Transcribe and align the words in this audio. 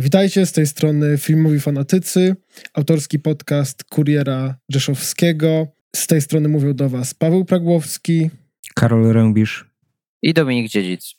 Witajcie 0.00 0.46
z 0.46 0.52
tej 0.52 0.66
strony 0.66 1.18
Filmowi 1.18 1.60
Fanatycy, 1.60 2.36
autorski 2.74 3.18
podcast 3.18 3.84
Kuriera 3.84 4.56
Rzeszowskiego. 4.68 5.66
Z 5.96 6.06
tej 6.06 6.20
strony 6.20 6.48
mówią 6.48 6.74
do 6.74 6.88
Was 6.88 7.14
Paweł 7.14 7.44
Pragłowski, 7.44 8.30
Karol 8.74 9.12
Rębisz 9.12 9.70
i 10.22 10.34
Dominik 10.34 10.70
Dziedzic. 10.70 11.14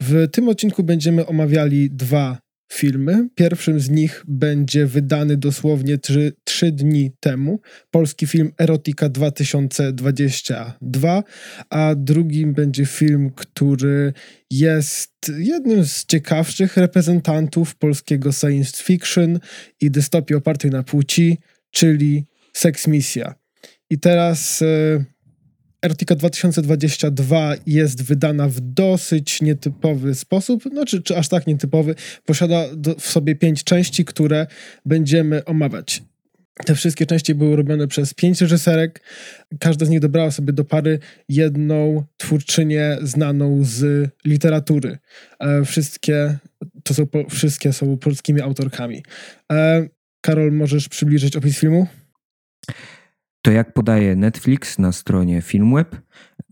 W 0.00 0.28
tym 0.30 0.48
odcinku 0.48 0.82
będziemy 0.82 1.26
omawiali 1.26 1.90
dwa 1.90 2.38
filmy. 2.72 3.28
Pierwszym 3.34 3.80
z 3.80 3.90
nich 3.90 4.24
będzie 4.28 4.86
wydany 4.86 5.36
dosłownie 5.36 5.98
trzy, 5.98 6.32
trzy 6.44 6.72
dni 6.72 7.10
temu. 7.20 7.60
Polski 7.90 8.26
film 8.26 8.52
Erotika 8.58 9.08
2022, 9.08 11.22
a 11.70 11.94
drugim 11.94 12.54
będzie 12.54 12.86
film, 12.86 13.30
który 13.30 14.12
jest 14.50 15.32
jednym 15.38 15.84
z 15.84 16.06
ciekawszych 16.06 16.76
reprezentantów 16.76 17.76
polskiego 17.76 18.32
science 18.32 18.82
fiction 18.82 19.38
i 19.80 19.90
dystopii 19.90 20.36
opartej 20.36 20.70
na 20.70 20.82
płci, 20.82 21.38
czyli 21.70 22.24
Sex 22.52 22.86
Misja. 22.86 23.34
I 23.90 23.98
teraz 23.98 24.62
e, 24.62 25.04
Erotika 25.84 26.14
2022 26.14 27.54
jest 27.66 28.02
wydana 28.02 28.48
w 28.48 28.60
dosyć 28.60 29.42
nietypowy 29.42 30.14
sposób, 30.14 30.64
no 30.72 30.86
czy, 30.86 31.02
czy 31.02 31.16
aż 31.16 31.28
tak 31.28 31.46
nietypowy. 31.46 31.94
Posiada 32.24 32.64
do, 32.76 32.94
w 32.94 33.06
sobie 33.06 33.34
pięć 33.34 33.64
części, 33.64 34.04
które 34.04 34.46
będziemy 34.86 35.44
omawiać. 35.44 36.02
Te 36.66 36.74
wszystkie 36.74 37.06
części 37.06 37.34
były 37.34 37.56
robione 37.56 37.88
przez 37.88 38.14
pięć 38.14 38.40
reżyserek. 38.40 39.02
Każda 39.60 39.86
z 39.86 39.88
nich 39.88 40.00
dobrała 40.00 40.30
sobie 40.30 40.52
do 40.52 40.64
pary 40.64 40.98
jedną 41.28 42.04
twórczynię 42.16 42.98
znaną 43.02 43.64
z 43.64 44.10
literatury. 44.24 44.98
E, 45.40 45.64
wszystkie, 45.64 46.38
to 46.84 46.94
są, 46.94 47.06
wszystkie 47.30 47.72
są 47.72 47.98
polskimi 47.98 48.40
autorkami. 48.40 49.02
E, 49.52 49.88
Karol, 50.20 50.52
możesz 50.52 50.88
przybliżyć 50.88 51.36
opis 51.36 51.58
filmu? 51.58 51.86
To 53.44 53.50
jak 53.50 53.72
podaje 53.72 54.16
Netflix 54.16 54.78
na 54.78 54.92
stronie 54.92 55.42
Filmweb, 55.42 55.96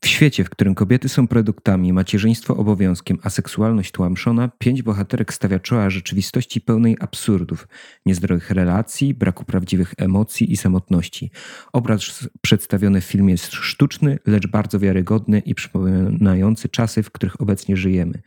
w 0.03 0.07
świecie, 0.07 0.45
w 0.45 0.51
którym 0.51 0.75
kobiety 0.75 1.09
są 1.09 1.29
produktami, 1.29 1.93
macierzyństwo 1.93 2.57
obowiązkiem, 2.57 3.19
a 3.23 3.31
seksualność 3.31 3.93
tłamszona, 3.93 4.48
pięć 4.59 4.83
bohaterek 4.83 5.35
stawia 5.35 5.59
czoła 5.59 5.91
rzeczywistości 5.91 6.61
pełnej 6.61 6.97
absurdów, 7.01 7.69
niezdrowych 8.07 8.51
relacji, 8.51 9.15
braku 9.15 9.45
prawdziwych 9.45 9.95
emocji 9.97 10.53
i 10.53 10.57
samotności. 10.57 11.31
Obraz 11.73 12.29
przedstawiony 12.41 13.01
w 13.01 13.05
filmie 13.05 13.33
jest 13.33 13.53
sztuczny, 13.53 14.19
lecz 14.27 14.47
bardzo 14.47 14.79
wiarygodny 14.79 15.39
i 15.39 15.55
przypominający 15.55 16.69
czasy, 16.69 17.03
w 17.03 17.11
których 17.11 17.41
obecnie 17.41 17.77
żyjemy. 17.77 18.23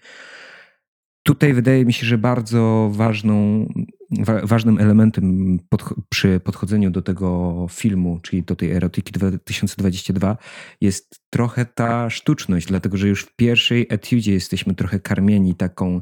Tutaj 1.24 1.54
wydaje 1.54 1.86
mi 1.86 1.94
się, 1.94 2.06
że 2.06 2.18
bardzo 2.18 2.90
ważną, 2.94 3.68
wa 4.12 4.42
ważnym 4.46 4.80
elementem 4.80 5.60
pod, 5.70 5.84
przy 6.10 6.40
podchodzeniu 6.40 6.92
do 6.92 7.02
tego 7.02 7.68
filmu, 7.72 8.20
czyli 8.20 8.44
do 8.44 8.56
tej 8.56 8.72
erotyki 8.72 9.12
2022, 9.12 10.38
jest 10.82 11.16
trochę 11.30 11.66
ta 11.66 12.10
sztuczność, 12.10 12.68
dlatego 12.68 12.98
że 12.98 13.08
już 13.08 13.24
w 13.24 13.36
pierwszej 13.36 13.88
etiudzie 13.90 14.34
jesteśmy 14.34 14.76
trochę 14.76 15.00
karmieni 15.00 15.56
taką 15.56 16.02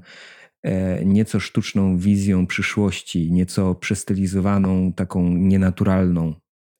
e, 0.63 1.05
nieco 1.05 1.39
sztuczną 1.39 1.97
wizją 1.97 2.47
przyszłości, 2.47 3.31
nieco 3.31 3.75
przestylizowaną, 3.75 4.93
taką 4.93 5.29
nienaturalną. 5.29 6.33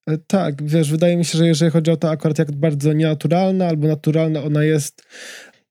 E, 0.08 0.18
tak, 0.18 0.64
wiesz, 0.64 0.92
wydaje 0.92 1.18
mi 1.18 1.26
się, 1.26 1.38
że 1.38 1.48
jeżeli 1.48 1.72
chodzi 1.72 1.92
o 1.92 1.98
to 1.98 2.10
akurat 2.10 2.40
jak 2.40 2.52
bardzo 2.52 2.94
nienaturalna 2.94 3.68
albo 3.68 3.88
naturalna 3.88 4.44
ona 4.44 4.64
jest, 4.64 5.04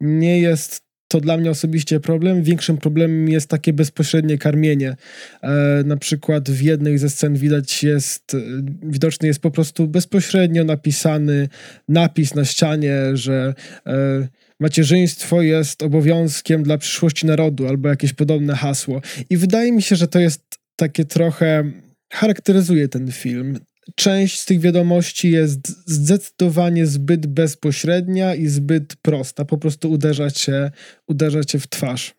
nie 0.01 0.41
jest 0.41 0.92
to 1.13 1.21
dla 1.21 1.37
mnie 1.37 1.51
osobiście 1.51 2.01
problem. 2.01 2.43
Większym 2.43 2.79
problemem 2.79 3.29
jest 3.29 3.49
takie 3.49 3.73
bezpośrednie 3.73 4.39
karmienie. 4.39 4.97
E, 5.43 5.83
na 5.87 5.97
przykład 5.97 6.51
w 6.51 6.63
jednej 6.63 6.99
ze 6.99 7.11
scen 7.11 7.35
widać 7.37 7.83
jest, 7.83 8.35
e, 8.35 8.39
widoczny 8.83 9.29
jest 9.29 9.41
po 9.41 9.51
prostu 9.51 9.89
bezpośrednio 9.89 10.65
napisany 10.65 11.49
napis 11.89 12.35
na 12.35 12.45
ścianie, 12.45 12.97
że 13.15 13.55
e, 13.87 14.29
macierzyństwo 14.61 15.43
jest 15.43 15.83
obowiązkiem 15.83 16.63
dla 16.63 16.79
przyszłości 16.79 17.27
narodu, 17.27 17.69
albo 17.69 17.89
jakieś 17.89 18.13
podobne 18.13 18.55
hasło. 18.55 19.01
I 19.31 19.37
wydaje 19.37 19.73
mi 19.73 19.83
się, 19.83 19.97
że 19.97 20.09
to 20.09 20.19
jest 20.19 20.43
takie 20.77 21.05
trochę 21.05 21.65
charakteryzuje 22.13 22.89
ten 22.89 23.13
film 23.13 23.59
część 23.95 24.41
z 24.41 24.47
tych 24.47 24.61
wiadomości 24.61 25.31
jest 25.31 25.89
zdecydowanie 25.91 26.87
zbyt 26.87 27.27
bezpośrednia 27.27 28.35
i 28.35 28.47
zbyt 28.47 28.97
prosta. 28.97 29.45
Po 29.45 29.59
prostu 29.59 29.91
uderza 29.91 30.31
cię, 30.31 30.71
uderza 31.09 31.45
cię 31.45 31.59
w 31.59 31.69
twarz. 31.69 32.15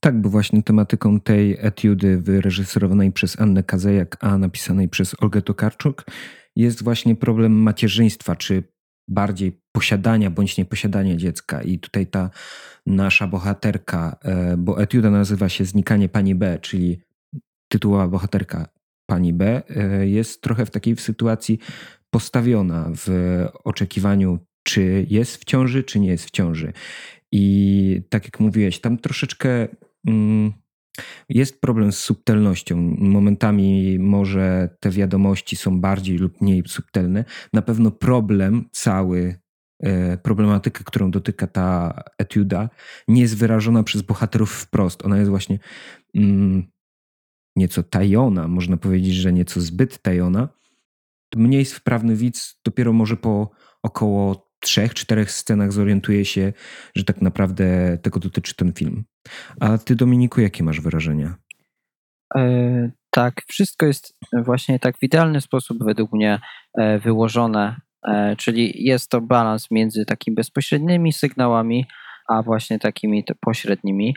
Tak, 0.00 0.20
bo 0.20 0.28
właśnie 0.28 0.62
tematyką 0.62 1.20
tej 1.20 1.56
etiudy 1.60 2.20
wyreżyserowanej 2.20 3.12
przez 3.12 3.40
Annę 3.40 3.62
Kazejak, 3.62 4.16
a 4.20 4.38
napisanej 4.38 4.88
przez 4.88 5.22
Olgę 5.22 5.42
Tokarczuk 5.42 6.04
jest 6.56 6.82
właśnie 6.82 7.16
problem 7.16 7.52
macierzyństwa, 7.52 8.36
czy 8.36 8.62
bardziej 9.08 9.60
posiadania 9.72 10.30
bądź 10.30 10.58
nieposiadania 10.58 11.16
dziecka. 11.16 11.62
I 11.62 11.78
tutaj 11.78 12.06
ta 12.06 12.30
nasza 12.86 13.26
bohaterka, 13.26 14.16
e, 14.22 14.56
bo 14.56 14.82
etiuda 14.82 15.10
nazywa 15.10 15.48
się 15.48 15.64
Znikanie 15.64 16.08
Pani 16.08 16.34
B, 16.34 16.58
czyli 16.62 17.00
tytułowa 17.68 18.08
bohaterka 18.08 18.73
pani 19.06 19.32
B 19.32 19.62
e, 19.68 20.06
jest 20.06 20.42
trochę 20.42 20.66
w 20.66 20.70
takiej 20.70 20.96
sytuacji 20.96 21.58
postawiona 22.10 22.90
w 22.96 23.08
oczekiwaniu, 23.64 24.38
czy 24.62 25.06
jest 25.10 25.36
w 25.36 25.44
ciąży, 25.44 25.84
czy 25.84 26.00
nie 26.00 26.08
jest 26.08 26.24
w 26.24 26.30
ciąży. 26.30 26.72
I 27.32 28.02
tak 28.08 28.24
jak 28.24 28.40
mówiłeś, 28.40 28.80
tam 28.80 28.98
troszeczkę 28.98 29.68
mm, 30.06 30.52
jest 31.28 31.60
problem 31.60 31.92
z 31.92 31.98
subtelnością. 31.98 32.76
Momentami 32.98 33.98
może 33.98 34.76
te 34.80 34.90
wiadomości 34.90 35.56
są 35.56 35.80
bardziej 35.80 36.18
lub 36.18 36.40
mniej 36.40 36.62
subtelne. 36.66 37.24
Na 37.52 37.62
pewno 37.62 37.90
problem 37.90 38.64
cały, 38.72 39.38
e, 39.80 40.18
problematykę, 40.18 40.84
którą 40.84 41.10
dotyka 41.10 41.46
ta 41.46 42.02
etiuda, 42.18 42.68
nie 43.08 43.22
jest 43.22 43.36
wyrażona 43.36 43.82
przez 43.82 44.02
bohaterów 44.02 44.52
wprost. 44.52 45.04
Ona 45.04 45.18
jest 45.18 45.30
właśnie 45.30 45.58
mm, 46.14 46.73
nieco 47.56 47.82
tajona, 47.82 48.48
można 48.48 48.76
powiedzieć, 48.76 49.14
że 49.14 49.32
nieco 49.32 49.60
zbyt 49.60 50.02
tajona, 50.02 50.48
mniej 51.36 51.64
wprawny 51.64 52.16
widz 52.16 52.60
dopiero 52.64 52.92
może 52.92 53.16
po 53.16 53.50
około 53.82 54.50
trzech, 54.60 54.94
czterech 54.94 55.30
scenach 55.30 55.72
zorientuje 55.72 56.24
się, 56.24 56.52
że 56.94 57.04
tak 57.04 57.22
naprawdę 57.22 57.98
tego 58.02 58.20
dotyczy 58.20 58.54
ten 58.54 58.72
film. 58.72 59.04
A 59.60 59.78
ty, 59.78 59.96
Dominiku, 59.96 60.40
jakie 60.40 60.64
masz 60.64 60.80
wrażenia? 60.80 61.34
E, 62.36 62.90
tak, 63.10 63.42
wszystko 63.48 63.86
jest 63.86 64.14
właśnie 64.32 64.78
tak 64.78 64.98
w 64.98 65.02
idealny 65.02 65.40
sposób 65.40 65.78
według 65.84 66.12
mnie 66.12 66.40
e, 66.78 66.98
wyłożone, 66.98 67.76
e, 68.08 68.36
czyli 68.36 68.84
jest 68.84 69.10
to 69.10 69.20
balans 69.20 69.70
między 69.70 70.04
takimi 70.04 70.34
bezpośrednimi 70.34 71.12
sygnałami, 71.12 71.86
a 72.28 72.42
właśnie 72.42 72.78
takimi 72.78 73.24
pośrednimi. 73.40 74.16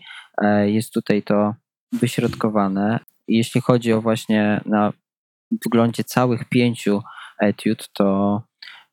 Jest 0.65 0.93
tutaj 0.93 1.23
to 1.23 1.53
wyśrodkowane 1.91 2.99
jeśli 3.27 3.61
chodzi 3.61 3.93
o 3.93 4.01
właśnie 4.01 4.61
na 4.65 4.93
wyglądzie 5.65 6.03
całych 6.03 6.49
pięciu 6.49 7.01
etiud, 7.41 7.89
to 7.93 8.41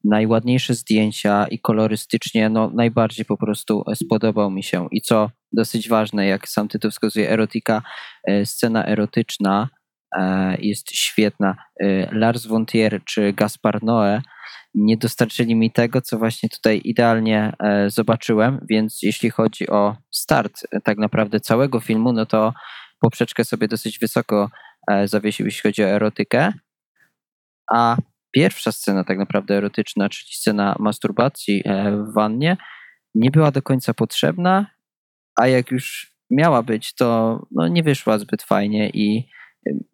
najładniejsze 0.05 0.75
zdjęcia 0.75 1.47
i 1.47 1.59
kolorystycznie 1.59 2.49
no, 2.49 2.71
najbardziej 2.75 3.25
po 3.25 3.37
prostu 3.37 3.85
spodobał 3.95 4.51
mi 4.51 4.63
się. 4.63 4.89
I 4.91 5.01
co 5.01 5.31
dosyć 5.53 5.89
ważne, 5.89 6.27
jak 6.27 6.49
sam 6.49 6.69
tytuł 6.69 6.91
wskazuje, 6.91 7.31
erotika, 7.31 7.83
e, 8.25 8.47
scena 8.47 8.87
erotyczna 8.87 9.69
e, 10.17 10.57
jest 10.61 10.91
świetna. 10.91 11.57
E, 11.81 12.15
Lars 12.15 12.47
von 12.47 12.67
czy 13.05 13.33
Gaspar 13.33 13.83
Noé 13.83 14.21
nie 14.75 14.97
dostarczyli 14.97 15.55
mi 15.55 15.71
tego, 15.71 16.01
co 16.01 16.19
właśnie 16.19 16.49
tutaj 16.49 16.81
idealnie 16.85 17.53
zobaczyłem, 17.87 18.67
więc 18.71 18.99
jeśli 19.03 19.31
chodzi 19.31 19.69
o 19.71 19.97
start 20.11 20.67
tak 20.85 20.99
naprawdę 20.99 21.41
całego 21.41 21.81
filmu, 21.81 22.13
no 22.13 22.27
to 22.27 22.53
poprzeczkę 23.05 23.45
sobie 23.45 23.69
dosyć 23.69 23.99
wysoko 23.99 24.51
e, 24.91 25.09
zawiesił, 25.09 25.47
jeśli 25.47 25.63
chodzi 25.63 25.85
o 25.85 25.89
erotykę. 25.89 26.53
A 27.73 27.97
pierwsza 28.31 28.73
scena, 28.73 29.05
tak 29.05 29.19
naprawdę 29.19 29.57
erotyczna, 29.57 30.09
czyli 30.09 30.33
scena 30.33 30.77
masturbacji 30.79 31.63
e, 31.65 31.91
w 31.91 32.13
wannie, 32.13 32.57
nie 33.15 33.31
była 33.31 33.51
do 33.51 33.63
końca 33.63 33.95
potrzebna, 33.95 34.67
a 35.41 35.47
jak 35.47 35.71
już 35.71 36.15
miała 36.31 36.63
być, 36.63 36.95
to 36.95 37.39
no, 37.51 37.69
nie 37.69 37.83
wyszła 37.83 38.19
zbyt 38.19 38.43
fajnie 38.43 38.91
i 38.91 39.29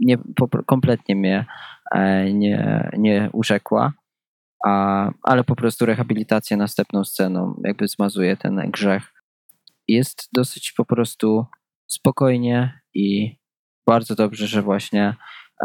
nie, 0.01 0.19
kompletnie 0.67 1.17
mnie 1.17 1.47
e, 1.95 2.33
nie, 2.33 2.91
nie 2.99 3.31
urzekła. 3.33 3.93
A, 4.67 5.11
ale 5.23 5.45
po 5.45 5.57
prostu 5.57 5.87
rehabilitacja 5.87 6.57
następną 6.57 7.05
sceną 7.05 7.61
jakby 7.65 7.89
zmazuje 7.89 8.37
ten 8.37 8.71
grzech. 8.71 9.13
Jest 9.89 10.29
dosyć 10.33 10.73
po 10.77 10.85
prostu 10.85 11.47
spokojnie 11.91 12.81
i 12.95 13.37
bardzo 13.87 14.15
dobrze, 14.15 14.47
że 14.47 14.63
właśnie 14.63 15.15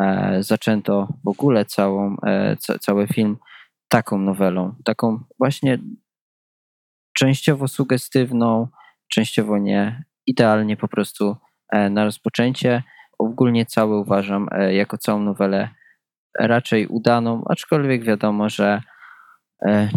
e, 0.01 0.37
zaczęto 0.43 1.07
w 1.23 1.27
ogóle 1.27 1.65
całą, 1.65 2.15
e, 2.25 2.55
ca, 2.59 2.79
cały 2.79 3.07
film 3.07 3.37
taką 3.87 4.17
nowelą, 4.17 4.75
taką 4.85 5.23
właśnie 5.39 5.79
częściowo 7.13 7.67
sugestywną, 7.67 8.67
częściowo 9.07 9.57
nie, 9.57 10.03
idealnie 10.25 10.77
po 10.77 10.87
prostu 10.87 11.35
e, 11.71 11.89
na 11.89 12.03
rozpoczęcie. 12.03 12.83
ogólnie 13.19 13.65
cały 13.65 13.99
uważam 13.99 14.47
jako 14.71 14.97
całą 14.97 15.19
nowelę 15.19 15.69
raczej 16.39 16.87
udaną, 16.87 17.43
aczkolwiek 17.49 18.03
wiadomo, 18.03 18.49
że 18.49 18.81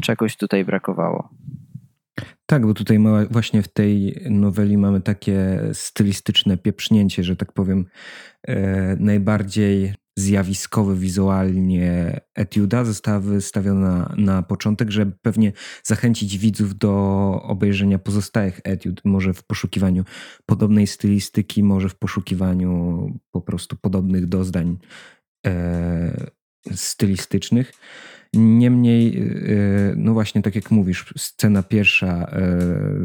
czegoś 0.03 0.37
tutaj 0.37 0.65
brakowało. 0.65 1.38
Tak, 2.51 2.67
bo 2.67 2.75
tutaj 2.75 2.99
ma, 2.99 3.25
właśnie 3.25 3.63
w 3.63 3.69
tej 3.69 4.23
noweli 4.31 4.79
mamy 4.79 5.01
takie 5.01 5.61
stylistyczne 5.73 6.57
pieprznięcie, 6.57 7.25
że 7.25 7.37
tak 7.37 7.53
powiem, 7.53 7.87
e, 8.47 8.97
najbardziej 8.97 9.95
zjawiskowy 10.19 10.97
wizualnie 10.97 12.21
etiuda 12.35 12.85
została 12.85 13.21
wystawiona 13.21 14.15
na 14.17 14.43
początek, 14.43 14.91
żeby 14.91 15.13
pewnie 15.23 15.53
zachęcić 15.83 16.39
widzów 16.39 16.79
do 16.79 16.93
obejrzenia 17.43 17.99
pozostałych 17.99 18.61
etiud, 18.65 19.01
może 19.05 19.35
w 19.35 19.45
poszukiwaniu 19.45 20.05
podobnej 20.47 20.87
stylistyki, 20.87 21.63
może 21.63 21.89
w 21.89 21.99
poszukiwaniu 21.99 23.07
po 23.31 23.41
prostu 23.41 23.77
podobnych 23.77 24.27
doznań 24.27 24.79
e, 25.47 26.31
stylistycznych. 26.75 27.73
Niemniej, 28.35 29.19
e, 29.19 29.95
no 29.97 30.13
właśnie, 30.13 30.43
tak 30.43 30.55
jak 30.55 30.71
mówisz, 30.71 31.15
scena 31.17 31.63
pierwsza 31.63 32.31
e, 32.33 32.59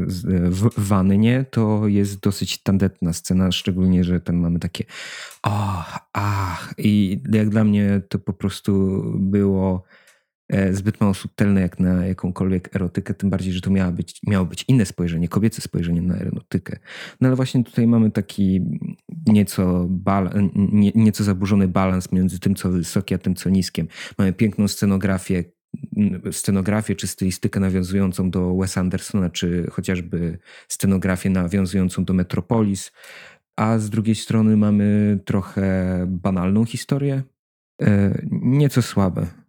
w 0.08 0.70
wannie 0.78 1.46
to 1.52 1.88
jest 1.88 2.20
dosyć 2.20 2.64
tandetna 2.64 3.14
scena, 3.14 3.52
szczególnie, 3.52 4.04
że 4.04 4.22
tam 4.22 4.36
mamy 4.36 4.60
takie 4.60 4.84
ach, 5.42 6.00
ach. 6.14 6.74
I 6.78 7.22
jak 7.32 7.50
dla 7.50 7.64
mnie 7.64 8.02
to 8.10 8.20
po 8.20 8.34
prostu 8.34 9.04
było 9.16 9.84
zbyt 10.72 11.02
mało 11.02 11.14
subtelne 11.14 11.62
jak 11.62 11.80
na 11.80 12.06
jakąkolwiek 12.06 12.76
erotykę, 12.76 13.14
tym 13.14 13.30
bardziej, 13.30 13.54
że 13.54 13.62
to 13.62 13.70
miało 13.70 13.92
być, 13.92 14.20
miało 14.28 14.46
być 14.46 14.66
inne 14.68 14.86
spojrzenie, 14.86 15.28
kobiece 15.28 15.62
spojrzenie 15.62 16.02
na 16.02 16.16
erotykę. 16.16 16.80
No 17.22 17.28
ale 17.28 17.36
właśnie 17.36 17.64
tutaj 17.64 17.88
mamy 17.88 18.12
taki 18.12 18.62
nieco, 19.28 19.86
bal, 19.90 20.30
nie, 20.56 20.92
nieco 20.96 21.24
zaburzony 21.24 21.68
balans 21.68 22.12
między 22.12 22.40
tym, 22.40 22.56
co 22.56 22.70
wysokie, 22.70 23.16
a 23.16 23.18
tym, 23.18 23.36
co 23.36 23.50
niskiem. 23.50 23.88
Mamy 24.18 24.34
piękną 24.34 24.68
scenografię, 24.68 25.44
scenografię 26.32 26.96
czy 26.96 27.08
stylistykę 27.08 27.60
nawiązującą 27.60 28.32
do 28.32 28.56
Wes 28.56 28.78
Andersona, 28.78 29.30
czy 29.30 29.68
chociażby 29.72 30.40
scenografię 30.68 31.30
nawiązującą 31.30 32.06
do 32.06 32.14
Metropolis, 32.14 32.92
a 33.56 33.80
z 33.80 33.90
drugiej 33.90 34.16
strony 34.16 34.58
mamy 34.58 35.20
trochę 35.26 35.98
banalną 36.08 36.66
historię, 36.66 37.24
e, 37.82 38.22
nieco 38.32 38.82
słabe 38.82 39.43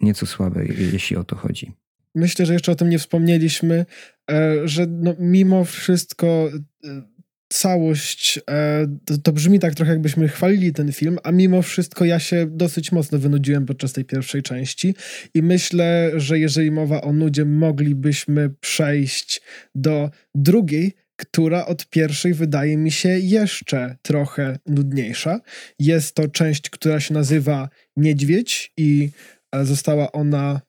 nieco 0.00 0.26
słabe, 0.26 0.64
jeśli 0.92 1.16
o 1.16 1.24
to 1.24 1.36
chodzi. 1.36 1.72
Myślę, 2.14 2.46
że 2.46 2.52
jeszcze 2.52 2.72
o 2.72 2.74
tym 2.74 2.88
nie 2.88 2.98
wspomnieliśmy, 2.98 3.86
e, 4.30 4.68
że 4.68 4.86
no, 4.86 5.14
mimo 5.18 5.64
wszystko 5.64 6.50
e, 6.84 7.02
całość, 7.48 8.40
e, 8.50 8.86
to, 9.04 9.18
to, 9.18 9.32
brzmi 9.32 9.58
tak 9.58 9.74
trochę 9.74 9.92
jakbyśmy 9.92 10.28
chwalili 10.28 10.72
ten 10.72 10.92
film, 10.92 11.18
a 11.22 11.32
mimo 11.32 11.62
wszystko 11.62 12.04
ja 12.04 12.18
się 12.18 12.46
dosyć 12.50 12.92
mocno 12.92 13.18
wynudziłem 13.18 13.66
podczas 13.66 13.92
tej 13.92 14.04
pierwszej 14.04 14.42
części 14.42 14.94
i 15.34 15.42
myślę, 15.42 16.12
że 16.16 16.38
jeżeli 16.38 16.70
mowa 16.70 17.00
o 17.00 17.12
nudzie, 17.12 17.44
moglibyśmy 17.44 18.50
przejść 18.60 19.42
do 19.74 20.10
drugiej, 20.34 20.92
która 21.16 21.66
od 21.66 21.88
pierwszej 21.88 22.34
wydaje 22.34 22.76
mi 22.76 22.90
się 22.90 23.08
jeszcze 23.08 23.96
trochę 24.02 24.58
nudniejsza. 24.66 25.40
Jest 25.78 26.14
to 26.14 26.28
część, 26.28 26.70
która 26.70 27.00
się 27.00 27.14
nazywa 27.14 27.68
Niedźwiedź 27.96 28.72
i 28.76 29.10
została 29.64 30.12
ona 30.12 30.60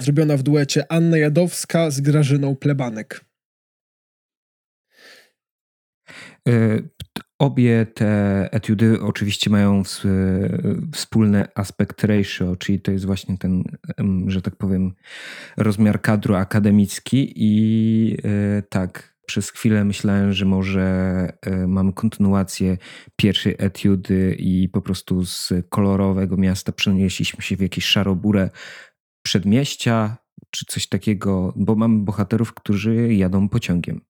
zrobiona 0.00 0.36
w 0.36 0.42
duecie 0.42 0.92
Anna 0.92 1.18
Jadowska 1.18 1.90
z 1.90 2.00
Grażyną 2.00 2.56
Plebanek. 2.56 3.24
E, 6.48 6.78
obie 7.38 7.86
te 7.86 8.48
etiudy 8.52 9.00
oczywiście 9.00 9.50
mają 9.50 9.82
wspólny 10.92 11.44
aspekt 11.54 12.04
ratio, 12.04 12.56
czyli 12.56 12.80
to 12.80 12.92
jest 12.92 13.06
właśnie 13.06 13.38
ten, 13.38 13.64
że 14.26 14.42
tak 14.42 14.56
powiem, 14.56 14.94
rozmiar 15.56 16.00
kadru 16.02 16.34
akademicki 16.34 17.32
i 17.36 18.16
e, 18.24 18.62
tak, 18.62 19.15
przez 19.26 19.50
chwilę 19.50 19.84
myślałem, 19.84 20.32
że 20.32 20.44
może 20.44 20.82
e, 21.42 21.66
mamy 21.66 21.92
kontynuację 21.92 22.78
pierwszej 23.16 23.54
etiudy 23.58 24.36
i 24.38 24.68
po 24.68 24.82
prostu 24.82 25.24
z 25.24 25.52
kolorowego 25.68 26.36
miasta 26.36 26.72
przenieśliśmy 26.72 27.42
się 27.42 27.56
w 27.56 27.60
jakieś 27.60 27.84
szaroburę 27.84 28.50
przedmieścia 29.22 30.16
czy 30.50 30.64
coś 30.68 30.88
takiego, 30.88 31.52
bo 31.56 31.74
mamy 31.74 32.04
bohaterów, 32.04 32.54
którzy 32.54 33.14
jadą 33.14 33.48
pociągiem. 33.48 34.00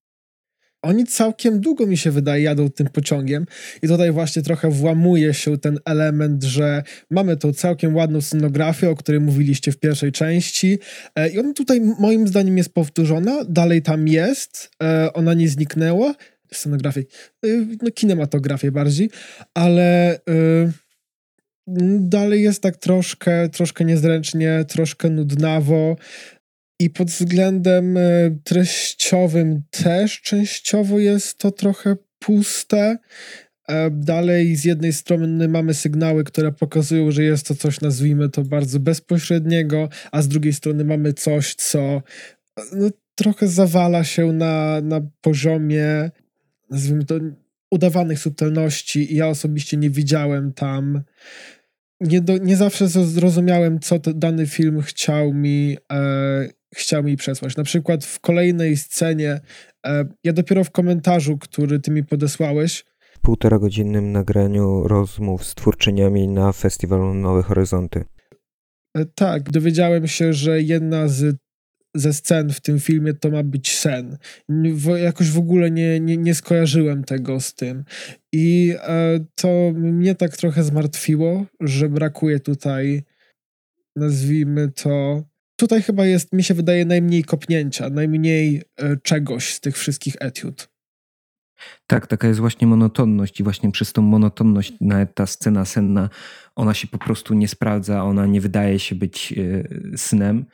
Oni 0.86 1.06
całkiem 1.06 1.60
długo, 1.60 1.86
mi 1.86 1.96
się 1.96 2.10
wydaje, 2.10 2.42
jadą 2.42 2.70
tym 2.70 2.86
pociągiem 2.86 3.46
i 3.82 3.88
tutaj 3.88 4.12
właśnie 4.12 4.42
trochę 4.42 4.70
włamuje 4.70 5.34
się 5.34 5.58
ten 5.58 5.78
element, 5.84 6.44
że 6.44 6.82
mamy 7.10 7.36
tą 7.36 7.52
całkiem 7.52 7.96
ładną 7.96 8.20
scenografię, 8.20 8.90
o 8.90 8.96
której 8.96 9.20
mówiliście 9.20 9.72
w 9.72 9.78
pierwszej 9.78 10.12
części 10.12 10.78
e, 11.14 11.28
i 11.30 11.38
ona 11.38 11.52
tutaj 11.52 11.80
moim 11.80 12.28
zdaniem 12.28 12.58
jest 12.58 12.74
powtórzona, 12.74 13.44
dalej 13.48 13.82
tam 13.82 14.08
jest, 14.08 14.70
e, 14.82 15.12
ona 15.12 15.34
nie 15.34 15.48
zniknęła, 15.48 16.14
scenografię, 16.52 17.00
e, 17.44 17.48
no 17.82 17.90
kinematografię 17.90 18.72
bardziej, 18.72 19.10
ale 19.54 20.18
dalej 21.98 22.42
jest 22.42 22.62
tak 22.62 22.76
troszkę, 22.76 23.48
troszkę 23.48 23.84
niezręcznie, 23.84 24.64
troszkę 24.68 25.10
nudnawo, 25.10 25.96
i 26.78 26.90
pod 26.90 27.10
względem 27.10 27.96
e, 27.96 28.00
treściowym 28.44 29.62
też 29.70 30.20
częściowo 30.20 30.98
jest 30.98 31.38
to 31.38 31.50
trochę 31.50 31.96
puste. 32.18 32.98
E, 33.68 33.90
dalej 33.90 34.56
z 34.56 34.64
jednej 34.64 34.92
strony 34.92 35.48
mamy 35.48 35.74
sygnały, 35.74 36.24
które 36.24 36.52
pokazują, 36.52 37.10
że 37.10 37.24
jest 37.24 37.46
to 37.46 37.54
coś, 37.54 37.80
nazwijmy 37.80 38.28
to 38.28 38.42
bardzo 38.42 38.80
bezpośredniego, 38.80 39.88
a 40.12 40.22
z 40.22 40.28
drugiej 40.28 40.52
strony 40.52 40.84
mamy 40.84 41.12
coś, 41.12 41.54
co 41.54 42.02
no, 42.72 42.88
trochę 43.14 43.48
zawala 43.48 44.04
się 44.04 44.32
na, 44.32 44.80
na 44.80 45.00
poziomie, 45.20 46.10
nazwijmy 46.70 47.04
to, 47.04 47.14
udawanych 47.70 48.18
subtelności 48.18 49.16
ja 49.16 49.28
osobiście 49.28 49.76
nie 49.76 49.90
widziałem 49.90 50.52
tam 50.52 51.02
nie, 52.00 52.20
do, 52.20 52.38
nie 52.38 52.56
zawsze 52.56 52.88
zrozumiałem, 52.88 53.80
co 53.80 53.98
dany 53.98 54.46
film 54.46 54.82
chciał 54.82 55.34
mi 55.34 55.76
e, 55.92 56.48
chciał 56.74 57.02
mi 57.02 57.16
przesłać. 57.16 57.56
Na 57.56 57.64
przykład 57.64 58.04
w 58.04 58.20
kolejnej 58.20 58.76
scenie, 58.76 59.40
e, 59.86 60.04
ja 60.24 60.32
dopiero 60.32 60.64
w 60.64 60.70
komentarzu, 60.70 61.38
który 61.38 61.80
ty 61.80 61.90
mi 61.90 62.04
podesłałeś, 62.04 62.84
półtora 63.26 63.58
godzinnym 63.58 64.12
nagraniu 64.12 64.88
rozmów 64.88 65.44
z 65.44 65.54
twórczyniami 65.54 66.28
na 66.28 66.52
festiwalu 66.52 67.14
Nowe 67.14 67.42
Horyzonty. 67.42 68.04
E, 68.96 69.04
tak, 69.14 69.50
dowiedziałem 69.50 70.06
się, 70.06 70.32
że 70.32 70.62
jedna 70.62 71.08
z, 71.08 71.36
ze 71.94 72.12
scen 72.12 72.50
w 72.50 72.60
tym 72.60 72.80
filmie 72.80 73.14
to 73.14 73.30
ma 73.30 73.42
być 73.42 73.78
sen. 73.78 74.18
W, 74.74 74.96
jakoś 74.98 75.30
w 75.30 75.38
ogóle 75.38 75.70
nie, 75.70 76.00
nie, 76.00 76.16
nie 76.16 76.34
skojarzyłem 76.34 77.04
tego 77.04 77.40
z 77.40 77.54
tym. 77.54 77.84
I 78.32 78.74
e, 78.80 79.20
to 79.34 79.72
mnie 79.74 80.14
tak 80.14 80.36
trochę 80.36 80.62
zmartwiło, 80.62 81.46
że 81.60 81.88
brakuje 81.88 82.40
tutaj, 82.40 83.02
nazwijmy 83.96 84.70
to, 84.72 85.22
tutaj 85.56 85.82
chyba 85.82 86.06
jest, 86.06 86.32
mi 86.32 86.44
się 86.44 86.54
wydaje, 86.54 86.84
najmniej 86.84 87.24
kopnięcia, 87.24 87.90
najmniej 87.90 88.62
e, 88.76 88.96
czegoś 88.96 89.54
z 89.54 89.60
tych 89.60 89.76
wszystkich 89.76 90.16
etiud. 90.20 90.68
Tak, 91.86 92.06
taka 92.06 92.28
jest 92.28 92.40
właśnie 92.40 92.66
monotonność 92.66 93.40
i 93.40 93.42
właśnie 93.42 93.70
przez 93.70 93.92
tą 93.92 94.02
monotonność 94.02 94.72
nawet 94.80 95.14
ta 95.14 95.26
scena 95.26 95.64
senna, 95.64 96.08
ona 96.56 96.74
się 96.74 96.86
po 96.88 96.98
prostu 96.98 97.34
nie 97.34 97.48
sprawdza, 97.48 98.04
ona 98.04 98.26
nie 98.26 98.40
wydaje 98.40 98.78
się 98.78 98.94
być 98.94 99.32
e, 99.32 99.96
snem 99.98 100.44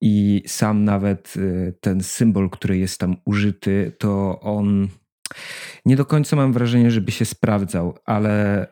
i 0.00 0.42
sam 0.46 0.84
nawet 0.84 1.34
e, 1.36 1.72
ten 1.72 2.02
symbol, 2.02 2.50
który 2.50 2.78
jest 2.78 3.00
tam 3.00 3.16
użyty, 3.24 3.92
to 3.98 4.40
on 4.40 4.88
nie 5.86 5.96
do 5.96 6.04
końca 6.04 6.36
mam 6.36 6.52
wrażenie, 6.52 6.90
żeby 6.90 7.12
się 7.12 7.24
sprawdzał, 7.24 7.98
ale 8.04 8.66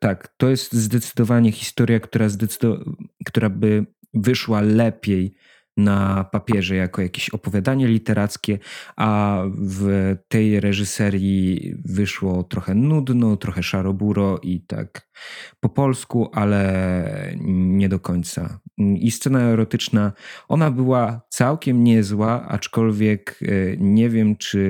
tak, 0.00 0.28
to 0.36 0.48
jest 0.48 0.72
zdecydowanie 0.72 1.52
historia, 1.52 2.00
która, 2.00 2.26
zdecydo- 2.26 2.92
która 3.24 3.50
by 3.50 3.86
wyszła 4.14 4.60
lepiej 4.60 5.34
na 5.78 6.24
papierze 6.24 6.76
jako 6.76 7.02
jakieś 7.02 7.30
opowiadanie 7.30 7.86
literackie, 7.86 8.58
a 8.96 9.42
w 9.58 10.14
tej 10.28 10.60
reżyserii 10.60 11.74
wyszło 11.84 12.42
trochę 12.42 12.74
nudno, 12.74 13.36
trochę 13.36 13.62
szaroburo 13.62 14.38
i 14.42 14.60
tak 14.60 15.08
po 15.60 15.68
polsku, 15.68 16.30
ale 16.32 17.34
nie 17.40 17.88
do 17.88 18.00
końca. 18.00 18.60
I 18.78 19.10
scena 19.10 19.40
erotyczna, 19.40 20.12
ona 20.48 20.70
była 20.70 21.20
całkiem 21.28 21.84
niezła, 21.84 22.48
aczkolwiek 22.48 23.40
e, 23.42 23.76
nie 23.76 24.10
wiem, 24.10 24.36
czy 24.36 24.60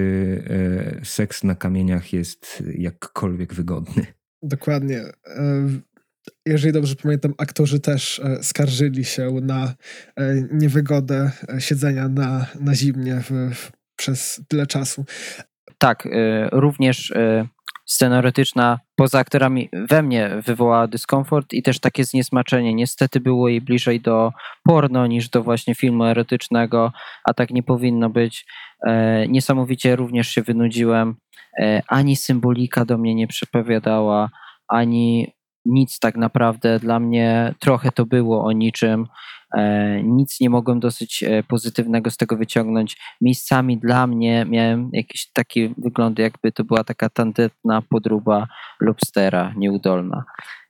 e, 1.00 1.04
seks 1.04 1.44
na 1.44 1.54
kamieniach 1.54 2.12
jest 2.12 2.62
jakkolwiek 2.74 3.54
wygodny. 3.54 4.06
Dokładnie. 4.42 5.02
Jeżeli 6.46 6.72
dobrze 6.72 6.94
pamiętam, 7.02 7.34
aktorzy 7.38 7.80
też 7.80 8.18
e, 8.24 8.42
skarżyli 8.42 9.04
się 9.04 9.30
na 9.42 9.74
e, 10.16 10.34
niewygodę 10.52 11.30
e, 11.48 11.60
siedzenia 11.60 12.08
na, 12.08 12.46
na 12.60 12.74
zimnie 12.74 13.20
w, 13.20 13.30
w, 13.54 13.72
przez 13.96 14.40
tyle 14.48 14.66
czasu. 14.66 15.04
Tak, 15.78 16.08
również 16.52 17.12
scena 17.86 18.18
erotyczna 18.18 18.78
poza 18.96 19.18
aktorami 19.18 19.68
we 19.72 20.02
mnie 20.02 20.30
wywołała 20.46 20.86
dyskomfort 20.86 21.52
i 21.52 21.62
też 21.62 21.80
takie 21.80 22.04
zniesmaczenie. 22.04 22.74
Niestety 22.74 23.20
było 23.20 23.48
jej 23.48 23.60
bliżej 23.60 24.00
do 24.00 24.32
porno 24.64 25.06
niż 25.06 25.28
do 25.28 25.42
właśnie 25.42 25.74
filmu 25.74 26.04
erotycznego, 26.04 26.92
a 27.24 27.34
tak 27.34 27.50
nie 27.50 27.62
powinno 27.62 28.10
być. 28.10 28.46
Niesamowicie 29.28 29.96
również 29.96 30.28
się 30.28 30.42
wynudziłem. 30.42 31.16
Ani 31.88 32.16
symbolika 32.16 32.84
do 32.84 32.98
mnie 32.98 33.14
nie 33.14 33.26
przepowiadała, 33.26 34.30
ani 34.68 35.32
nic 35.68 35.98
tak 35.98 36.16
naprawdę. 36.16 36.78
Dla 36.78 37.00
mnie 37.00 37.54
trochę 37.58 37.92
to 37.92 38.06
było 38.06 38.44
o 38.44 38.52
niczym. 38.52 39.06
E, 39.56 40.02
nic 40.02 40.40
nie 40.40 40.50
mogłem 40.50 40.80
dosyć 40.80 41.22
e, 41.22 41.42
pozytywnego 41.42 42.10
z 42.10 42.16
tego 42.16 42.36
wyciągnąć. 42.36 42.96
Miejscami 43.20 43.78
dla 43.78 44.06
mnie 44.06 44.46
miałem 44.48 44.90
jakieś 44.92 45.32
takie 45.32 45.70
wyglądy, 45.78 46.22
jakby 46.22 46.52
to 46.52 46.64
była 46.64 46.84
taka 46.84 47.08
tandetna 47.08 47.82
podróba 47.82 48.46
lobstera, 48.80 49.52
nieudolna, 49.56 50.24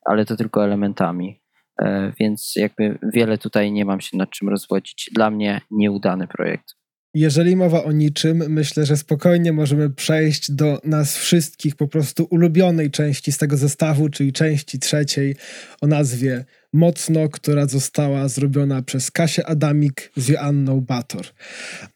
ale 0.07 0.25
to 0.25 0.37
tylko 0.37 0.65
elementami. 0.65 1.41
E, 1.83 2.13
więc 2.21 2.53
jakby 2.57 2.99
wiele 3.03 3.39
tutaj 3.39 3.73
nie 3.73 3.85
mam 3.85 4.01
się 4.01 4.17
nad 4.17 4.31
czym 4.31 4.49
rozwodzić. 4.49 5.11
Dla 5.15 5.31
mnie 5.31 5.61
nieudany 5.71 6.27
projekt. 6.27 6.75
Jeżeli 7.15 7.57
mowa 7.57 7.85
o 7.85 7.93
niczym, 7.93 8.45
myślę, 8.49 8.87
że 8.87 8.97
spokojnie 8.97 9.53
możemy 9.53 9.91
przejść 9.91 10.51
do 10.51 10.81
nas 10.85 11.17
wszystkich 11.17 11.77
po 11.77 11.89
prostu 11.89 12.27
ulubionej 12.31 12.91
części 12.91 13.33
z 13.33 13.39
tego 13.39 13.57
zestawu, 13.57 14.09
czyli 14.09 14.33
części 14.33 14.79
trzeciej 14.79 15.37
o 15.81 15.87
nazwie 15.87 16.45
Mocno, 16.73 17.29
która 17.29 17.67
została 17.67 18.29
zrobiona 18.29 18.83
przez 18.83 19.11
Kasię 19.11 19.47
Adamik 19.47 20.13
z 20.17 20.29
Joanną 20.29 20.81
Bator. 20.81 21.27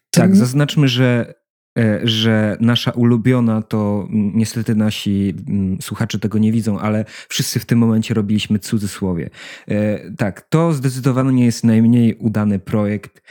Tak, 0.09 0.35
zaznaczmy, 0.35 0.87
że 0.87 1.33
e, 1.79 1.99
że 2.03 2.57
nasza 2.59 2.91
ulubiona 2.91 3.61
to 3.61 4.07
niestety 4.11 4.75
nasi 4.75 5.35
słuchacze 5.81 6.19
tego 6.19 6.37
nie 6.37 6.51
widzą, 6.51 6.79
ale 6.79 7.05
wszyscy 7.29 7.59
w 7.59 7.65
tym 7.65 7.79
momencie 7.79 8.13
robiliśmy 8.13 8.59
cudzysłowie. 8.59 9.29
E, 9.67 10.11
tak, 10.11 10.41
to 10.49 10.73
zdecydowanie 10.73 11.31
nie 11.31 11.45
jest 11.45 11.63
najmniej 11.63 12.15
udany 12.15 12.59
projekt 12.59 13.21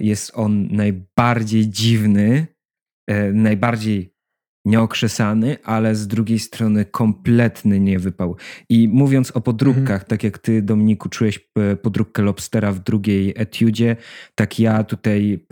jest 0.00 0.32
on 0.34 0.68
najbardziej 0.70 1.68
dziwny, 1.68 2.46
e, 3.08 3.32
najbardziej 3.32 4.14
nieokrzesany, 4.64 5.56
ale 5.64 5.94
z 5.94 6.06
drugiej 6.06 6.38
strony 6.38 6.84
kompletny 6.84 7.80
niewypał. 7.80 8.36
I 8.68 8.88
mówiąc 8.88 9.30
o 9.30 9.40
podróbkach, 9.40 10.02
mhm. 10.02 10.04
tak 10.08 10.24
jak 10.24 10.38
ty, 10.38 10.62
Dominiku, 10.62 11.08
czułeś 11.08 11.50
e, 11.56 11.76
podróbkę 11.76 12.22
Lobstera 12.22 12.72
w 12.72 12.78
drugiej 12.78 13.34
etiudzie, 13.36 13.96
tak 14.34 14.60
ja 14.60 14.84
tutaj 14.84 15.46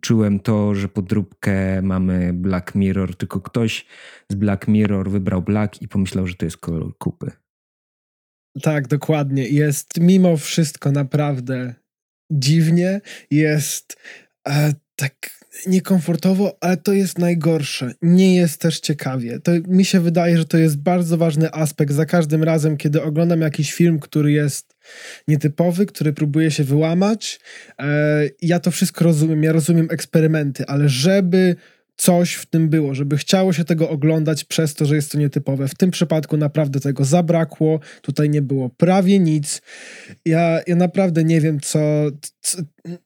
czułem 0.00 0.40
to, 0.40 0.74
że 0.74 0.88
podróbkę 0.88 1.82
mamy 1.82 2.32
Black 2.32 2.74
Mirror, 2.74 3.16
tylko 3.16 3.40
ktoś 3.40 3.86
z 4.32 4.34
Black 4.34 4.68
Mirror 4.68 5.10
wybrał 5.10 5.42
Black 5.42 5.82
i 5.82 5.88
pomyślał, 5.88 6.26
że 6.26 6.34
to 6.34 6.44
jest 6.44 6.56
kolor 6.56 6.98
kupy. 6.98 7.30
Tak, 8.62 8.88
dokładnie. 8.88 9.48
Jest 9.48 10.00
mimo 10.00 10.36
wszystko 10.36 10.92
naprawdę 10.92 11.74
dziwnie, 12.30 13.00
jest 13.30 13.96
e, 14.48 14.72
tak 14.96 15.30
niekomfortowo, 15.66 16.58
ale 16.60 16.76
to 16.76 16.92
jest 16.92 17.18
najgorsze. 17.18 17.94
Nie 18.02 18.36
jest 18.36 18.60
też 18.60 18.80
ciekawie. 18.80 19.40
To 19.40 19.52
mi 19.68 19.84
się 19.84 20.00
wydaje, 20.00 20.38
że 20.38 20.44
to 20.44 20.58
jest 20.58 20.76
bardzo 20.76 21.16
ważny 21.16 21.52
aspekt 21.52 21.92
za 21.92 22.06
każdym 22.06 22.42
razem, 22.42 22.76
kiedy 22.76 23.02
oglądam 23.02 23.40
jakiś 23.40 23.72
film, 23.72 23.98
który 23.98 24.32
jest 24.32 24.76
nietypowy, 25.28 25.86
który 25.86 26.12
próbuje 26.12 26.50
się 26.50 26.64
wyłamać. 26.64 27.40
E, 27.78 28.28
ja 28.42 28.60
to 28.60 28.70
wszystko 28.70 29.04
rozumiem, 29.04 29.42
ja 29.42 29.52
rozumiem 29.52 29.88
eksperymenty, 29.90 30.66
ale 30.66 30.88
żeby 30.88 31.56
coś 31.96 32.34
w 32.34 32.46
tym 32.46 32.68
było, 32.68 32.94
żeby 32.94 33.16
chciało 33.16 33.52
się 33.52 33.64
tego 33.64 33.90
oglądać 33.90 34.44
przez 34.44 34.74
to, 34.74 34.86
że 34.86 34.96
jest 34.96 35.12
to 35.12 35.18
nietypowe. 35.18 35.68
W 35.68 35.74
tym 35.74 35.90
przypadku 35.90 36.36
naprawdę 36.36 36.80
tego 36.80 37.04
zabrakło, 37.04 37.80
tutaj 38.02 38.30
nie 38.30 38.42
było 38.42 38.68
prawie 38.68 39.18
nic. 39.18 39.62
Ja, 40.24 40.60
ja 40.66 40.76
naprawdę 40.76 41.24
nie 41.24 41.40
wiem, 41.40 41.60
co, 41.60 41.78
co, 42.40 42.58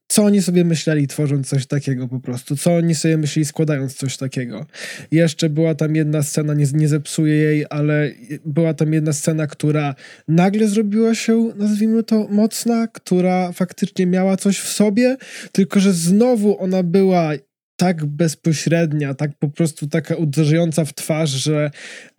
co 0.09 0.25
oni 0.25 0.43
sobie 0.43 0.65
myśleli 0.65 1.07
tworząc 1.07 1.49
coś 1.49 1.67
takiego 1.67 2.09
po 2.09 2.21
prostu, 2.21 2.57
co 2.57 2.75
oni 2.75 2.95
sobie 2.95 3.17
myśleli 3.17 3.45
składając 3.45 3.95
coś 3.95 4.17
takiego. 4.17 4.67
Jeszcze 5.11 5.49
była 5.49 5.75
tam 5.75 5.97
jedna 5.97 6.23
scena, 6.23 6.55
nie, 6.55 6.67
nie 6.73 6.89
zepsuję 6.89 7.35
jej, 7.35 7.67
ale 7.71 8.11
była 8.45 8.75
tam 8.75 8.93
jedna 8.93 9.13
scena, 9.13 9.47
która 9.47 9.95
nagle 10.29 10.69
zrobiła 10.69 11.15
się, 11.15 11.53
nazwijmy 11.57 12.03
to, 12.03 12.29
mocna, 12.31 12.87
która 12.87 13.53
faktycznie 13.53 14.07
miała 14.07 14.37
coś 14.37 14.59
w 14.59 14.69
sobie, 14.69 15.17
tylko 15.53 15.81
że 15.81 15.93
znowu 15.93 16.63
ona 16.63 16.83
była 16.83 17.33
tak 17.79 18.07
bezpośrednia, 18.07 19.15
tak 19.15 19.39
po 19.39 19.49
prostu 19.49 19.87
taka 19.87 20.15
uderzająca 20.15 20.85
w 20.85 20.95
twarz, 20.95 21.31
że 21.31 21.71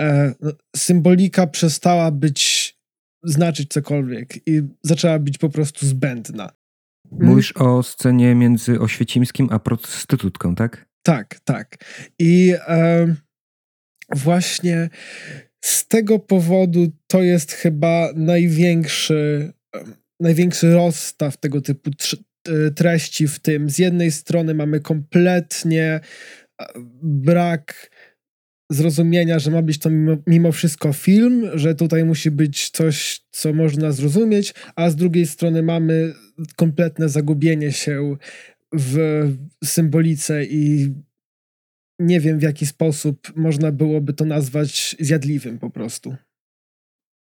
e, 0.02 0.34
no, 0.42 0.52
symbolika 0.76 1.48
przestała 1.48 2.12
być 2.12 2.76
znaczyć 3.24 3.70
cokolwiek 3.70 4.48
i 4.48 4.62
zaczęła 4.84 5.20
być 5.20 5.38
po 5.38 5.50
prostu 5.50 5.86
zbędna. 5.86 6.52
Mówisz 7.12 7.58
o 7.58 7.84
scenie 7.84 8.36
między 8.36 8.80
Oświecimskim 8.80 9.48
a 9.52 9.60
prostytutką, 9.60 10.56
tak? 10.56 10.90
Tak, 11.04 11.40
tak. 11.40 11.78
I 12.20 12.54
e, 12.68 13.16
właśnie 14.16 14.90
z 15.62 15.88
tego 15.88 16.20
powodu 16.20 16.88
to 17.08 17.24
jest 17.24 17.52
chyba 17.52 18.10
największy, 18.16 19.54
największy 20.20 20.74
rozstaw 20.74 21.38
tego 21.38 21.62
typu 21.62 21.92
E, 21.92 22.29
treści 22.76 23.28
w 23.28 23.40
tym. 23.40 23.70
Z 23.70 23.80
jednej 23.80 24.12
strony 24.12 24.54
mamy 24.54 24.80
kompletnie 24.80 26.00
e, 26.62 26.66
brak 27.04 27.90
zrozumienia, 28.72 29.40
że 29.40 29.52
ma 29.52 29.62
być 29.62 29.80
to 29.80 29.90
mimo, 29.90 30.18
mimo, 30.28 30.52
wszystko 30.52 30.94
film, 30.94 31.50
że 31.54 31.76
tutaj 31.76 32.06
musi 32.06 32.32
być 32.32 32.70
coś, 32.70 33.22
co 33.32 33.54
można 33.54 33.92
zrozumieć, 33.92 34.54
a 34.76 34.90
z 34.90 34.96
drugiej 34.96 35.28
strony 35.28 35.64
mamy 35.64 36.14
kompletne 36.56 37.10
zagubienie 37.10 37.72
się 37.72 38.18
w 38.74 38.98
symbolice 39.64 40.46
i 40.46 40.94
nie 42.00 42.20
wiem 42.20 42.40
w 42.40 42.44
jaki 42.44 42.66
sposób 42.66 43.32
można 43.36 43.72
byłoby 43.72 44.14
to 44.14 44.26
nazwać 44.26 44.96
zjadliwym 45.00 45.60
po 45.60 45.70
prostu. 45.70 46.16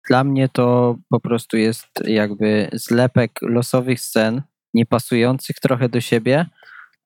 Dla 0.09 0.25
mnie 0.25 0.49
to 0.49 0.97
po 1.09 1.21
prostu 1.21 1.57
jest 1.57 1.87
jakby 2.05 2.69
zlepek 2.73 3.31
losowych 3.43 4.01
scen, 4.01 4.43
niepasujących 4.75 5.57
trochę 5.57 5.89
do 5.89 6.01
siebie, 6.01 6.47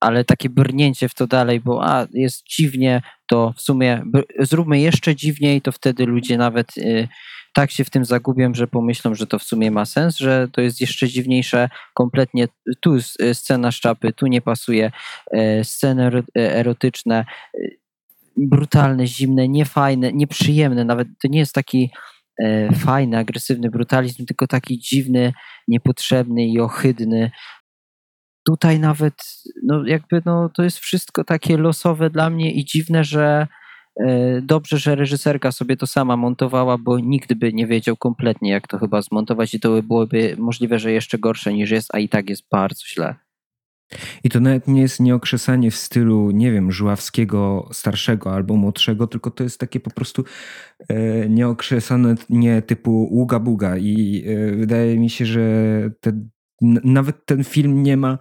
ale 0.01 0.25
takie 0.25 0.51
brnięcie 0.51 1.09
w 1.09 1.15
to 1.15 1.27
dalej, 1.27 1.61
bo 1.61 1.85
a, 1.85 2.07
jest 2.13 2.47
dziwnie, 2.47 3.03
to 3.27 3.53
w 3.57 3.61
sumie 3.61 4.03
zróbmy 4.41 4.81
jeszcze 4.81 5.17
dziwniej, 5.17 5.61
to 5.63 5.73
wtedy 5.73 6.07
ludzie 6.07 6.39
nawet 6.39 6.79
y, 6.79 7.09
tak 7.57 7.71
się 7.71 7.85
w 7.85 7.91
tym 7.91 8.05
zagubią, 8.05 8.55
że 8.55 8.67
pomyślą, 8.67 9.15
że 9.15 9.27
to 9.27 9.39
w 9.39 9.43
sumie 9.43 9.71
ma 9.71 9.85
sens, 9.85 10.17
że 10.17 10.49
to 10.53 10.61
jest 10.61 10.81
jeszcze 10.81 11.09
dziwniejsze, 11.09 11.69
kompletnie 11.95 12.49
tu 12.81 12.95
y, 12.95 13.35
scena 13.35 13.73
szczapy, 13.73 14.13
tu 14.13 14.27
nie 14.27 14.41
pasuje, 14.41 14.91
y, 15.35 15.65
sceny 15.65 16.09
y, 16.19 16.23
erotyczne, 16.35 17.25
brutalne, 18.37 19.07
zimne, 19.07 19.49
niefajne, 19.49 20.13
nieprzyjemne, 20.13 20.85
nawet 20.85 21.09
to 21.23 21.29
nie 21.29 21.39
jest 21.39 21.55
taki 21.55 21.91
fajny, 22.75 23.19
agresywny 23.19 23.71
brutalizm, 23.71 24.27
tylko 24.27 24.47
taki 24.47 24.79
dziwny, 24.79 25.33
niepotrzebny 25.69 26.47
i 26.47 26.61
ohydny, 26.61 27.31
tutaj 28.47 28.81
nawet, 28.81 29.15
no 29.63 29.87
jakby, 29.87 30.23
no 30.25 30.49
to 30.49 30.63
jest 30.63 30.79
wszystko 30.79 31.25
takie 31.25 31.57
losowe 31.57 32.11
dla 32.11 32.31
mnie 32.31 32.53
i 32.53 32.65
dziwne, 32.65 33.05
że 33.05 33.47
e, 34.07 34.41
dobrze, 34.43 34.79
że 34.79 34.95
reżyserka 34.95 35.53
sobie 35.53 35.77
to 35.77 35.87
sama 35.87 36.17
montowała, 36.17 36.79
bo 36.79 36.99
nikt 36.99 37.35
by 37.35 37.53
nie 37.53 37.67
wiedział 37.67 37.97
kompletnie, 37.97 38.51
jak 38.51 38.69
to 38.69 38.79
chyba 38.79 39.03
zmontować 39.03 39.55
i 39.55 39.61
to 39.61 39.83
byłoby 39.83 40.37
możliwe, 40.39 40.79
że 40.79 40.93
jeszcze 40.93 41.19
gorsze 41.19 41.53
niż 41.53 41.71
jest, 41.71 41.95
a 41.95 41.99
i 41.99 42.09
tak 42.09 42.31
jest 42.31 42.43
bardzo 42.51 42.87
źle. 42.87 43.15
I 44.25 44.29
to 44.29 44.41
nawet 44.41 44.69
nie 44.69 44.81
jest 44.81 45.01
nieokrzesanie 45.01 45.71
w 45.71 45.77
stylu, 45.77 46.31
nie 46.31 46.53
wiem, 46.53 46.73
Żuławskiego 46.73 47.69
starszego 47.73 48.35
albo 48.35 48.57
młodszego, 48.57 49.07
tylko 49.07 49.31
to 49.31 49.45
jest 49.45 49.61
takie 49.61 49.81
po 49.81 49.91
prostu 49.91 50.25
e, 50.89 51.29
nieokrzesane 51.29 52.15
nie 52.31 52.63
typu 52.63 52.91
ługa 52.91 53.39
buga 53.39 53.77
i 53.77 54.25
e, 54.27 54.57
wydaje 54.57 54.99
mi 54.99 55.11
się, 55.11 55.27
że 55.27 55.41
te 56.01 56.13
nawet 56.85 57.27
ten 57.27 57.45
film 57.45 57.83
nie 57.83 57.97
ma 57.97 58.19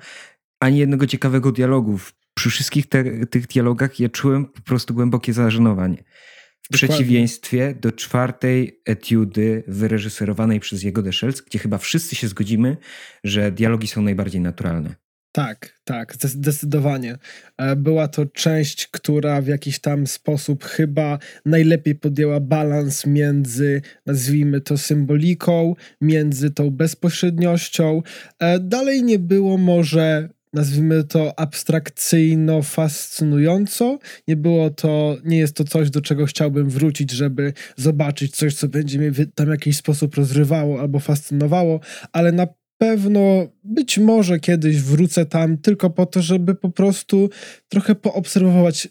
ani 0.60 0.78
jednego 0.78 1.08
ciekawego 1.08 1.52
dialogu. 1.52 2.00
Przy 2.34 2.50
wszystkich 2.50 2.90
te, 2.90 3.26
tych 3.26 3.48
dialogach 3.48 4.00
ja 4.00 4.10
czułem 4.10 4.46
po 4.46 4.62
prostu 4.62 4.94
głębokie 4.94 5.34
zażenowanie. 5.34 5.98
W 5.98 6.72
Dokładnie. 6.72 6.96
przeciwieństwie 6.96 7.76
do 7.82 7.92
czwartej 7.92 8.82
etiudy 8.86 9.64
wyreżyserowanej 9.68 10.60
przez 10.60 10.84
jego 10.84 11.02
Deschels, 11.02 11.42
gdzie 11.42 11.60
chyba 11.60 11.78
wszyscy 11.78 12.16
się 12.16 12.28
zgodzimy, 12.28 12.78
że 13.24 13.52
dialogi 13.52 13.88
są 13.88 14.02
najbardziej 14.02 14.42
naturalne. 14.42 14.96
Tak, 15.36 15.80
tak, 15.84 16.16
zdecydowanie. 16.22 17.18
E, 17.58 17.76
była 17.76 18.08
to 18.08 18.26
część, 18.26 18.88
która 18.88 19.42
w 19.42 19.48
jakiś 19.48 19.80
tam 19.80 20.08
sposób 20.08 20.64
chyba 20.64 21.20
najlepiej 21.46 21.96
podjęła 21.96 22.40
balans 22.40 23.06
między, 23.06 23.82
nazwijmy 24.06 24.62
to, 24.62 24.78
symboliką, 24.78 25.76
między 26.02 26.52
tą 26.52 26.70
bezpośredniością. 26.70 28.02
E, 28.40 28.60
dalej 28.60 29.04
nie 29.04 29.20
było 29.20 29.58
może 29.58 30.30
nazwijmy 30.54 31.04
to 31.04 31.40
abstrakcyjno 31.40 32.62
fascynująco. 32.62 34.00
Nie 34.28 34.36
było 34.36 34.70
to, 34.70 35.18
nie 35.26 35.38
jest 35.38 35.56
to 35.56 35.64
coś, 35.64 35.90
do 35.90 36.02
czego 36.02 36.26
chciałbym 36.26 36.70
wrócić, 36.70 37.12
żeby 37.12 37.54
zobaczyć 37.76 38.36
coś, 38.36 38.56
co 38.56 38.68
będzie 38.68 39.00
mnie 39.00 39.12
tam 39.36 39.48
w 39.48 39.50
jakiś 39.50 39.78
sposób 39.78 40.16
rozrywało 40.16 40.80
albo 40.80 41.00
fascynowało, 41.00 41.80
ale 42.12 42.32
na 42.32 42.48
pewno 42.78 43.48
być 43.64 43.98
może 43.98 44.40
kiedyś 44.40 44.82
wrócę 44.82 45.26
tam 45.26 45.58
tylko 45.58 45.90
po 45.90 46.06
to, 46.06 46.22
żeby 46.22 46.56
po 46.56 46.70
prostu 46.70 47.30
trochę 47.70 47.96
poobserwować 47.96 48.88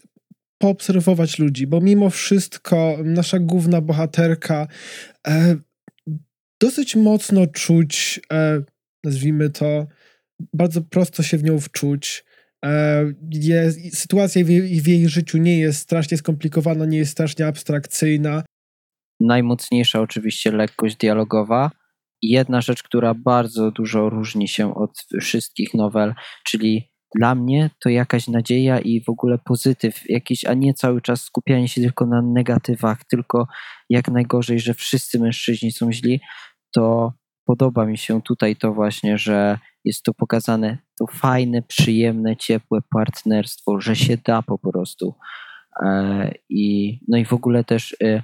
poobserwować 0.58 1.38
ludzi, 1.38 1.66
bo 1.66 1.80
mimo 1.80 2.10
wszystko 2.10 2.98
nasza 3.04 3.38
główna 3.38 3.80
bohaterka 3.80 4.66
e, 5.26 5.56
dosyć 6.60 6.96
mocno 6.96 7.46
czuć, 7.46 8.20
e, 8.32 8.62
nazwijmy 9.04 9.50
to, 9.50 9.86
bardzo 10.52 10.82
prosto 10.82 11.22
się 11.22 11.38
w 11.38 11.44
nią 11.44 11.60
wczuć. 11.60 12.24
E, 12.64 13.04
sytuacja 13.92 14.44
w 14.44 14.48
jej, 14.48 14.80
w 14.80 14.86
jej 14.86 15.08
życiu 15.08 15.38
nie 15.38 15.58
jest 15.58 15.78
strasznie 15.78 16.16
skomplikowana, 16.16 16.86
nie 16.86 16.98
jest 16.98 17.12
strasznie 17.12 17.46
abstrakcyjna. 17.46 18.42
Najmocniejsza 19.20 20.00
oczywiście 20.00 20.52
lekkość 20.52 20.96
dialogowa. 20.96 21.70
Jedna 22.22 22.60
rzecz, 22.60 22.82
która 22.82 23.14
bardzo 23.14 23.70
dużo 23.70 24.10
różni 24.10 24.48
się 24.48 24.74
od 24.74 24.90
wszystkich 25.20 25.74
nowel, 25.74 26.14
czyli 26.44 26.94
dla 27.14 27.34
mnie 27.34 27.70
to 27.80 27.88
jakaś 27.88 28.28
nadzieja 28.28 28.78
i 28.78 29.00
w 29.00 29.08
ogóle 29.08 29.38
pozytyw 29.38 30.10
jakiś, 30.10 30.44
a 30.44 30.54
nie 30.54 30.74
cały 30.74 31.00
czas 31.00 31.22
skupianie 31.22 31.68
się 31.68 31.80
tylko 31.80 32.06
na 32.06 32.22
negatywach, 32.22 33.04
tylko 33.04 33.46
jak 33.90 34.08
najgorzej, 34.08 34.60
że 34.60 34.74
wszyscy 34.74 35.20
mężczyźni 35.20 35.72
są 35.72 35.92
źli, 35.92 36.20
to 36.74 37.12
podoba 37.44 37.86
mi 37.86 37.98
się 37.98 38.22
tutaj 38.22 38.56
to 38.56 38.72
właśnie, 38.72 39.18
że 39.18 39.58
jest 39.84 40.02
to 40.02 40.14
pokazane, 40.14 40.78
to 40.98 41.06
fajne, 41.06 41.62
przyjemne, 41.62 42.36
ciepłe 42.36 42.80
partnerstwo, 42.90 43.80
że 43.80 43.96
się 43.96 44.16
da 44.16 44.42
po 44.42 44.58
prostu. 44.58 45.14
E, 45.84 46.34
I, 46.48 46.98
no 47.08 47.18
i 47.18 47.24
w 47.24 47.32
ogóle 47.32 47.64
też 47.64 47.96
e, 48.02 48.22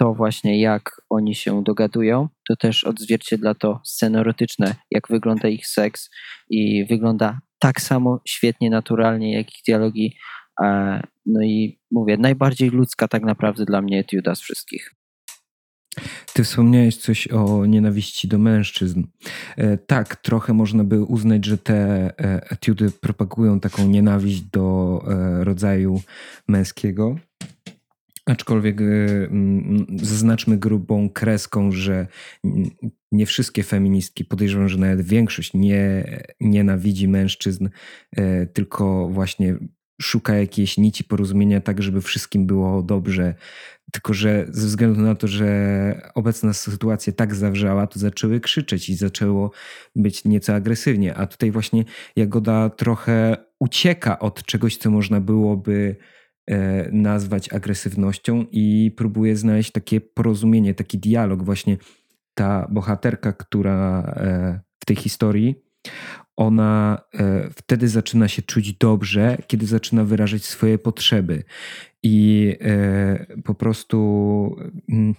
to 0.00 0.14
właśnie 0.14 0.60
jak 0.60 1.02
oni 1.10 1.34
się 1.34 1.64
dogadują, 1.64 2.28
to 2.48 2.56
też 2.56 2.84
odzwierciedla 2.84 3.54
to 3.54 3.80
sceny 3.84 4.18
erotyczne, 4.20 4.74
jak 4.90 5.08
wygląda 5.08 5.48
ich 5.48 5.66
seks 5.66 6.10
i 6.50 6.86
wygląda 6.86 7.40
tak 7.58 7.80
samo 7.80 8.20
świetnie, 8.28 8.70
naturalnie, 8.70 9.32
jak 9.32 9.48
ich 9.48 9.62
dialogi. 9.66 10.16
E, 10.62 11.02
no 11.26 11.42
i 11.42 11.80
mówię, 11.90 12.16
najbardziej 12.16 12.70
ludzka 12.70 13.08
tak 13.08 13.22
naprawdę 13.22 13.64
dla 13.64 13.82
mnie 13.82 13.98
etiuda 13.98 14.34
z 14.34 14.40
wszystkich. 14.40 14.94
Ty 16.32 16.44
wspomniałeś 16.44 16.96
coś 16.96 17.28
o 17.28 17.66
nienawiści 17.66 18.28
do 18.28 18.38
mężczyzn. 18.38 19.02
E, 19.56 19.78
tak, 19.78 20.16
trochę 20.16 20.52
można 20.52 20.84
by 20.84 21.02
uznać, 21.02 21.44
że 21.44 21.58
te 21.58 21.74
e, 21.74 22.50
etiudy 22.50 22.90
propagują 22.90 23.60
taką 23.60 23.86
nienawiść 23.86 24.40
do 24.40 25.00
rodzaju 25.44 26.00
męskiego. 26.48 27.16
Aczkolwiek 28.26 28.80
zaznaczmy 29.96 30.56
grubą 30.56 31.10
kreską, 31.10 31.72
że 31.72 32.06
nie 33.12 33.26
wszystkie 33.26 33.62
feministki, 33.62 34.24
podejrzewam, 34.24 34.68
że 34.68 34.78
nawet 34.78 35.02
większość 35.02 35.54
nie 35.54 36.04
nienawidzi 36.40 37.08
mężczyzn, 37.08 37.68
e, 38.16 38.46
tylko 38.46 39.08
właśnie 39.08 39.56
szuka 40.02 40.34
jakiejś 40.34 40.78
nici 40.78 41.04
porozumienia 41.04 41.60
tak, 41.60 41.82
żeby 41.82 42.00
wszystkim 42.00 42.46
było 42.46 42.82
dobrze. 42.82 43.34
Tylko, 43.92 44.14
że 44.14 44.46
ze 44.48 44.66
względu 44.66 45.00
na 45.00 45.14
to, 45.14 45.28
że 45.28 46.10
obecna 46.14 46.52
sytuacja 46.52 47.12
tak 47.12 47.34
zawrzała, 47.34 47.86
to 47.86 47.98
zaczęły 47.98 48.40
krzyczeć 48.40 48.88
i 48.88 48.94
zaczęło 48.94 49.50
być 49.96 50.24
nieco 50.24 50.54
agresywnie. 50.54 51.14
A 51.14 51.26
tutaj 51.26 51.50
właśnie 51.50 51.84
Jagoda 52.16 52.70
trochę 52.70 53.36
ucieka 53.60 54.18
od 54.18 54.44
czegoś, 54.44 54.76
co 54.76 54.90
można 54.90 55.20
byłoby 55.20 55.96
nazwać 56.92 57.52
agresywnością 57.52 58.44
i 58.50 58.92
próbuje 58.96 59.36
znaleźć 59.36 59.72
takie 59.72 60.00
porozumienie, 60.00 60.74
taki 60.74 60.98
dialog 60.98 61.42
właśnie 61.42 61.76
ta 62.34 62.66
bohaterka, 62.70 63.32
która 63.32 64.02
e, 64.16 64.60
w 64.80 64.84
tej 64.84 64.96
historii, 64.96 65.54
ona 66.36 67.02
e, 67.14 67.50
wtedy 67.50 67.88
zaczyna 67.88 68.28
się 68.28 68.42
czuć 68.42 68.72
dobrze, 68.72 69.38
kiedy 69.46 69.66
zaczyna 69.66 70.04
wyrażać 70.04 70.44
swoje 70.44 70.78
potrzeby. 70.78 71.44
I 72.02 72.56
e, 72.60 73.36
po 73.44 73.54
prostu 73.54 74.56
mm, 74.88 75.14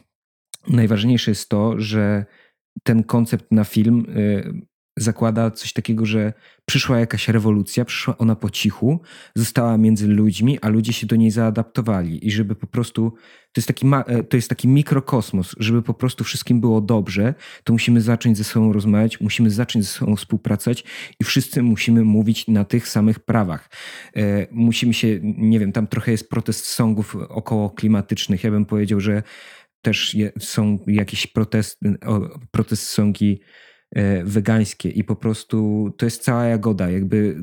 najważniejsze 0.67 1.31
jest 1.31 1.49
to, 1.49 1.79
że 1.79 2.25
ten 2.83 3.03
koncept 3.03 3.51
na 3.51 3.63
film 3.63 4.05
zakłada 4.97 5.51
coś 5.51 5.73
takiego, 5.73 6.05
że 6.05 6.33
przyszła 6.65 6.99
jakaś 6.99 7.27
rewolucja, 7.27 7.85
przyszła 7.85 8.17
ona 8.17 8.35
po 8.35 8.49
cichu, 8.49 9.01
została 9.35 9.77
między 9.77 10.07
ludźmi, 10.07 10.59
a 10.61 10.69
ludzie 10.69 10.93
się 10.93 11.07
do 11.07 11.15
niej 11.15 11.31
zaadaptowali. 11.31 12.27
I 12.27 12.31
żeby 12.31 12.55
po 12.55 12.67
prostu, 12.67 13.13
to 13.51 13.59
jest 13.59 13.67
taki, 13.67 13.87
e, 14.07 14.23
to 14.23 14.37
jest 14.37 14.49
taki 14.49 14.67
mikrokosmos, 14.67 15.55
żeby 15.59 15.81
po 15.81 15.93
prostu 15.93 16.23
wszystkim 16.23 16.61
było 16.61 16.81
dobrze, 16.81 17.33
to 17.63 17.73
musimy 17.73 18.01
zacząć 18.01 18.37
ze 18.37 18.43
sobą 18.43 18.73
rozmawiać, 18.73 19.21
musimy 19.21 19.49
zacząć 19.49 19.85
ze 19.85 19.91
sobą 19.91 20.15
współpracować 20.15 20.83
i 21.19 21.23
wszyscy 21.23 21.63
musimy 21.63 22.03
mówić 22.03 22.47
na 22.47 22.65
tych 22.65 22.87
samych 22.87 23.19
prawach. 23.19 23.69
E, 24.15 24.47
musimy 24.51 24.93
się, 24.93 25.19
nie 25.23 25.59
wiem, 25.59 25.71
tam 25.71 25.87
trochę 25.87 26.11
jest 26.11 26.29
protest 26.29 26.65
songów 26.65 27.15
około 27.15 27.69
klimatycznych. 27.69 28.43
Ja 28.43 28.51
bym 28.51 28.65
powiedział, 28.65 28.99
że 28.99 29.23
też 29.81 30.17
są 30.39 30.79
jakieś 30.87 31.27
protest, 31.27 31.79
protest 32.51 32.83
songi 32.83 33.41
wegańskie 34.23 34.89
i 34.89 35.03
po 35.03 35.15
prostu 35.15 35.89
to 35.97 36.05
jest 36.05 36.23
cała 36.23 36.45
jagoda. 36.45 36.89
Jakby 36.89 37.35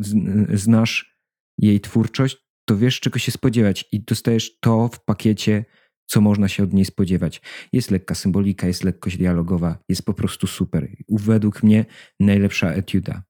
znasz 0.55 1.19
jej 1.59 1.81
twórczość, 1.81 2.37
to 2.69 2.77
wiesz 2.77 3.01
czego 3.01 3.19
się 3.19 3.33
spodziewać 3.33 3.85
i 3.93 4.01
dostajesz 4.01 4.59
to 4.61 4.89
w 4.89 5.05
pakiecie, 5.05 5.65
co 6.07 6.21
można 6.21 6.49
się 6.49 6.63
od 6.63 6.73
niej 6.73 6.85
spodziewać. 6.85 7.43
Jest 7.73 7.91
lekka 7.91 8.15
symbolika, 8.15 8.67
jest 8.67 8.85
lekkość 8.85 9.17
dialogowa, 9.17 9.79
jest 9.89 10.03
po 10.03 10.15
prostu 10.15 10.47
super. 10.47 10.89
Według 11.09 11.63
mnie 11.63 11.85
najlepsza 12.21 12.73
etiuda. 12.73 13.23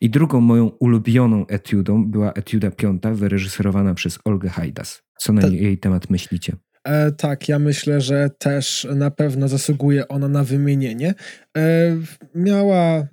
I 0.00 0.10
drugą 0.10 0.40
moją 0.40 0.66
ulubioną 0.66 1.46
etiudą 1.46 2.10
była 2.10 2.32
etiuda 2.32 2.70
piąta, 2.70 3.14
wyreżyserowana 3.14 3.94
przez 3.94 4.18
Olgę 4.24 4.48
Hajdas. 4.48 5.02
Co 5.18 5.32
na 5.32 5.46
jej 5.46 5.78
temat 5.78 6.10
myślicie? 6.10 6.56
E, 6.84 7.12
tak, 7.12 7.48
ja 7.48 7.58
myślę, 7.58 8.00
że 8.00 8.30
też 8.38 8.86
na 8.94 9.10
pewno 9.10 9.48
zasługuje 9.48 10.08
ona 10.08 10.28
na 10.28 10.44
wymienienie. 10.44 11.14
E, 11.56 11.96
miała, 12.34 13.06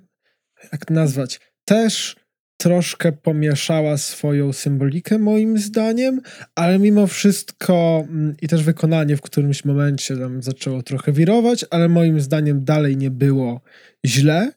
jak 0.72 0.90
nazwać, 0.90 1.40
też 1.64 2.16
troszkę 2.62 3.12
pomieszała 3.12 3.96
swoją 3.96 4.52
symbolikę 4.52 5.18
moim 5.18 5.58
zdaniem, 5.58 6.20
ale 6.54 6.78
mimo 6.78 7.06
wszystko 7.06 8.04
mm, 8.08 8.34
i 8.42 8.48
też 8.48 8.62
wykonanie 8.62 9.16
w 9.16 9.20
którymś 9.20 9.64
momencie 9.64 10.16
tam 10.16 10.42
zaczęło 10.42 10.82
trochę 10.82 11.12
wirować, 11.12 11.64
ale 11.70 11.88
moim 11.88 12.20
zdaniem 12.20 12.64
dalej 12.64 12.96
nie 12.96 13.10
było 13.10 13.60
źle 14.06 14.52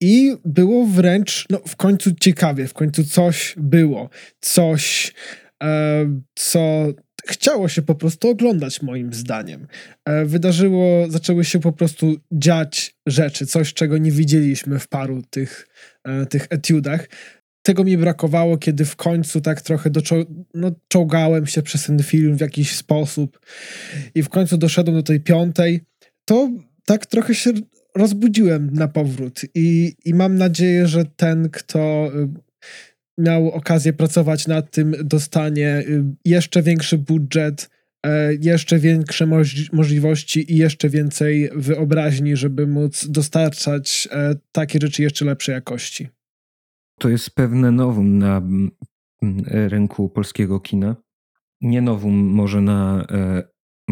i 0.00 0.36
było 0.44 0.86
wręcz 0.86 1.46
no, 1.50 1.58
w 1.66 1.76
końcu 1.76 2.10
ciekawie, 2.20 2.66
w 2.68 2.74
końcu 2.74 3.04
coś 3.04 3.54
było, 3.58 4.10
coś 4.40 5.14
e, 5.62 6.06
co 6.34 6.86
chciało 7.26 7.68
się 7.68 7.82
po 7.82 7.94
prostu 7.94 8.28
oglądać, 8.28 8.82
moim 8.82 9.14
zdaniem. 9.14 9.66
E, 10.04 10.24
wydarzyło, 10.24 11.06
zaczęły 11.10 11.44
się 11.44 11.60
po 11.60 11.72
prostu 11.72 12.16
dziać 12.32 12.96
rzeczy, 13.06 13.46
coś, 13.46 13.74
czego 13.74 13.98
nie 13.98 14.10
widzieliśmy 14.10 14.78
w 14.78 14.88
paru 14.88 15.22
tych, 15.30 15.68
e, 16.04 16.26
tych 16.26 16.46
etiudach. 16.50 17.08
Tego 17.62 17.84
mi 17.84 17.98
brakowało, 17.98 18.58
kiedy 18.58 18.84
w 18.84 18.96
końcu 18.96 19.40
tak 19.40 19.60
trochę 19.60 19.90
doczo- 19.90 20.44
no, 20.54 20.70
czołgałem 20.88 21.46
się 21.46 21.62
przez 21.62 21.86
ten 21.86 22.02
film 22.02 22.36
w 22.36 22.40
jakiś 22.40 22.76
sposób 22.76 23.40
i 24.14 24.22
w 24.22 24.28
końcu 24.28 24.56
doszedłem 24.56 24.96
do 24.96 25.02
tej 25.02 25.20
piątej, 25.20 25.80
to 26.24 26.50
tak 26.84 27.06
trochę 27.06 27.34
się 27.34 27.50
rozbudziłem 27.96 28.70
na 28.72 28.88
powrót 28.88 29.40
i, 29.54 29.94
i 30.04 30.14
mam 30.14 30.38
nadzieję, 30.38 30.86
że 30.86 31.04
ten, 31.04 31.48
kto 31.50 32.12
miał 33.20 33.50
okazję 33.50 33.92
pracować 33.92 34.46
nad 34.46 34.70
tym, 34.70 34.94
dostanie 35.04 35.78
y, 35.78 36.04
jeszcze 36.24 36.62
większy 36.62 36.98
budżet, 36.98 37.70
e, 38.06 38.34
jeszcze 38.34 38.78
większe 38.78 39.26
możliwości 39.72 40.52
i 40.52 40.56
jeszcze 40.56 40.88
więcej 40.88 41.50
wyobraźni, 41.56 42.36
żeby 42.36 42.66
móc 42.66 43.06
dostarczać 43.08 44.08
e, 44.12 44.34
takie 44.52 44.78
rzeczy 44.82 45.02
jeszcze 45.02 45.24
lepszej 45.24 45.52
jakości. 45.52 46.08
To 46.98 47.08
jest 47.08 47.30
pewne 47.30 47.70
nowum 47.70 48.18
na 48.18 48.42
rynku 49.46 50.08
polskiego 50.08 50.60
kina. 50.60 50.96
Nie 51.60 51.82
nowum 51.82 52.14
może 52.14 52.60
na 52.60 53.06
e, 53.10 53.42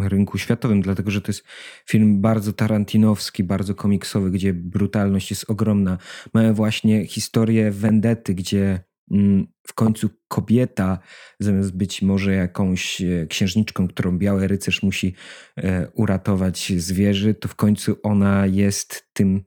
rynku 0.09 0.39
światowym, 0.39 0.83
dlatego 0.83 1.11
że 1.11 1.21
to 1.21 1.29
jest 1.29 1.45
film 1.87 2.21
bardzo 2.21 2.53
tarantinowski, 2.53 3.45
bardzo 3.45 3.75
komiksowy, 3.75 4.31
gdzie 4.31 4.53
brutalność 4.55 5.31
jest 5.31 5.51
ogromna. 5.51 5.99
Mamy 6.35 6.55
właśnie 6.55 7.07
historię 7.07 7.71
vendety, 7.71 8.35
gdzie 8.35 8.69
Mm, 8.71 8.88
w 9.67 9.75
końcu 9.75 10.11
kobieta, 10.29 10.99
zamiast 11.41 11.77
być 11.77 12.03
może 12.03 12.35
jakąś 12.35 13.01
e, 13.01 13.27
księżniczką, 13.27 13.89
którą 13.89 14.19
biały 14.19 14.49
rycerz 14.49 14.83
musi 14.83 15.15
e, 15.57 15.89
uratować 15.95 16.73
zwierzy, 16.77 17.35
to 17.35 17.49
w 17.49 17.55
końcu 17.55 17.97
ona 18.03 18.47
jest 18.47 19.09
tym 19.13 19.45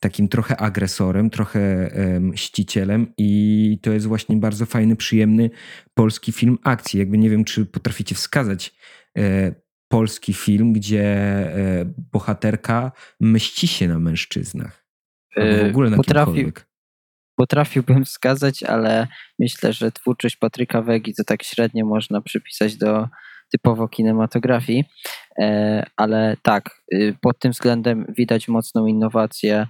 takim 0.00 0.28
trochę 0.28 0.56
agresorem, 0.56 1.30
trochę 1.30 1.90
mścicielem 2.20 3.12
i 3.18 3.78
to 3.82 3.92
jest 3.92 4.06
właśnie 4.06 4.36
bardzo 4.36 4.66
fajny, 4.66 4.96
przyjemny 4.96 5.50
polski 5.94 6.32
film 6.32 6.58
akcji. 6.64 6.98
Jakby 6.98 7.18
nie 7.18 7.30
wiem, 7.30 7.44
czy 7.44 7.66
potraficie 7.66 8.14
wskazać 8.14 8.74
e, 9.18 9.54
polski 9.90 10.32
film, 10.32 10.72
gdzie 10.72 11.04
e, 11.04 11.92
bohaterka 12.12 12.92
mści 13.20 13.68
się 13.68 13.88
na 13.88 13.98
mężczyznach. 13.98 14.86
Albo 15.36 15.64
w 15.64 15.70
ogóle 15.70 15.90
na 15.90 15.96
Potrafi, 15.96 16.32
kimkolwiek. 16.32 16.69
Potrafiłbym 17.40 18.04
wskazać, 18.04 18.62
ale 18.62 19.06
myślę, 19.38 19.72
że 19.72 19.92
twórczość 19.92 20.36
Patryka 20.36 20.82
Wegi 20.82 21.14
to 21.14 21.24
tak 21.24 21.42
średnio 21.42 21.86
można 21.86 22.20
przypisać 22.20 22.76
do 22.76 23.08
typowo 23.52 23.88
kinematografii, 23.88 24.84
e, 25.38 25.86
ale 25.96 26.36
tak, 26.42 26.70
y, 26.94 27.16
pod 27.20 27.38
tym 27.38 27.52
względem 27.52 28.06
widać 28.18 28.48
mocną 28.48 28.86
innowację. 28.86 29.66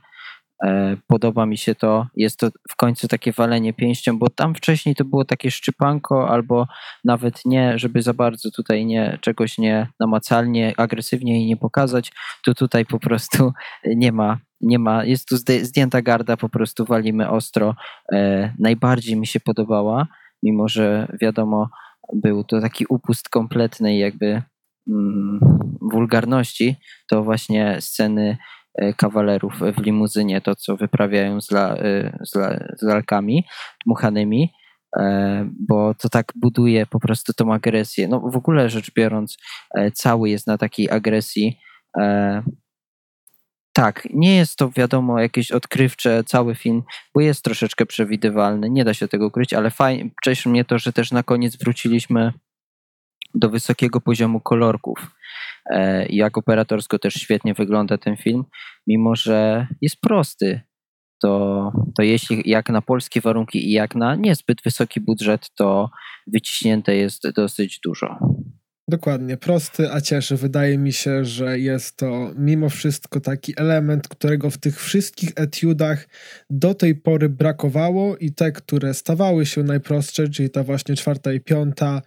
E, 0.64 0.96
podoba 1.06 1.46
mi 1.46 1.58
się 1.58 1.74
to. 1.74 2.06
Jest 2.16 2.38
to 2.38 2.48
w 2.70 2.76
końcu 2.76 3.08
takie 3.08 3.32
walenie 3.32 3.72
pięścią, 3.72 4.18
bo 4.18 4.30
tam 4.30 4.54
wcześniej 4.54 4.94
to 4.94 5.04
było 5.04 5.24
takie 5.24 5.50
szczypanko, 5.50 6.28
albo 6.28 6.66
nawet 7.04 7.44
nie, 7.44 7.78
żeby 7.78 8.02
za 8.02 8.14
bardzo 8.14 8.50
tutaj 8.50 8.86
nie 8.86 9.18
czegoś 9.20 9.58
nie 9.58 9.86
namacalnie, 10.00 10.74
agresywnie 10.76 11.42
i 11.42 11.46
nie 11.46 11.56
pokazać, 11.56 12.12
to 12.44 12.54
tutaj 12.54 12.86
po 12.86 12.98
prostu 12.98 13.52
nie 13.84 14.12
ma, 14.12 14.38
nie 14.60 14.78
ma, 14.78 15.04
jest 15.04 15.28
tu 15.28 15.36
zdjęta 15.62 16.02
garda, 16.02 16.36
po 16.36 16.48
prostu 16.48 16.84
walimy 16.84 17.30
ostro. 17.30 17.74
E, 18.12 18.52
najbardziej 18.58 19.16
mi 19.16 19.26
się 19.26 19.40
podobała, 19.40 20.06
mimo 20.42 20.68
że 20.68 21.08
wiadomo, 21.20 21.70
był 22.14 22.44
to 22.44 22.60
taki 22.60 22.84
upust 22.88 23.28
kompletnej 23.28 23.98
jakby 23.98 24.42
mm, 24.88 25.40
wulgarności, 25.92 26.76
to 27.10 27.22
właśnie 27.22 27.76
sceny 27.80 28.36
e, 28.74 28.94
kawalerów 28.94 29.60
w 29.76 29.82
limuzynie, 29.82 30.40
to 30.40 30.54
co 30.54 30.76
wyprawiają 30.76 31.40
z, 31.40 31.50
la, 31.50 31.74
e, 31.76 32.18
z, 32.24 32.34
la, 32.34 32.74
z 32.78 32.82
lalkami 32.82 33.44
dmuchanymi, 33.86 34.52
e, 34.98 35.48
bo 35.68 35.94
to 35.94 36.08
tak 36.08 36.32
buduje 36.36 36.86
po 36.86 37.00
prostu 37.00 37.32
tą 37.32 37.52
agresję. 37.54 38.08
No 38.08 38.20
w 38.20 38.36
ogóle 38.36 38.68
rzecz 38.68 38.94
biorąc, 38.94 39.36
cały 39.94 40.30
jest 40.30 40.46
na 40.46 40.58
takiej 40.58 40.90
agresji 40.90 41.58
tak, 43.72 44.08
nie 44.14 44.36
jest 44.36 44.56
to 44.56 44.70
wiadomo 44.70 45.20
jakieś 45.20 45.52
odkrywcze 45.52 46.24
cały 46.24 46.54
film, 46.54 46.82
bo 47.14 47.20
jest 47.20 47.44
troszeczkę 47.44 47.86
przewidywalny, 47.86 48.70
nie 48.70 48.84
da 48.84 48.94
się 48.94 49.08
tego 49.08 49.26
ukryć, 49.26 49.54
ale 49.54 49.70
fajnie, 49.70 50.10
cieszy 50.24 50.48
mnie 50.48 50.64
to, 50.64 50.78
że 50.78 50.92
też 50.92 51.12
na 51.12 51.22
koniec 51.22 51.56
wróciliśmy 51.56 52.32
do 53.34 53.50
wysokiego 53.50 54.00
poziomu 54.00 54.40
kolorków. 54.40 55.10
E, 55.70 56.06
jak 56.06 56.38
operatorsko 56.38 56.98
też 56.98 57.14
świetnie 57.14 57.54
wygląda 57.54 57.98
ten 57.98 58.16
film, 58.16 58.44
mimo 58.86 59.16
że 59.16 59.66
jest 59.80 60.00
prosty. 60.00 60.60
To, 61.22 61.72
to 61.96 62.02
jeśli 62.02 62.42
jak 62.44 62.68
na 62.68 62.82
polskie 62.82 63.20
warunki 63.20 63.68
i 63.68 63.72
jak 63.72 63.94
na 63.94 64.14
niezbyt 64.14 64.62
wysoki 64.62 65.00
budżet, 65.00 65.50
to 65.54 65.90
wyciśnięte 66.26 66.96
jest 66.96 67.30
dosyć 67.30 67.80
dużo. 67.84 68.18
Dokładnie, 68.90 69.36
prosty, 69.36 69.92
a 69.92 70.00
cieszy. 70.00 70.36
Wydaje 70.36 70.78
mi 70.78 70.92
się, 70.92 71.24
że 71.24 71.58
jest 71.58 71.96
to 71.96 72.32
mimo 72.36 72.68
wszystko 72.68 73.20
taki 73.20 73.54
element, 73.56 74.08
którego 74.08 74.50
w 74.50 74.58
tych 74.58 74.80
wszystkich 74.80 75.32
etiudach 75.36 76.08
do 76.50 76.74
tej 76.74 76.94
pory 76.94 77.28
brakowało 77.28 78.16
i 78.16 78.32
te, 78.32 78.52
które 78.52 78.94
stawały 78.94 79.46
się 79.46 79.62
najprostsze, 79.62 80.28
czyli 80.28 80.50
ta 80.50 80.62
właśnie 80.62 80.96
czwarta 80.96 81.32
i 81.32 81.40
piąta, 81.40 82.02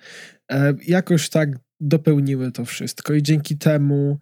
e, 0.51 0.73
jakoś 0.87 1.29
tak 1.29 1.49
dopełniły 1.79 2.51
to 2.51 2.65
wszystko 2.65 3.13
i 3.13 3.23
dzięki 3.23 3.57
temu 3.57 4.19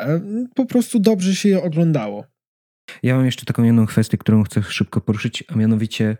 e, 0.00 0.20
po 0.54 0.66
prostu 0.66 0.98
dobrze 0.98 1.34
się 1.34 1.48
je 1.48 1.62
oglądało. 1.62 2.24
Ja 3.02 3.16
mam 3.16 3.26
jeszcze 3.26 3.44
taką 3.44 3.62
jedną 3.62 3.86
kwestię, 3.86 4.18
którą 4.18 4.42
chcę 4.42 4.62
szybko 4.62 5.00
poruszyć, 5.00 5.44
a 5.48 5.56
mianowicie 5.56 6.16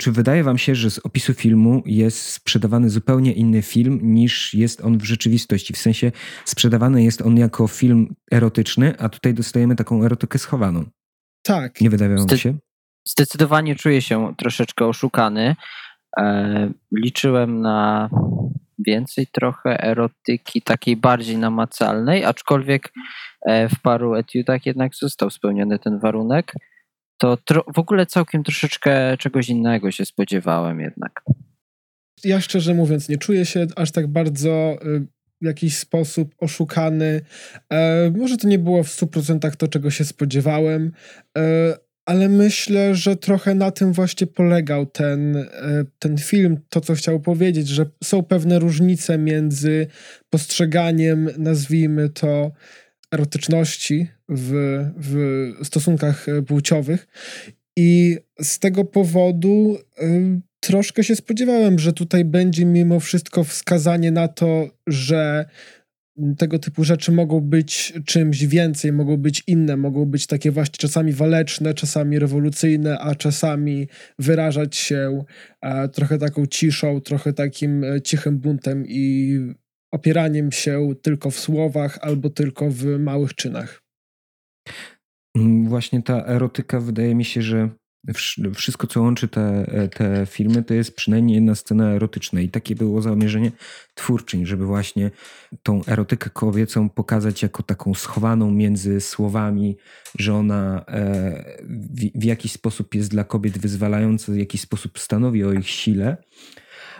czy 0.00 0.12
wydaje 0.12 0.44
wam 0.44 0.58
się, 0.58 0.74
że 0.74 0.90
z 0.90 0.98
opisu 0.98 1.34
filmu 1.34 1.82
jest 1.86 2.20
sprzedawany 2.20 2.90
zupełnie 2.90 3.32
inny 3.32 3.62
film 3.62 4.00
niż 4.02 4.54
jest 4.54 4.80
on 4.80 4.98
w 4.98 5.04
rzeczywistości? 5.04 5.72
W 5.72 5.78
sensie 5.78 6.12
sprzedawany 6.44 7.02
jest 7.02 7.22
on 7.22 7.36
jako 7.36 7.68
film 7.68 8.14
erotyczny, 8.32 8.94
a 8.98 9.08
tutaj 9.08 9.34
dostajemy 9.34 9.76
taką 9.76 10.04
erotykę 10.04 10.38
schowaną. 10.38 10.84
Tak. 11.42 11.80
Nie 11.80 11.90
wydaje 11.90 12.16
wam 12.16 12.38
się? 12.38 12.54
Zdecydowanie 13.04 13.76
czuję 13.76 14.02
się 14.02 14.34
troszeczkę 14.36 14.86
oszukany. 14.86 15.56
E, 16.18 16.70
liczyłem 16.92 17.60
na 17.60 18.10
więcej 18.86 19.26
trochę 19.32 19.84
erotyki, 19.84 20.62
takiej 20.62 20.96
bardziej 20.96 21.38
namacalnej, 21.38 22.24
aczkolwiek 22.24 22.92
e, 23.46 23.68
w 23.68 23.80
paru 23.80 24.14
etiudach 24.14 24.66
jednak 24.66 24.94
został 24.94 25.30
spełniony 25.30 25.78
ten 25.78 25.98
warunek 25.98 26.52
to 27.18 27.38
w 27.74 27.78
ogóle 27.78 28.06
całkiem 28.06 28.42
troszeczkę 28.42 29.16
czegoś 29.16 29.48
innego 29.48 29.90
się 29.90 30.04
spodziewałem 30.04 30.80
jednak. 30.80 31.22
Ja 32.24 32.40
szczerze 32.40 32.74
mówiąc 32.74 33.08
nie 33.08 33.16
czuję 33.16 33.46
się 33.46 33.66
aż 33.76 33.92
tak 33.92 34.06
bardzo 34.06 34.78
y, 34.82 35.06
w 35.40 35.44
jakiś 35.44 35.78
sposób 35.78 36.34
oszukany. 36.38 37.20
E, 37.72 38.10
może 38.16 38.36
to 38.36 38.48
nie 38.48 38.58
było 38.58 38.82
w 38.82 38.88
100% 38.88 39.56
to, 39.56 39.68
czego 39.68 39.90
się 39.90 40.04
spodziewałem, 40.04 40.92
e, 41.38 41.76
ale 42.06 42.28
myślę, 42.28 42.94
że 42.94 43.16
trochę 43.16 43.54
na 43.54 43.70
tym 43.70 43.92
właśnie 43.92 44.26
polegał 44.26 44.86
ten, 44.86 45.36
e, 45.36 45.46
ten 45.98 46.18
film, 46.18 46.60
to 46.68 46.80
co 46.80 46.94
chciał 46.94 47.20
powiedzieć, 47.20 47.68
że 47.68 47.86
są 48.04 48.22
pewne 48.22 48.58
różnice 48.58 49.18
między 49.18 49.86
postrzeganiem, 50.30 51.28
nazwijmy 51.38 52.08
to, 52.08 52.52
erotyczności 53.16 54.06
w, 54.28 54.52
w 54.96 55.66
stosunkach 55.66 56.28
e, 56.28 56.42
płciowych. 56.42 57.06
I 57.76 58.18
z 58.40 58.58
tego 58.58 58.84
powodu 58.84 59.78
y, 60.02 60.40
troszkę 60.60 61.04
się 61.04 61.16
spodziewałem, 61.16 61.78
że 61.78 61.92
tutaj 61.92 62.24
będzie 62.24 62.64
mimo 62.64 63.00
wszystko 63.00 63.44
wskazanie 63.44 64.10
na 64.10 64.28
to, 64.28 64.68
że 64.86 65.44
tego 66.38 66.58
typu 66.58 66.84
rzeczy 66.84 67.12
mogą 67.12 67.40
być 67.40 67.92
czymś 68.06 68.44
więcej, 68.44 68.92
mogą 68.92 69.16
być 69.16 69.42
inne, 69.46 69.76
mogą 69.76 70.06
być 70.06 70.26
takie 70.26 70.50
właśnie 70.50 70.76
czasami 70.78 71.12
waleczne, 71.12 71.74
czasami 71.74 72.18
rewolucyjne, 72.18 72.98
a 72.98 73.14
czasami 73.14 73.88
wyrażać 74.18 74.76
się 74.76 75.24
e, 75.60 75.88
trochę 75.88 76.18
taką 76.18 76.46
ciszą, 76.46 77.00
trochę 77.00 77.32
takim 77.32 77.84
e, 77.84 78.00
cichym 78.00 78.38
buntem 78.38 78.84
i 78.88 79.38
opieraniem 79.92 80.52
się 80.52 80.94
tylko 81.02 81.30
w 81.30 81.38
słowach 81.38 81.98
albo 82.02 82.30
tylko 82.30 82.70
w 82.70 82.84
małych 82.98 83.34
czynach. 83.34 83.82
Mm, 85.36 85.68
właśnie 85.68 86.02
ta 86.02 86.24
erotyka 86.24 86.80
wydaje 86.80 87.14
mi 87.14 87.24
się, 87.24 87.42
że 87.42 87.68
wszystko, 88.54 88.86
co 88.86 89.00
łączy 89.00 89.28
te, 89.28 89.66
te 89.94 90.26
filmy, 90.26 90.62
to 90.62 90.74
jest 90.74 90.96
przynajmniej 90.96 91.34
jedna 91.34 91.54
scena 91.54 91.90
erotyczna. 91.90 92.40
I 92.40 92.48
takie 92.48 92.74
było 92.74 93.02
zamierzenie 93.02 93.52
twórczyń, 93.94 94.46
żeby 94.46 94.66
właśnie 94.66 95.10
tą 95.62 95.84
erotykę 95.84 96.30
kobiecą 96.30 96.88
pokazać 96.88 97.42
jako 97.42 97.62
taką 97.62 97.94
schowaną 97.94 98.50
między 98.50 99.00
słowami, 99.00 99.76
że 100.18 100.34
ona 100.34 100.84
e, 100.88 101.44
w, 101.68 102.20
w 102.20 102.24
jakiś 102.24 102.52
sposób 102.52 102.94
jest 102.94 103.10
dla 103.10 103.24
kobiet 103.24 103.58
wyzwalająca, 103.58 104.32
w 104.32 104.36
jakiś 104.36 104.60
sposób 104.60 104.98
stanowi 104.98 105.44
o 105.44 105.52
ich 105.52 105.68
sile 105.68 106.16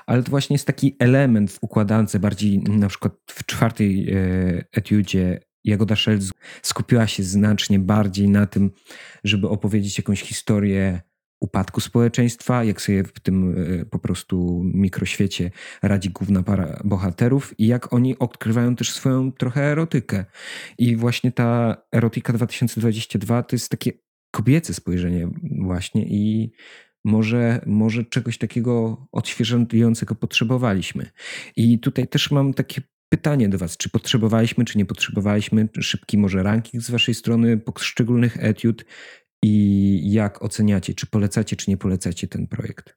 ale 0.06 0.22
to 0.22 0.30
właśnie 0.30 0.54
jest 0.54 0.66
taki 0.66 0.96
element 0.98 1.52
w 1.52 1.58
układance, 1.60 2.16
bardziej 2.16 2.58
na 2.58 2.88
przykład 2.88 3.12
w 3.30 3.46
czwartej 3.46 4.10
e, 4.10 4.64
etiudzie 4.72 5.40
Jagoda 5.64 5.96
Szelc 5.96 6.30
skupiła 6.62 7.06
się 7.06 7.22
znacznie 7.22 7.78
bardziej 7.78 8.28
na 8.28 8.46
tym, 8.46 8.70
żeby 9.24 9.48
opowiedzieć 9.48 9.98
jakąś 9.98 10.22
historię 10.22 11.00
upadku 11.40 11.80
społeczeństwa, 11.80 12.64
jak 12.64 12.80
sobie 12.80 13.04
w 13.04 13.20
tym 13.20 13.54
e, 13.80 13.84
po 13.84 13.98
prostu 13.98 14.62
mikroświecie 14.64 15.50
radzi 15.82 16.10
główna 16.10 16.42
para 16.42 16.80
bohaterów 16.84 17.54
i 17.58 17.66
jak 17.66 17.92
oni 17.92 18.18
odkrywają 18.18 18.76
też 18.76 18.92
swoją 18.92 19.32
trochę 19.32 19.62
erotykę. 19.62 20.24
I 20.78 20.96
właśnie 20.96 21.32
ta 21.32 21.76
erotyka 21.92 22.32
2022 22.32 23.42
to 23.42 23.56
jest 23.56 23.70
takie 23.70 23.92
kobiece 24.30 24.74
spojrzenie 24.74 25.28
właśnie 25.60 26.06
i 26.06 26.52
może, 27.06 27.60
może 27.66 28.04
czegoś 28.04 28.38
takiego 28.38 29.06
odświeżającego 29.12 30.14
potrzebowaliśmy. 30.14 31.10
I 31.56 31.78
tutaj 31.78 32.08
też 32.08 32.30
mam 32.30 32.54
takie 32.54 32.80
pytanie 33.08 33.48
do 33.48 33.58
Was, 33.58 33.76
czy 33.76 33.90
potrzebowaliśmy, 33.90 34.64
czy 34.64 34.78
nie 34.78 34.84
potrzebowaliśmy 34.86 35.68
szybki 35.80 36.18
może 36.18 36.42
ranking 36.42 36.82
z 36.82 36.90
Waszej 36.90 37.14
strony 37.14 37.58
poszczególnych 37.58 38.44
etiud 38.44 38.84
i 39.42 40.12
jak 40.12 40.42
oceniacie, 40.42 40.94
czy 40.94 41.06
polecacie, 41.06 41.56
czy 41.56 41.70
nie 41.70 41.76
polecacie 41.76 42.28
ten 42.28 42.46
projekt? 42.46 42.96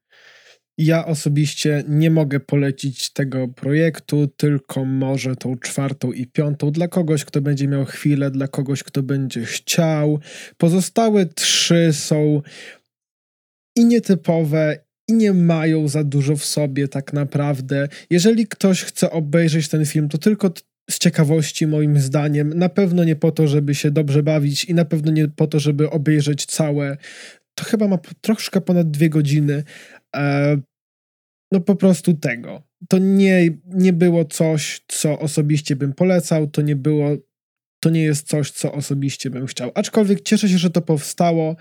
Ja 0.78 1.06
osobiście 1.06 1.84
nie 1.88 2.12
mogę 2.12 2.40
polecić 2.40 3.14
tego 3.14 3.48
projektu, 3.48 4.28
tylko 4.28 4.86
może 4.86 5.36
tą 5.36 5.58
czwartą 5.58 6.12
i 6.12 6.28
piątą 6.28 6.72
dla 6.72 6.88
kogoś, 6.88 7.26
kto 7.26 7.42
będzie 7.42 7.68
miał 7.68 7.86
chwilę, 7.86 8.32
dla 8.32 8.48
kogoś, 8.48 8.84
kto 8.84 9.04
będzie 9.04 9.46
chciał. 9.46 10.20
Pozostałe 10.58 11.26
trzy 11.26 11.90
są 11.94 12.42
i 13.76 13.86
nietypowe, 13.86 14.78
i 15.08 15.14
nie 15.14 15.34
mają 15.34 15.88
za 15.88 16.04
dużo 16.04 16.36
w 16.36 16.46
sobie 16.46 16.88
tak 16.88 17.14
naprawdę. 17.14 17.88
Jeżeli 18.10 18.48
ktoś 18.48 18.84
chce 18.84 19.12
obejrzeć 19.12 19.68
ten 19.68 19.86
film, 19.86 20.10
to 20.10 20.18
tylko 20.18 20.52
z 20.90 21.00
ciekawości, 21.00 21.68
moim 21.68 22.00
zdaniem. 22.00 22.54
Na 22.54 22.70
pewno 22.70 23.04
nie 23.04 23.16
po 23.16 23.32
to, 23.32 23.48
żeby 23.48 23.76
się 23.76 23.92
dobrze 23.92 24.24
bawić 24.24 24.66
i 24.66 24.74
na 24.74 24.86
pewno 24.86 25.12
nie 25.12 25.28
po 25.28 25.48
to, 25.48 25.60
żeby 25.60 25.90
obejrzeć 25.90 26.46
całe. 26.46 26.98
To 27.56 27.64
chyba 27.64 27.88
ma 27.88 27.98
troszkę 28.22 28.62
ponad 28.62 28.92
dwie 28.92 29.10
godziny. 29.10 29.64
E, 30.16 30.58
no 31.52 31.60
po 31.60 31.76
prostu 31.76 32.14
tego. 32.14 32.64
To 32.90 32.98
nie, 32.98 33.50
nie 33.66 33.94
było 33.94 34.26
coś, 34.26 34.82
co 34.88 35.20
osobiście 35.20 35.76
bym 35.76 35.94
polecał, 35.94 36.48
to 36.48 36.62
nie 36.62 36.76
było, 36.76 37.18
to 37.80 37.90
nie 37.90 38.04
jest 38.04 38.28
coś, 38.28 38.52
co 38.52 38.72
osobiście 38.72 39.30
bym 39.30 39.46
chciał. 39.46 39.72
Aczkolwiek 39.76 40.22
cieszę 40.22 40.50
się, 40.50 40.58
że 40.58 40.70
to 40.70 40.82
powstało 40.82 41.56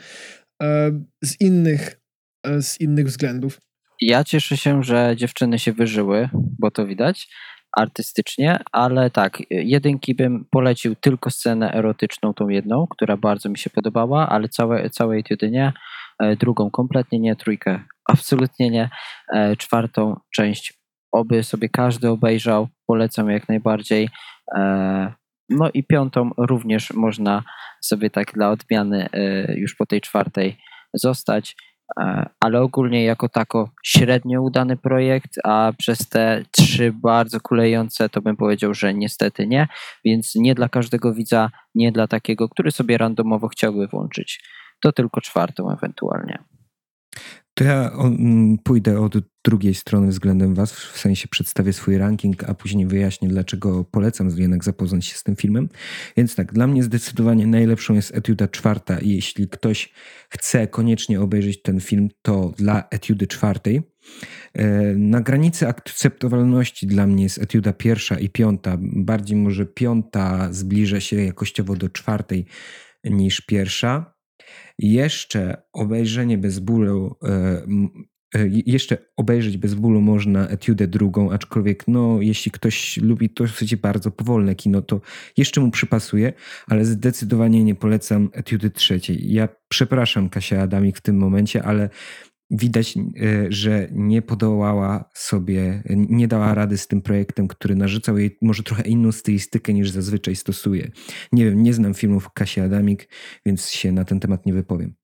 z 1.23 1.41
innych, 1.41 2.01
e, 2.47 2.63
z 2.63 2.81
innych 2.81 3.07
względów. 3.07 3.61
Ja 4.01 4.25
cieszę 4.25 4.57
się, 4.57 4.83
że 4.83 5.15
dziewczyny 5.17 5.59
się 5.59 5.73
wyżyły, 5.73 6.29
bo 6.33 6.71
to 6.71 6.87
widać 6.87 7.29
artystycznie, 7.77 8.59
ale 8.73 9.11
tak, 9.11 9.43
jedynki 9.51 10.15
bym 10.15 10.45
polecił 10.51 10.95
tylko 10.95 11.31
scenę 11.31 11.75
erotyczną, 11.75 12.35
tą 12.35 12.49
jedną, 12.49 12.87
która 12.87 13.17
bardzo 13.17 13.49
mi 13.49 13.59
się 13.59 13.71
podobała, 13.71 14.29
ale 14.29 14.49
całe, 14.49 14.91
całej 14.91 15.25
jedynie, 15.31 15.73
drugą 16.41 16.71
kompletnie 16.71 17.19
nie, 17.19 17.37
trójkę 17.37 17.81
absolutnie 18.09 18.71
nie, 18.71 18.91
e, 19.33 19.57
czwartą 19.57 20.21
część 20.35 20.79
oby 21.13 21.43
sobie 21.43 21.69
każdy 21.69 22.09
obejrzał, 22.09 22.69
polecam 22.87 23.31
jak 23.31 23.49
najbardziej. 23.49 24.09
No 25.49 25.71
i 25.75 25.85
piątą 25.85 26.31
również 26.37 26.93
można 26.93 27.43
sobie 27.81 28.11
tak 28.11 28.33
dla 28.33 28.51
odmiany 28.51 29.09
e, 29.13 29.55
już 29.59 29.75
po 29.75 29.87
tej 29.87 30.01
czwartej 30.01 30.57
zostać. 30.95 31.57
E, 32.01 32.29
ale 32.41 32.61
ogólnie 32.61 33.05
jako 33.05 33.29
tako 33.29 33.71
średnio 33.85 34.43
udany 34.43 34.77
projekt, 34.77 35.39
a 35.45 35.73
przez 35.79 36.09
te 36.09 36.43
trzy 36.51 36.93
bardzo 36.93 37.41
kulejące 37.41 38.09
to 38.09 38.23
bym 38.23 38.37
powiedział, 38.37 38.75
że 38.75 38.95
niestety 38.95 39.47
nie, 39.47 39.69
więc 40.05 40.35
nie 40.35 40.55
dla 40.55 40.69
każdego 40.69 41.15
widza, 41.15 41.51
nie 41.75 41.93
dla 41.93 42.07
takiego, 42.07 42.49
który 42.49 42.71
sobie 42.71 42.99
randomowo 42.99 43.49
chciałby 43.49 43.87
włączyć. 43.87 44.45
To 44.81 44.93
tylko 44.93 45.21
czwartą 45.21 45.71
ewentualnie. 45.71 46.39
To 47.59 47.65
ja 47.65 47.91
mm, 47.91 48.59
pójdę 48.59 49.01
od 49.01 49.15
drugiej 49.45 49.75
strony 49.75 50.09
względem 50.09 50.55
Was, 50.55 50.73
w 50.73 50.99
sensie 50.99 51.29
przedstawię 51.29 51.73
swój 51.73 51.99
ranking, 51.99 52.45
a 52.45 52.55
później 52.55 52.87
wyjaśnię, 52.87 53.29
dlaczego 53.29 53.85
polecam 53.85 54.31
jednak 54.37 54.65
zapoznać 54.65 55.07
się 55.07 55.15
z 55.15 55.23
tym 55.23 55.37
filmem. 55.37 55.69
Więc 56.17 56.35
tak, 56.35 56.53
dla 56.53 56.67
mnie 56.67 56.83
zdecydowanie 56.83 57.47
najlepszą 57.47 57.95
jest 57.95 58.17
Etiuda 58.17 58.49
czwarta 58.49 58.99
jeśli 59.03 59.49
ktoś 59.49 59.93
chce 60.31 60.67
koniecznie 60.67 61.21
obejrzeć 61.21 61.63
ten 61.63 61.81
film, 61.81 62.09
to 62.23 62.53
dla 62.57 62.89
Etiudy 62.91 63.27
czwartej. 63.27 63.83
E, 64.55 64.95
na 64.95 65.21
granicy 65.21 65.69
akceptowalności 65.69 66.87
dla 66.87 67.07
mnie 67.07 67.23
jest 67.23 67.39
Etiuda 67.39 67.73
pierwsza 67.73 68.19
i 68.19 68.29
piąta. 68.29 68.77
Bardziej 68.81 69.37
może 69.37 69.67
piąta 69.67 70.53
zbliża 70.53 71.01
się 71.01 71.17
jakościowo 71.25 71.77
do 71.77 71.89
czwartej 71.89 72.47
niż 73.05 73.41
pierwsza. 73.41 74.18
Jeszcze 74.79 75.63
obejrzenie 75.73 76.39
bez 76.39 76.59
bólu, 76.59 77.17
e, 77.23 77.63
e, 78.35 78.49
jeszcze 78.67 78.99
obejrzeć 79.17 79.57
bez 79.57 79.75
bólu 79.75 80.01
można 80.01 80.49
etiudę 80.49 80.87
drugą, 80.87 81.33
aczkolwiek 81.33 81.89
no, 81.89 82.19
jeśli 82.21 82.51
ktoś 82.51 82.97
lubi 82.97 83.31
to 83.31 83.45
dosyć 83.45 83.77
bardzo 83.77 84.11
powolne 84.11 84.55
kino, 84.55 84.83
to 84.83 85.01
jeszcze 85.37 85.61
mu 85.61 85.71
przypasuje, 85.71 86.33
ale 86.67 86.85
zdecydowanie 86.85 87.65
nie 87.65 87.75
polecam 87.75 88.31
etiudy 88.33 88.71
trzeciej. 88.71 89.33
Ja 89.33 89.49
przepraszam 89.69 90.29
Kasia 90.29 90.63
Adamik 90.63 90.99
w 90.99 91.01
tym 91.01 91.17
momencie, 91.17 91.63
ale 91.63 91.91
widać, 92.51 92.97
e, 92.97 93.03
że 93.49 93.89
nie 93.93 94.23
podołała 94.23 95.11
sobie, 95.15 95.83
nie 95.91 96.29
dała 96.29 96.55
rady 96.55 96.79
z 96.79 96.87
tym 96.87 97.03
projektem, 97.03 97.49
który 97.49 97.77
narzucał 97.77 98.19
jej 98.19 98.39
może 98.43 98.63
trochę 98.63 98.83
inną 98.83 99.13
stylistykę 99.13 99.75
niż 99.75 99.91
zazwyczaj 99.91 100.37
stosuje. 100.37 100.91
Nie 101.33 101.45
wiem, 101.45 101.63
nie 101.63 101.75
znam 101.75 101.95
filmów 101.95 102.33
Kasi 102.33 102.61
Adamik, 102.61 103.09
więc 103.47 103.71
się 103.71 103.93
na 103.93 104.05
ten 104.05 104.21
temat 104.21 104.47
nie 104.47 104.53
wypowiem. 104.53 104.95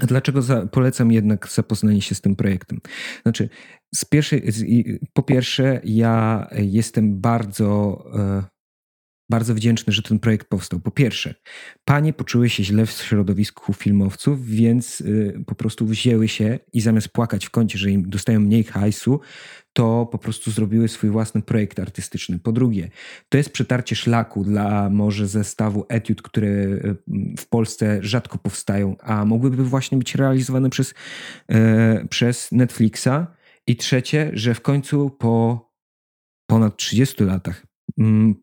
A 0.00 0.06
dlaczego 0.06 0.42
za, 0.42 0.66
polecam 0.66 1.12
jednak 1.12 1.48
zapoznanie 1.48 2.02
się 2.02 2.14
z 2.14 2.20
tym 2.20 2.36
projektem? 2.36 2.78
Znaczy, 3.22 3.48
z 3.94 4.04
pierwszej, 4.04 4.52
z, 4.52 4.64
po 5.12 5.22
pierwsze, 5.22 5.80
ja 5.84 6.46
jestem 6.52 7.20
bardzo 7.20 8.04
e, 8.14 8.55
bardzo 9.30 9.54
wdzięczny, 9.54 9.92
że 9.92 10.02
ten 10.02 10.18
projekt 10.18 10.48
powstał. 10.48 10.80
Po 10.80 10.90
pierwsze, 10.90 11.34
panie 11.84 12.12
poczuły 12.12 12.48
się 12.48 12.64
źle 12.64 12.86
w 12.86 12.90
środowisku 12.90 13.72
filmowców, 13.72 14.46
więc 14.46 15.00
y, 15.00 15.44
po 15.46 15.54
prostu 15.54 15.86
wzięły 15.86 16.28
się 16.28 16.58
i 16.72 16.80
zamiast 16.80 17.08
płakać 17.08 17.46
w 17.46 17.50
kącie, 17.50 17.78
że 17.78 17.90
im 17.90 18.10
dostają 18.10 18.40
mniej 18.40 18.64
hajsu, 18.64 19.20
to 19.72 20.06
po 20.12 20.18
prostu 20.18 20.50
zrobiły 20.50 20.88
swój 20.88 21.10
własny 21.10 21.42
projekt 21.42 21.78
artystyczny. 21.78 22.38
Po 22.38 22.52
drugie, 22.52 22.90
to 23.28 23.38
jest 23.38 23.50
przetarcie 23.50 23.96
szlaku 23.96 24.44
dla 24.44 24.90
może 24.90 25.26
zestawu 25.26 25.86
etiud, 25.88 26.22
które 26.22 26.48
y, 26.48 26.96
w 27.38 27.48
Polsce 27.48 27.98
rzadko 28.02 28.38
powstają, 28.38 28.96
a 29.00 29.24
mogłyby 29.24 29.64
właśnie 29.64 29.98
być 29.98 30.14
realizowane 30.14 30.70
przez, 30.70 30.94
e, 31.48 32.06
przez 32.10 32.52
Netflixa. 32.52 33.26
I 33.66 33.76
trzecie, 33.76 34.30
że 34.34 34.54
w 34.54 34.60
końcu 34.60 35.10
po 35.10 35.66
ponad 36.46 36.76
30 36.76 37.24
latach 37.24 37.65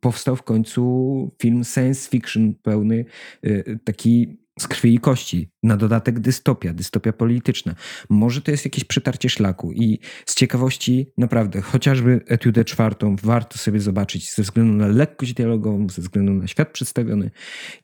powstał 0.01 0.35
w 0.35 0.43
końcu 0.43 1.35
film 1.41 1.63
science 1.63 2.09
fiction 2.09 2.53
pełny, 2.55 3.05
y, 3.45 3.79
taki 3.83 4.43
z 4.59 4.67
krwi 4.67 4.95
i 4.95 4.99
kości. 4.99 5.49
Na 5.63 5.77
dodatek 5.77 6.19
dystopia, 6.19 6.73
dystopia 6.73 7.13
polityczna. 7.13 7.75
Może 8.09 8.41
to 8.41 8.51
jest 8.51 8.65
jakieś 8.65 8.83
przetarcie 8.83 9.29
szlaku 9.29 9.71
i 9.71 9.99
z 10.25 10.35
ciekawości 10.35 11.11
naprawdę, 11.17 11.61
chociażby 11.61 12.21
etiudę 12.27 12.65
czwartą 12.65 13.15
warto 13.23 13.57
sobie 13.57 13.79
zobaczyć 13.79 14.33
ze 14.33 14.43
względu 14.43 14.77
na 14.77 14.87
lekkość 14.87 15.33
dialogową, 15.33 15.89
ze 15.89 16.01
względu 16.01 16.33
na 16.33 16.47
świat 16.47 16.71
przedstawiony 16.71 17.31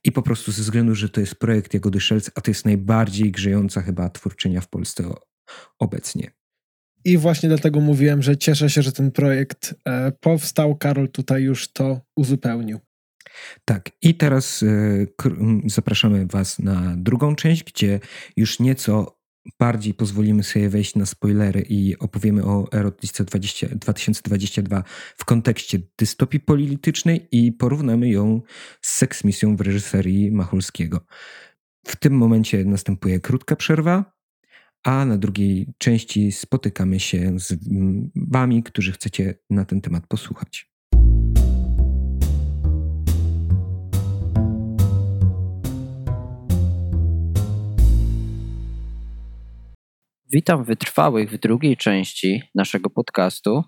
i 0.03 0.11
po 0.11 0.21
prostu 0.21 0.51
ze 0.51 0.61
względu, 0.61 0.95
że 0.95 1.09
to 1.09 1.19
jest 1.19 1.35
projekt 1.35 1.73
Jagody 1.73 1.99
Szelc, 1.99 2.31
a 2.35 2.41
to 2.41 2.51
jest 2.51 2.65
najbardziej 2.65 3.31
grzejąca 3.31 3.81
chyba 3.81 4.09
twórczynia 4.09 4.61
w 4.61 4.67
Polsce 4.67 5.03
obecnie. 5.79 6.38
I 7.05 7.17
właśnie 7.17 7.49
dlatego 7.49 7.79
mówiłem, 7.79 8.21
że 8.21 8.37
cieszę 8.37 8.69
się, 8.69 8.81
że 8.81 8.91
ten 8.91 9.11
projekt 9.11 9.75
e, 9.85 10.11
powstał. 10.11 10.75
Karol 10.75 11.09
tutaj 11.09 11.43
już 11.43 11.71
to 11.71 12.01
uzupełnił. 12.15 12.79
Tak, 13.65 13.89
i 14.01 14.15
teraz 14.15 14.63
e, 14.63 14.67
zapraszamy 15.65 16.25
Was 16.25 16.59
na 16.59 16.95
drugą 16.97 17.35
część, 17.35 17.63
gdzie 17.63 17.99
już 18.37 18.59
nieco 18.59 19.19
bardziej 19.59 19.93
pozwolimy 19.93 20.43
sobie 20.43 20.69
wejść 20.69 20.95
na 20.95 21.05
spoilery 21.05 21.65
i 21.69 21.99
opowiemy 21.99 22.45
o 22.45 22.67
Erotyce 22.73 23.23
20, 23.23 23.67
2022 23.67 24.83
w 25.17 25.25
kontekście 25.25 25.79
dystopii 25.97 26.39
politycznej 26.39 27.27
i 27.31 27.51
porównamy 27.51 28.09
ją 28.09 28.41
z 28.81 28.97
seksmisją 28.97 29.55
w 29.55 29.61
reżyserii 29.61 30.31
Machulskiego. 30.31 31.05
W 31.87 31.95
tym 31.95 32.13
momencie 32.13 32.65
następuje 32.65 33.19
krótka 33.19 33.55
przerwa, 33.55 34.18
a 34.83 35.05
na 35.05 35.17
drugiej 35.17 35.67
części 35.77 36.31
spotykamy 36.31 36.99
się 36.99 37.39
z 37.39 37.53
Wami, 38.15 38.63
którzy 38.63 38.91
chcecie 38.91 39.33
na 39.49 39.65
ten 39.65 39.81
temat 39.81 40.07
posłuchać. 40.07 40.69
Witam 50.31 50.63
wytrwałych 50.63 51.31
w 51.31 51.39
drugiej 51.39 51.77
części 51.77 52.43
naszego 52.55 52.89
podcastu. 52.89 53.63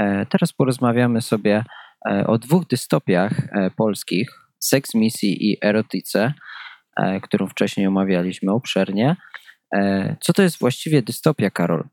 E, 0.00 0.26
teraz 0.26 0.52
porozmawiamy 0.52 1.22
sobie 1.22 1.64
e, 2.10 2.26
o 2.26 2.38
dwóch 2.38 2.66
dystopiach 2.66 3.32
e, 3.32 3.70
polskich: 3.70 4.30
seks 4.58 4.94
misji 4.94 5.50
i 5.50 5.58
erotyce, 5.64 6.32
którą 7.22 7.46
wcześniej 7.46 7.86
omawialiśmy 7.86 8.52
obszernie. 8.52 9.16
E, 9.74 10.16
co 10.20 10.32
to 10.32 10.42
jest 10.42 10.58
właściwie 10.58 11.02
dystopia, 11.02 11.50
Karol? 11.50 11.84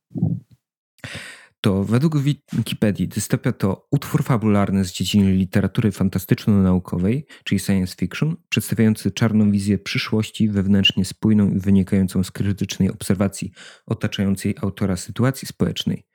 To 1.62 1.84
według 1.84 2.18
Wikipedii 2.54 3.08
dystopia 3.08 3.52
to 3.52 3.88
utwór 3.92 4.24
fabularny 4.24 4.86
z 4.86 4.92
dziedziny 4.92 5.32
literatury 5.32 5.92
fantastyczno-naukowej, 5.92 7.26
czyli 7.44 7.60
science 7.60 7.96
fiction, 8.00 8.36
przedstawiający 8.50 9.12
czarną 9.12 9.52
wizję 9.52 9.78
przyszłości 9.78 10.50
wewnętrznie 10.50 11.06
spójną 11.06 11.52
i 11.52 11.60
wynikającą 11.60 12.24
z 12.24 12.32
krytycznej 12.32 12.92
obserwacji 12.92 13.52
otaczającej 13.86 14.56
autora 14.62 14.98
sytuacji 14.98 15.48
społecznej. 15.48 16.06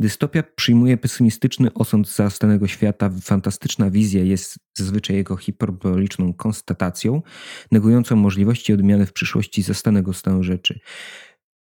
Dystopia 0.00 0.42
przyjmuje 0.42 0.96
pesymistyczny 0.96 1.74
osąd 1.74 2.08
zastanego 2.08 2.66
świata, 2.66 3.10
fantastyczna 3.22 3.90
wizja 3.90 4.22
jest 4.22 4.58
zazwyczaj 4.74 5.16
jego 5.16 5.36
hiperboliczną 5.36 6.34
konstatacją, 6.34 7.22
negującą 7.72 8.16
możliwości 8.16 8.72
odmiany 8.72 9.06
w 9.06 9.12
przyszłości 9.12 9.62
zastanego 9.62 10.12
stanu 10.12 10.42
rzeczy 10.42 10.80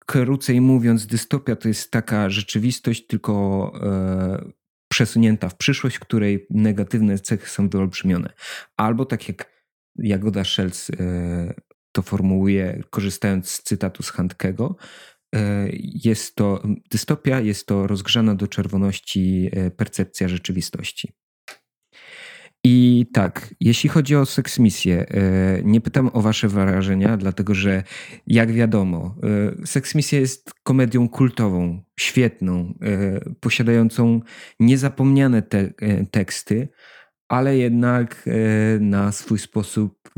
krócej 0.08 0.60
mówiąc, 0.60 1.06
dystopia 1.06 1.56
to 1.56 1.68
jest 1.68 1.90
taka 1.90 2.30
rzeczywistość, 2.30 3.06
tylko 3.06 3.72
e, 3.82 4.52
przesunięta 4.88 5.48
w 5.48 5.56
przyszłość, 5.56 5.96
w 5.96 6.00
której 6.00 6.46
negatywne 6.50 7.18
cechy 7.18 7.48
są 7.48 7.68
wyolbrzymione. 7.68 8.32
Albo 8.76 9.04
tak 9.04 9.28
jak 9.28 9.52
Jagoda 9.98 10.44
Szelc 10.44 10.90
e, 10.90 11.54
to 11.92 12.02
formułuje, 12.02 12.82
korzystając 12.90 13.50
z 13.50 13.62
cytatu 13.62 14.02
z 14.02 14.10
Handkego, 14.10 14.76
e, 15.34 15.68
jest 16.04 16.34
to 16.34 16.62
dystopia, 16.90 17.40
jest 17.40 17.66
to 17.66 17.86
rozgrzana 17.86 18.34
do 18.34 18.46
czerwoności 18.46 19.50
e, 19.52 19.70
percepcja 19.70 20.28
rzeczywistości. 20.28 21.12
I 22.70 23.06
tak, 23.12 23.54
jeśli 23.60 23.88
chodzi 23.90 24.16
o 24.16 24.26
seksmisję, 24.26 25.06
e, 25.08 25.62
nie 25.64 25.80
pytam 25.80 26.10
o 26.12 26.22
wasze 26.22 26.48
wrażenia, 26.48 27.16
dlatego 27.16 27.54
że 27.54 27.82
jak 28.26 28.52
wiadomo, 28.52 29.14
e, 29.62 29.66
seksmisja 29.66 30.20
jest 30.20 30.54
komedią 30.62 31.08
kultową, 31.08 31.82
świetną, 32.00 32.74
e, 32.82 33.20
posiadającą 33.40 34.20
niezapomniane 34.60 35.42
te 35.42 35.72
teksty, 36.10 36.68
ale 37.28 37.56
jednak 37.56 38.28
na 38.80 39.12
swój 39.12 39.38
sposób 39.38 40.10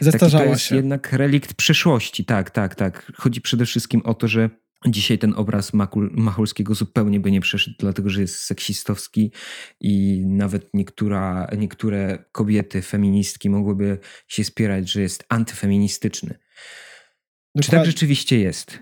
Zestarzała 0.00 0.44
to 0.44 0.50
jest 0.50 0.62
się. 0.62 0.76
jednak 0.76 1.12
relikt 1.12 1.54
przeszłości, 1.54 2.24
tak, 2.24 2.50
tak, 2.50 2.74
tak. 2.74 3.12
Chodzi 3.16 3.40
przede 3.40 3.66
wszystkim 3.66 4.02
o 4.04 4.14
to, 4.14 4.28
że 4.28 4.50
Dzisiaj 4.86 5.18
ten 5.18 5.34
obraz 5.36 5.72
Machulskiego 6.10 6.74
zupełnie 6.74 7.20
by 7.20 7.30
nie 7.30 7.40
przeszedł, 7.40 7.76
dlatego 7.78 8.10
że 8.10 8.20
jest 8.20 8.36
seksistowski 8.36 9.32
i 9.80 10.22
nawet 10.26 10.74
niektóra, 10.74 11.48
niektóre 11.58 12.24
kobiety, 12.32 12.82
feministki 12.82 13.50
mogłyby 13.50 13.98
się 14.28 14.44
spierać, 14.44 14.90
że 14.90 15.02
jest 15.02 15.24
antyfeministyczny. 15.28 16.28
Dokładnie. 17.54 17.62
Czy 17.62 17.70
tak 17.70 17.86
rzeczywiście 17.86 18.38
jest? 18.38 18.78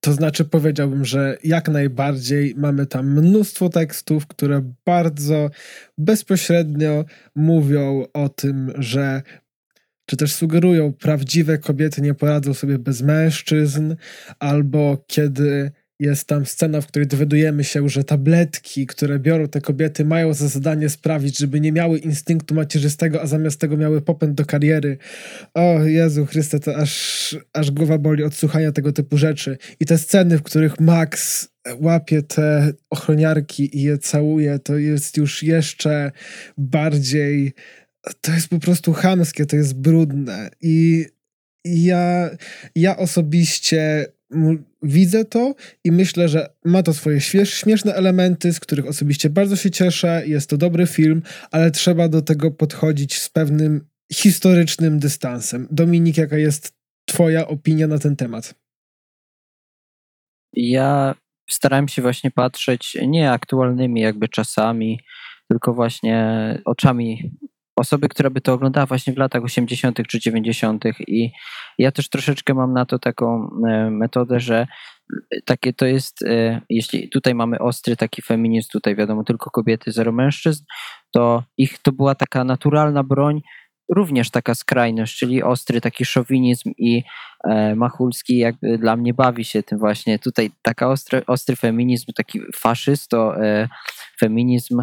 To 0.00 0.12
znaczy 0.12 0.44
powiedziałbym, 0.44 1.04
że 1.04 1.38
jak 1.44 1.68
najbardziej 1.68 2.54
mamy 2.56 2.86
tam 2.86 3.12
mnóstwo 3.12 3.68
tekstów, 3.68 4.26
które 4.26 4.72
bardzo 4.84 5.50
bezpośrednio 5.98 7.04
mówią 7.34 8.06
o 8.12 8.28
tym, 8.28 8.72
że 8.78 9.22
czy 10.06 10.16
też 10.16 10.32
sugerują, 10.32 10.92
prawdziwe 10.92 11.58
kobiety 11.58 12.02
nie 12.02 12.14
poradzą 12.14 12.54
sobie 12.54 12.78
bez 12.78 13.02
mężczyzn, 13.02 13.94
albo 14.38 15.04
kiedy 15.06 15.70
jest 16.00 16.28
tam 16.28 16.46
scena, 16.46 16.80
w 16.80 16.86
której 16.86 17.08
dowiadujemy 17.08 17.64
się, 17.64 17.88
że 17.88 18.04
tabletki, 18.04 18.86
które 18.86 19.18
biorą 19.18 19.48
te 19.48 19.60
kobiety, 19.60 20.04
mają 20.04 20.34
za 20.34 20.48
zadanie 20.48 20.88
sprawić, 20.88 21.38
żeby 21.38 21.60
nie 21.60 21.72
miały 21.72 21.98
instynktu 21.98 22.54
macierzystego, 22.54 23.22
a 23.22 23.26
zamiast 23.26 23.60
tego 23.60 23.76
miały 23.76 24.00
popęd 24.02 24.34
do 24.34 24.44
kariery. 24.44 24.98
O 25.54 25.84
Jezu 25.84 26.26
Chryste, 26.26 26.60
to 26.60 26.76
aż, 26.76 27.36
aż 27.52 27.70
głowa 27.70 27.98
boli 27.98 28.24
od 28.24 28.34
słuchania 28.34 28.72
tego 28.72 28.92
typu 28.92 29.16
rzeczy. 29.18 29.58
I 29.80 29.86
te 29.86 29.98
sceny, 29.98 30.38
w 30.38 30.42
których 30.42 30.80
Max 30.80 31.48
łapie 31.80 32.22
te 32.22 32.72
ochroniarki 32.90 33.78
i 33.78 33.82
je 33.82 33.98
całuje, 33.98 34.58
to 34.58 34.78
jest 34.78 35.16
już 35.16 35.42
jeszcze 35.42 36.12
bardziej 36.58 37.54
to 38.20 38.32
jest 38.32 38.48
po 38.48 38.58
prostu 38.58 38.92
chamskie, 38.92 39.46
to 39.46 39.56
jest 39.56 39.80
brudne 39.80 40.50
i 40.60 41.06
ja, 41.64 42.30
ja 42.74 42.96
osobiście 42.96 44.06
widzę 44.82 45.24
to 45.24 45.54
i 45.84 45.92
myślę, 45.92 46.28
że 46.28 46.54
ma 46.64 46.82
to 46.82 46.94
swoje 46.94 47.20
śmieszne 47.44 47.94
elementy, 47.94 48.52
z 48.52 48.60
których 48.60 48.86
osobiście 48.86 49.30
bardzo 49.30 49.56
się 49.56 49.70
cieszę. 49.70 50.22
Jest 50.26 50.50
to 50.50 50.56
dobry 50.56 50.86
film, 50.86 51.22
ale 51.50 51.70
trzeba 51.70 52.08
do 52.08 52.22
tego 52.22 52.50
podchodzić 52.50 53.18
z 53.18 53.28
pewnym 53.28 53.88
historycznym 54.12 54.98
dystansem. 54.98 55.68
Dominik, 55.70 56.16
jaka 56.16 56.36
jest 56.36 56.76
Twoja 57.08 57.48
opinia 57.48 57.86
na 57.86 57.98
ten 57.98 58.16
temat? 58.16 58.54
Ja 60.52 61.14
starałem 61.50 61.88
się 61.88 62.02
właśnie 62.02 62.30
patrzeć 62.30 62.96
nie 63.06 63.30
aktualnymi 63.30 64.00
jakby 64.00 64.28
czasami, 64.28 65.00
tylko 65.48 65.74
właśnie 65.74 66.58
oczami 66.64 67.32
osoby, 67.76 68.08
która 68.08 68.30
by 68.30 68.40
to 68.40 68.52
oglądała 68.52 68.86
właśnie 68.86 69.12
w 69.12 69.18
latach 69.18 69.44
80. 69.44 69.98
czy 70.08 70.20
90. 70.20 70.84
I 71.06 71.30
ja 71.78 71.92
też 71.92 72.08
troszeczkę 72.08 72.54
mam 72.54 72.72
na 72.72 72.86
to 72.86 72.98
taką 72.98 73.50
e, 73.68 73.90
metodę, 73.90 74.40
że 74.40 74.66
takie 75.44 75.72
to 75.72 75.86
jest, 75.86 76.22
e, 76.22 76.60
jeśli 76.70 77.08
tutaj 77.08 77.34
mamy 77.34 77.58
ostry 77.58 77.96
taki 77.96 78.22
feminizm, 78.22 78.68
tutaj 78.72 78.96
wiadomo 78.96 79.24
tylko 79.24 79.50
kobiety, 79.50 79.92
zero 79.92 80.12
mężczyzn, 80.12 80.64
to 81.10 81.42
ich 81.58 81.78
to 81.78 81.92
była 81.92 82.14
taka 82.14 82.44
naturalna 82.44 83.02
broń, 83.02 83.40
również 83.94 84.30
taka 84.30 84.54
skrajność, 84.54 85.18
czyli 85.18 85.42
ostry 85.42 85.80
taki 85.80 86.04
szowinizm 86.04 86.70
i 86.78 87.02
e, 87.44 87.74
Machulski 87.74 88.38
jakby 88.38 88.78
dla 88.78 88.96
mnie 88.96 89.14
bawi 89.14 89.44
się 89.44 89.62
tym 89.62 89.78
właśnie. 89.78 90.18
Tutaj 90.18 90.50
taka 90.62 90.88
ostry, 90.88 91.22
ostry 91.26 91.56
feminizm, 91.56 92.12
taki 92.12 92.40
faszyst, 92.54 93.10
to 93.10 93.44
e, 93.44 93.68
feminizm 94.20 94.82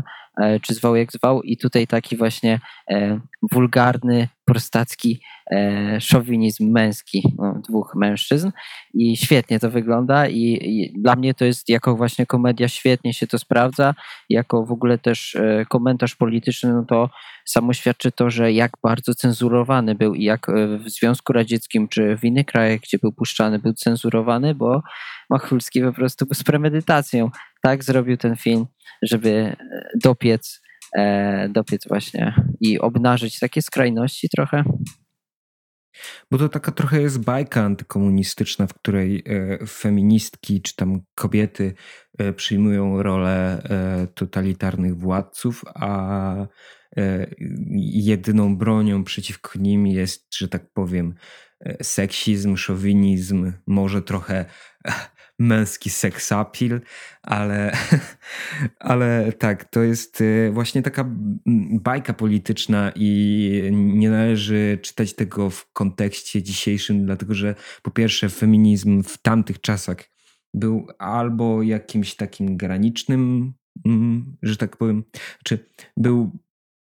czy 0.61 0.73
zwał 0.73 0.95
jak 0.95 1.11
zwał. 1.11 1.41
I 1.41 1.57
tutaj 1.57 1.87
taki 1.87 2.17
właśnie 2.17 2.59
e, 2.91 3.19
wulgarny, 3.51 4.27
prostacki 4.45 5.21
e, 5.51 6.01
szowinizm 6.01 6.71
męski 6.71 7.35
no, 7.37 7.61
dwóch 7.69 7.95
mężczyzn. 7.95 8.51
I 8.93 9.17
świetnie 9.17 9.59
to 9.59 9.69
wygląda 9.69 10.27
i, 10.27 10.39
i, 10.61 11.01
dla 11.01 11.15
mnie 11.15 11.33
to 11.33 11.45
jest 11.45 11.69
jako 11.69 11.95
właśnie 11.95 12.25
komedia 12.25 12.67
świetnie 12.67 13.13
się 13.13 13.27
to 13.27 13.39
sprawdza, 13.39 13.93
jako 14.29 14.65
w 14.65 14.71
ogóle 14.71 14.97
też 14.97 15.37
komentarz 15.69 16.15
polityczny, 16.15 16.73
no 16.73 16.85
to 16.85 17.09
samo 17.45 17.73
świadczy 17.73 18.11
to, 18.11 18.29
że 18.29 18.51
jak 18.51 18.71
bardzo 18.83 19.15
cenzurowany 19.15 19.95
był 19.95 20.13
i 20.13 20.23
jak 20.23 20.47
w 20.79 20.89
Związku 20.89 21.33
Radzieckim 21.33 21.87
czy 21.87 22.17
w 22.17 22.23
innych 22.23 22.45
krajach, 22.45 22.79
gdzie 22.79 22.97
był 22.97 23.11
puszczany, 23.11 23.59
był 23.59 23.73
cenzurowany, 23.73 24.55
bo 24.55 24.81
Machulski 25.29 25.81
po 25.81 25.93
prostu 25.93 26.25
z 26.33 26.43
premedytacją. 26.43 27.29
Tak 27.61 27.83
zrobił 27.83 28.17
ten 28.17 28.35
film, 28.35 28.65
żeby 29.01 29.29
e, 29.29 29.55
dopiec, 30.03 30.61
e, 30.61 30.62
dopiec 31.49 31.87
właśnie 31.87 32.35
i 32.61 32.79
obnażyć 32.79 33.39
takie 33.39 33.61
skrajności 33.61 34.29
trochę. 34.29 34.63
Bo 36.31 36.37
to 36.37 36.49
taka 36.49 36.71
trochę 36.71 37.01
jest 37.01 37.23
bajka 37.23 37.61
antykomunistyczna, 37.61 38.67
w 38.67 38.73
której 38.73 39.23
e, 39.25 39.65
feministki 39.67 40.61
czy 40.61 40.75
tam 40.75 41.01
kobiety 41.15 41.73
przyjmują 42.35 43.03
rolę 43.03 43.63
totalitarnych 44.15 44.97
władców, 44.97 45.63
a 45.75 46.35
jedyną 47.93 48.57
bronią 48.57 49.03
przeciwko 49.03 49.59
nim 49.59 49.87
jest, 49.87 50.35
że 50.35 50.47
tak 50.47 50.71
powiem, 50.73 51.15
seksizm, 51.81 52.55
szowinizm, 52.55 53.53
może 53.67 54.01
trochę 54.01 54.45
męski 55.39 55.89
seksapil, 55.89 56.81
ale, 57.21 57.77
ale 58.79 59.31
tak, 59.31 59.65
to 59.65 59.83
jest 59.83 60.21
y, 60.21 60.51
właśnie 60.53 60.81
taka 60.81 61.05
bajka 61.71 62.13
polityczna 62.13 62.91
i 62.95 63.69
nie 63.71 64.09
należy 64.09 64.79
czytać 64.81 65.13
tego 65.13 65.49
w 65.49 65.71
kontekście 65.73 66.43
dzisiejszym, 66.43 67.05
dlatego 67.05 67.33
że 67.33 67.55
po 67.81 67.91
pierwsze 67.91 68.29
feminizm 68.29 69.03
w 69.03 69.17
tamtych 69.17 69.61
czasach 69.61 69.97
był 70.53 70.87
albo 70.99 71.61
jakimś 71.61 72.15
takim 72.15 72.57
granicznym, 72.57 73.53
mm, 73.85 74.37
że 74.41 74.57
tak 74.57 74.77
powiem, 74.77 75.03
czy 75.43 75.69
był 75.97 76.31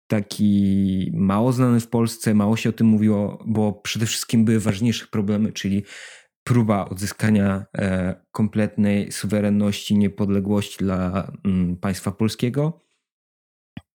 taki 0.07 1.11
mało 1.13 1.53
znany 1.53 1.79
w 1.79 1.87
Polsce, 1.87 2.33
mało 2.33 2.57
się 2.57 2.69
o 2.69 2.73
tym 2.73 2.87
mówiło, 2.87 3.43
bo 3.45 3.73
przede 3.73 4.05
wszystkim 4.05 4.45
były 4.45 4.59
ważniejsze 4.59 5.07
problemy, 5.07 5.51
czyli 5.51 5.83
próba 6.43 6.89
odzyskania 6.89 7.65
e, 7.77 8.15
kompletnej 8.31 9.11
suwerenności, 9.11 9.97
niepodległości 9.97 10.77
dla 10.77 11.31
mm, 11.45 11.77
państwa 11.77 12.11
polskiego. 12.11 12.79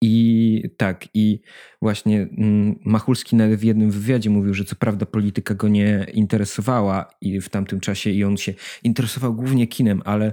I 0.03 0.63
tak, 0.77 1.09
i 1.15 1.41
właśnie 1.83 2.23
mm, 2.23 2.79
Machulski 2.85 3.37
w 3.57 3.63
jednym 3.63 3.91
wywiadzie 3.91 4.31
mówił, 4.31 4.55
że 4.55 4.65
co 4.65 4.77
prawda 4.77 5.07
polityka 5.07 5.55
go 5.55 5.69
nie 5.69 6.07
interesowała 6.13 7.11
i 7.21 7.41
w 7.41 7.49
tamtym 7.49 7.81
czasie 7.81 8.11
i 8.11 8.25
on 8.25 8.37
się 8.37 8.55
interesował 8.83 9.35
głównie 9.35 9.67
kinem, 9.67 10.03
ale 10.05 10.33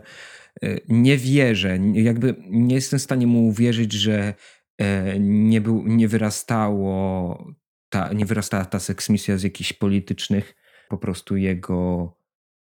e, 0.64 0.78
nie 0.90 1.18
wierzę, 1.18 1.80
jakby 1.94 2.36
nie 2.50 2.76
jestem 2.76 3.00
w 3.00 3.04
stanie 3.04 3.28
mu 3.28 3.48
uwierzyć, 3.48 3.94
że 3.94 4.34
e, 4.78 5.20
nie, 5.20 5.62
był, 5.62 5.88
nie 5.88 6.08
wyrastało 6.08 7.46
ta, 7.90 8.14
nie 8.14 8.26
wyrastała 8.26 8.66
ta 8.66 8.80
seksmisja 8.80 9.38
z 9.38 9.44
jakichś 9.44 9.74
politycznych 9.74 10.56
po 10.90 10.98
prostu 10.98 11.38
jego 11.38 12.12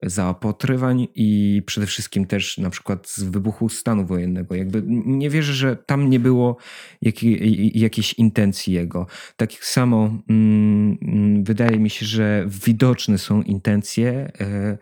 zaopatrywań 0.02 1.06
i 1.14 1.62
przede 1.66 1.86
wszystkim 1.86 2.26
też 2.26 2.58
na 2.58 2.70
przykład 2.70 3.08
z 3.08 3.22
wybuchu 3.22 3.68
stanu 3.68 4.06
wojennego. 4.06 4.54
Jakby 4.54 4.82
nie 4.86 5.30
wierzę, 5.30 5.52
że 5.52 5.76
tam 5.76 6.10
nie 6.10 6.20
było 6.20 6.56
jakiej, 7.02 7.78
jakiejś 7.78 8.12
intencji 8.12 8.72
jego. 8.72 9.06
Tak 9.36 9.52
samo 9.52 10.22
mm, 10.28 10.98
mm, 11.02 11.44
wydaje 11.44 11.78
mi 11.78 11.90
się, 11.90 12.06
że 12.06 12.46
widoczne 12.66 13.18
są 13.18 13.42
intencje 13.42 14.32
e, 14.40 14.78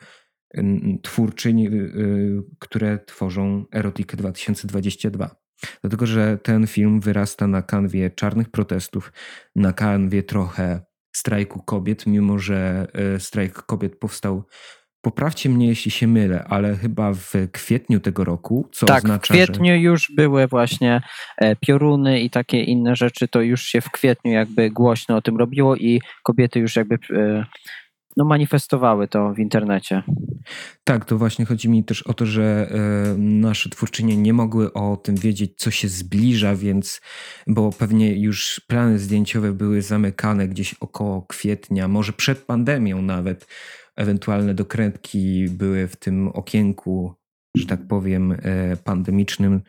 twórczyń, 1.03 1.67
e, 1.67 1.71
które 2.59 2.99
tworzą 2.99 3.65
Erotikę 3.75 4.17
2022. 4.17 5.37
Dlatego, 5.81 6.07
że 6.07 6.39
ten 6.39 6.67
film 6.67 7.01
wyrasta 7.01 7.47
na 7.47 7.63
kanwie 7.63 8.11
czarnych 8.11 8.51
protestów, 8.51 9.13
na 9.57 9.73
kanwie 9.73 10.23
trochę 10.23 10.88
strajku 11.19 11.63
kobiet, 11.63 12.07
mimo 12.07 12.39
że 12.39 12.87
e, 12.95 13.21
strajk 13.21 13.63
kobiet 13.63 13.99
powstał 13.99 14.45
Poprawcie 15.01 15.49
mnie, 15.49 15.67
jeśli 15.67 15.91
się 15.91 16.07
mylę, 16.07 16.45
ale 16.49 16.77
chyba 16.77 17.13
w 17.13 17.33
kwietniu 17.53 18.01
tego 18.01 18.25
roku, 18.25 18.69
co 18.73 18.87
tak, 18.87 19.05
oznacza, 19.05 19.35
w 19.35 19.37
kwietniu 19.37 19.73
że... 19.73 19.79
już 19.79 20.13
były 20.17 20.47
właśnie 20.47 21.03
e, 21.37 21.57
pioruny 21.57 22.21
i 22.21 22.31
takie 22.31 22.63
inne 22.63 22.97
rzeczy, 22.97 23.29
to 23.29 23.41
już 23.41 23.63
się 23.63 23.81
w 23.81 23.91
kwietniu 23.91 24.33
jakby 24.33 24.71
głośno 24.71 25.17
o 25.17 25.23
tym 25.23 25.37
robiło 25.37 25.77
i 25.77 26.01
kobiety 26.23 26.61
już 26.61 26.77
jakby 26.77 26.99
e, 27.17 27.45
no, 28.19 28.25
manifestowały 28.25 29.09
to 29.09 29.35
w 29.35 29.39
internecie. 29.39 30.03
Tak, 30.85 31.05
to 31.05 31.19
właśnie 31.19 31.45
chodzi 31.45 31.69
mi 31.69 31.85
też 31.85 32.03
o 32.03 32.15
to, 32.15 32.27
że 32.27 32.71
y, 33.15 33.19
nasze 33.19 33.71
twórczynie 33.71 34.17
nie 34.17 34.33
mogły 34.33 34.73
o 34.73 34.97
tym 34.97 35.17
wiedzieć, 35.17 35.53
co 35.57 35.71
się 35.71 35.89
zbliża, 35.89 36.55
więc, 36.55 37.01
bo 37.47 37.71
pewnie 37.73 38.19
już 38.19 38.61
plany 38.67 38.99
zdjęciowe 38.99 39.53
były 39.53 39.83
zamykane 39.83 40.49
gdzieś 40.49 40.75
około 40.75 41.23
kwietnia, 41.23 41.89
może 41.89 42.13
przed 42.13 42.39
pandemią 42.39 43.03
nawet. 43.03 43.47
Ewentualne 43.97 44.55
dokrętki 44.55 45.47
były 45.51 45.89
w 45.89 45.97
tym 45.97 46.29
okienku, 46.29 47.15
że 47.57 47.67
tak 47.67 47.87
powiem, 47.89 48.33
y, 48.33 48.77
pandemicznym, 48.85 49.61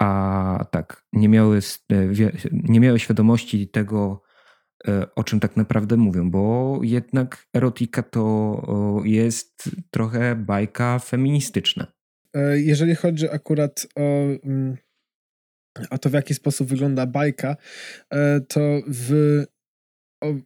a 0.00 0.66
tak, 0.70 1.04
nie 1.12 1.28
miały, 1.28 1.58
y, 1.92 2.50
nie 2.52 2.80
miały 2.80 2.98
świadomości 2.98 3.68
tego, 3.68 4.22
E, 4.22 4.31
o 5.14 5.24
czym 5.24 5.40
tak 5.40 5.56
naprawdę 5.56 5.96
mówią, 5.96 6.30
bo 6.30 6.78
jednak 6.82 7.46
erotika 7.54 8.02
to 8.02 9.02
jest 9.04 9.70
trochę 9.90 10.36
bajka 10.36 10.98
feministyczna. 10.98 11.86
E, 12.34 12.60
jeżeli 12.60 12.94
chodzi 12.94 13.28
akurat 13.28 13.86
o, 13.96 14.00
mm, 14.44 14.76
o 15.90 15.98
to, 15.98 16.10
w 16.10 16.12
jaki 16.12 16.34
sposób 16.34 16.68
wygląda 16.68 17.06
bajka, 17.06 17.56
e, 18.10 18.40
to 18.40 18.60
w, 18.86 19.42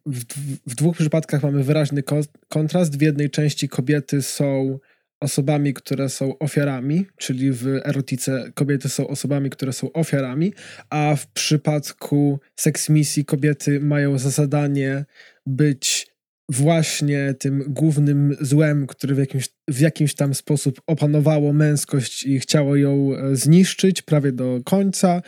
w, 0.06 0.24
w 0.66 0.74
dwóch 0.74 0.96
przypadkach 0.96 1.42
mamy 1.42 1.64
wyraźny 1.64 2.02
kontrast. 2.48 2.98
W 2.98 3.02
jednej 3.02 3.30
części 3.30 3.68
kobiety 3.68 4.22
są 4.22 4.78
osobami, 5.20 5.74
które 5.74 6.08
są 6.08 6.38
ofiarami, 6.38 7.06
czyli 7.16 7.52
w 7.52 7.66
erotyce 7.66 8.50
kobiety 8.54 8.88
są 8.88 9.08
osobami, 9.08 9.50
które 9.50 9.72
są 9.72 9.92
ofiarami, 9.92 10.52
a 10.90 11.16
w 11.16 11.26
przypadku 11.26 12.40
seksmisji 12.56 13.24
kobiety 13.24 13.80
mają 13.80 14.18
za 14.18 14.30
zadanie 14.30 15.04
być 15.46 16.16
właśnie 16.48 17.34
tym 17.38 17.64
głównym 17.68 18.36
złem, 18.40 18.86
który 18.86 19.14
w 19.14 19.18
jakimś, 19.18 19.48
w 19.68 19.80
jakimś 19.80 20.14
tam 20.14 20.34
sposób 20.34 20.80
opanowało 20.86 21.52
męskość 21.52 22.24
i 22.24 22.40
chciało 22.40 22.76
ją 22.76 23.16
e, 23.16 23.36
zniszczyć 23.36 24.02
prawie 24.02 24.32
do 24.32 24.60
końca. 24.64 25.22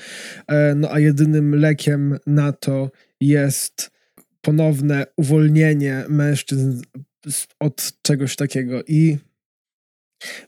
E, 0.46 0.74
no 0.74 0.88
a 0.92 1.00
jedynym 1.00 1.54
lekiem 1.54 2.18
na 2.26 2.52
to 2.52 2.90
jest 3.20 3.90
ponowne 4.40 5.06
uwolnienie 5.16 6.04
mężczyzn 6.08 6.80
od 7.60 7.92
czegoś 8.02 8.36
takiego. 8.36 8.82
I 8.86 9.16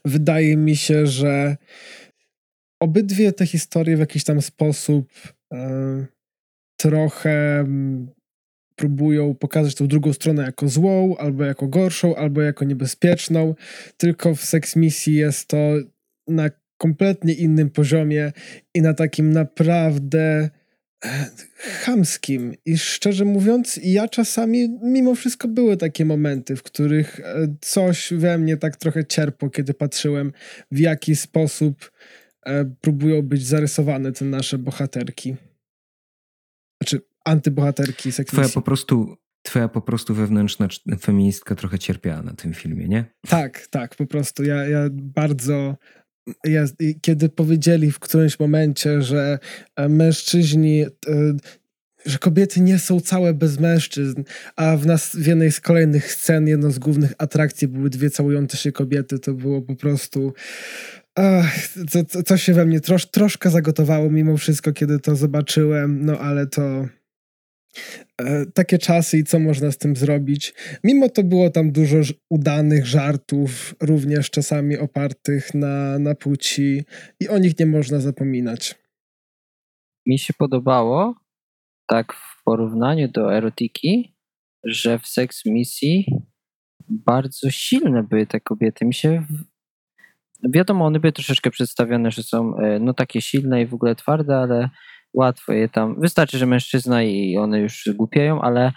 wydaje 0.05 0.57
mi 0.57 0.75
się, 0.75 1.07
że 1.07 1.57
obydwie 2.81 3.33
te 3.33 3.45
historie 3.45 3.97
w 3.97 3.99
jakiś 3.99 4.23
tam 4.23 4.41
sposób 4.41 5.09
e, 5.53 6.05
trochę 6.77 7.65
próbują 8.75 9.35
pokazać 9.35 9.75
tą 9.75 9.87
drugą 9.87 10.13
stronę 10.13 10.43
jako 10.43 10.67
złą, 10.67 11.15
albo 11.17 11.43
jako 11.43 11.67
gorszą, 11.67 12.15
albo 12.15 12.41
jako 12.41 12.65
niebezpieczną. 12.65 13.55
Tylko 13.97 14.35
w 14.35 14.43
Sex 14.43 14.75
Misji 14.75 15.15
jest 15.15 15.47
to 15.47 15.57
na 16.27 16.49
kompletnie 16.77 17.33
innym 17.33 17.69
poziomie 17.69 18.31
i 18.75 18.81
na 18.81 18.93
takim 18.93 19.33
naprawdę 19.33 20.49
chamskim. 21.85 22.53
I 22.65 22.77
szczerze 22.77 23.25
mówiąc, 23.25 23.79
ja 23.83 24.07
czasami 24.07 24.69
mimo 24.83 25.15
wszystko 25.15 25.47
były 25.47 25.77
takie 25.77 26.05
momenty, 26.05 26.55
w 26.55 26.63
których 26.63 27.19
e, 27.19 27.55
coś 27.61 28.13
we 28.13 28.37
mnie 28.37 28.57
tak 28.57 28.77
trochę 28.77 29.05
cierpło, 29.05 29.49
kiedy 29.49 29.73
patrzyłem, 29.73 30.33
w 30.71 30.79
jaki 30.79 31.15
sposób 31.15 31.91
e, 32.45 32.65
próbują 32.65 33.21
być 33.21 33.45
zarysowane 33.45 34.11
te 34.11 34.25
nasze 34.25 34.57
bohaterki. 34.57 35.35
Znaczy, 36.81 37.01
antybohaterki 37.25 38.11
seksmisji. 38.11 38.43
Twoja 38.43 38.53
po 38.53 38.61
prostu 38.61 39.17
Twoja 39.43 39.67
po 39.67 39.81
prostu 39.81 40.15
wewnętrzna 40.15 40.67
feministka 40.99 41.55
trochę 41.55 41.79
cierpiała 41.79 42.21
na 42.21 42.33
tym 42.33 42.53
filmie, 42.53 42.87
nie? 42.87 43.05
Tak, 43.27 43.67
tak, 43.67 43.95
po 43.95 44.05
prostu. 44.05 44.43
Ja, 44.43 44.67
ja 44.67 44.87
bardzo 44.91 45.77
kiedy 47.01 47.29
powiedzieli 47.29 47.91
w 47.91 47.99
którymś 47.99 48.39
momencie, 48.39 49.01
że 49.01 49.39
e, 49.75 49.89
mężczyźni, 49.89 50.81
e, 50.83 50.89
że 52.05 52.17
kobiety 52.17 52.61
nie 52.61 52.79
są 52.79 52.99
całe 52.99 53.33
bez 53.33 53.59
mężczyzn, 53.59 54.23
a 54.55 54.77
w 54.77 54.85
nas 54.85 55.15
w 55.15 55.25
jednej 55.25 55.51
z 55.51 55.61
kolejnych 55.61 56.11
scen 56.13 56.47
jedną 56.47 56.71
z 56.71 56.79
głównych 56.79 57.13
atrakcji 57.17 57.67
były 57.67 57.89
dwie 57.89 58.09
całujące 58.09 58.57
się 58.57 58.71
kobiety, 58.71 59.19
to 59.19 59.33
było 59.33 59.61
po 59.61 59.75
prostu 59.75 60.33
Ach, 61.15 61.69
się 62.35 62.53
we 62.53 62.65
mnie 62.65 62.79
trosz, 62.79 63.05
troszkę 63.05 63.49
zagotowało 63.49 64.09
mimo 64.09 64.37
wszystko, 64.37 64.73
kiedy 64.73 64.99
to 64.99 65.15
zobaczyłem, 65.15 66.05
no 66.05 66.19
ale 66.19 66.47
to 66.47 66.87
takie 68.53 68.77
czasy 68.77 69.17
i 69.17 69.23
co 69.23 69.39
można 69.39 69.71
z 69.71 69.77
tym 69.77 69.95
zrobić. 69.95 70.53
Mimo 70.83 71.09
to 71.09 71.23
było 71.23 71.49
tam 71.49 71.71
dużo 71.71 71.97
udanych 72.29 72.85
żartów, 72.85 73.75
również 73.81 74.29
czasami 74.29 74.77
opartych 74.77 75.53
na, 75.53 75.99
na 75.99 76.15
płci 76.15 76.83
i 77.19 77.29
o 77.29 77.37
nich 77.37 77.59
nie 77.59 77.65
można 77.65 77.99
zapominać. 77.99 78.75
Mi 80.05 80.19
się 80.19 80.33
podobało, 80.37 81.15
tak 81.87 82.13
w 82.13 82.43
porównaniu 82.43 83.07
do 83.07 83.35
erotiki, 83.35 84.15
że 84.63 84.99
w 84.99 85.07
Sex 85.07 85.45
Misji 85.45 86.05
bardzo 86.89 87.51
silne 87.51 88.03
były 88.03 88.27
te 88.27 88.39
kobiety. 88.39 88.85
Mi 88.85 88.93
się 88.93 89.25
wiadomo, 90.49 90.85
one 90.85 90.99
były 90.99 91.11
troszeczkę 91.11 91.51
przedstawione, 91.51 92.11
że 92.11 92.23
są 92.23 92.57
e, 92.57 92.79
no 92.79 92.93
takie 92.93 93.21
silne 93.21 93.61
i 93.61 93.65
w 93.65 93.73
ogóle 93.73 93.95
twarde, 93.95 94.37
ale 94.37 94.69
łatwo 95.13 95.53
je 95.53 95.69
tam. 95.69 96.01
Wystarczy, 96.01 96.37
że 96.37 96.45
mężczyzna 96.45 97.03
i 97.03 97.37
one 97.37 97.59
już 97.59 97.89
głupiają, 97.95 98.41
ale, 98.41 98.71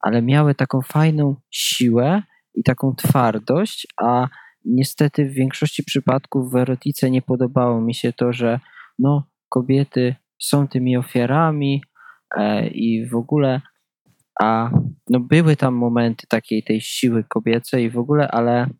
ale 0.00 0.22
miały 0.22 0.54
taką 0.54 0.80
fajną 0.82 1.36
siłę 1.50 2.22
i 2.54 2.62
taką 2.62 2.94
twardość, 2.94 3.86
a 4.02 4.28
niestety 4.64 5.24
w 5.24 5.32
większości 5.32 5.84
przypadków 5.84 6.52
w 6.52 6.56
erotice 6.56 7.10
nie 7.10 7.22
podobało 7.22 7.80
mi 7.80 7.94
się 7.94 8.12
to, 8.12 8.32
że 8.32 8.60
no, 8.98 9.28
kobiety 9.48 10.14
są 10.42 10.68
tymi 10.68 10.96
ofiarami 10.96 11.82
e, 12.36 12.68
i 12.68 13.08
w 13.08 13.14
ogóle, 13.14 13.60
a 14.42 14.70
no, 15.10 15.20
były 15.20 15.56
tam 15.56 15.74
momenty 15.74 16.26
takiej 16.26 16.62
tej 16.62 16.80
siły 16.80 17.24
kobiecej 17.24 17.84
i 17.84 17.90
w 17.90 17.98
ogóle, 17.98 18.28
ale 18.28 18.70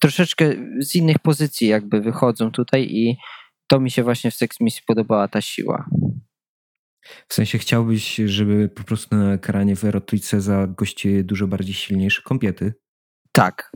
troszeczkę 0.00 0.52
z 0.80 0.94
innych 0.94 1.18
pozycji 1.18 1.68
jakby 1.68 2.00
wychodzą 2.00 2.50
tutaj 2.50 2.82
i 2.90 3.16
to 3.66 3.80
mi 3.80 3.90
się 3.90 4.02
właśnie 4.02 4.30
w 4.30 4.34
Sex 4.34 4.60
Misji 4.60 4.82
podobała 4.86 5.28
ta 5.28 5.40
siła. 5.40 5.88
W 7.28 7.34
sensie 7.34 7.58
chciałbyś, 7.58 8.16
żeby 8.26 8.68
po 8.68 8.84
prostu 8.84 9.16
na 9.16 9.32
ekranie 9.32 9.76
w 9.76 9.84
erotyce 9.84 10.40
zagościły 10.40 11.24
dużo 11.24 11.46
bardziej 11.46 11.74
silniejsze 11.74 12.22
kobiety? 12.22 12.74
Tak. 13.32 13.72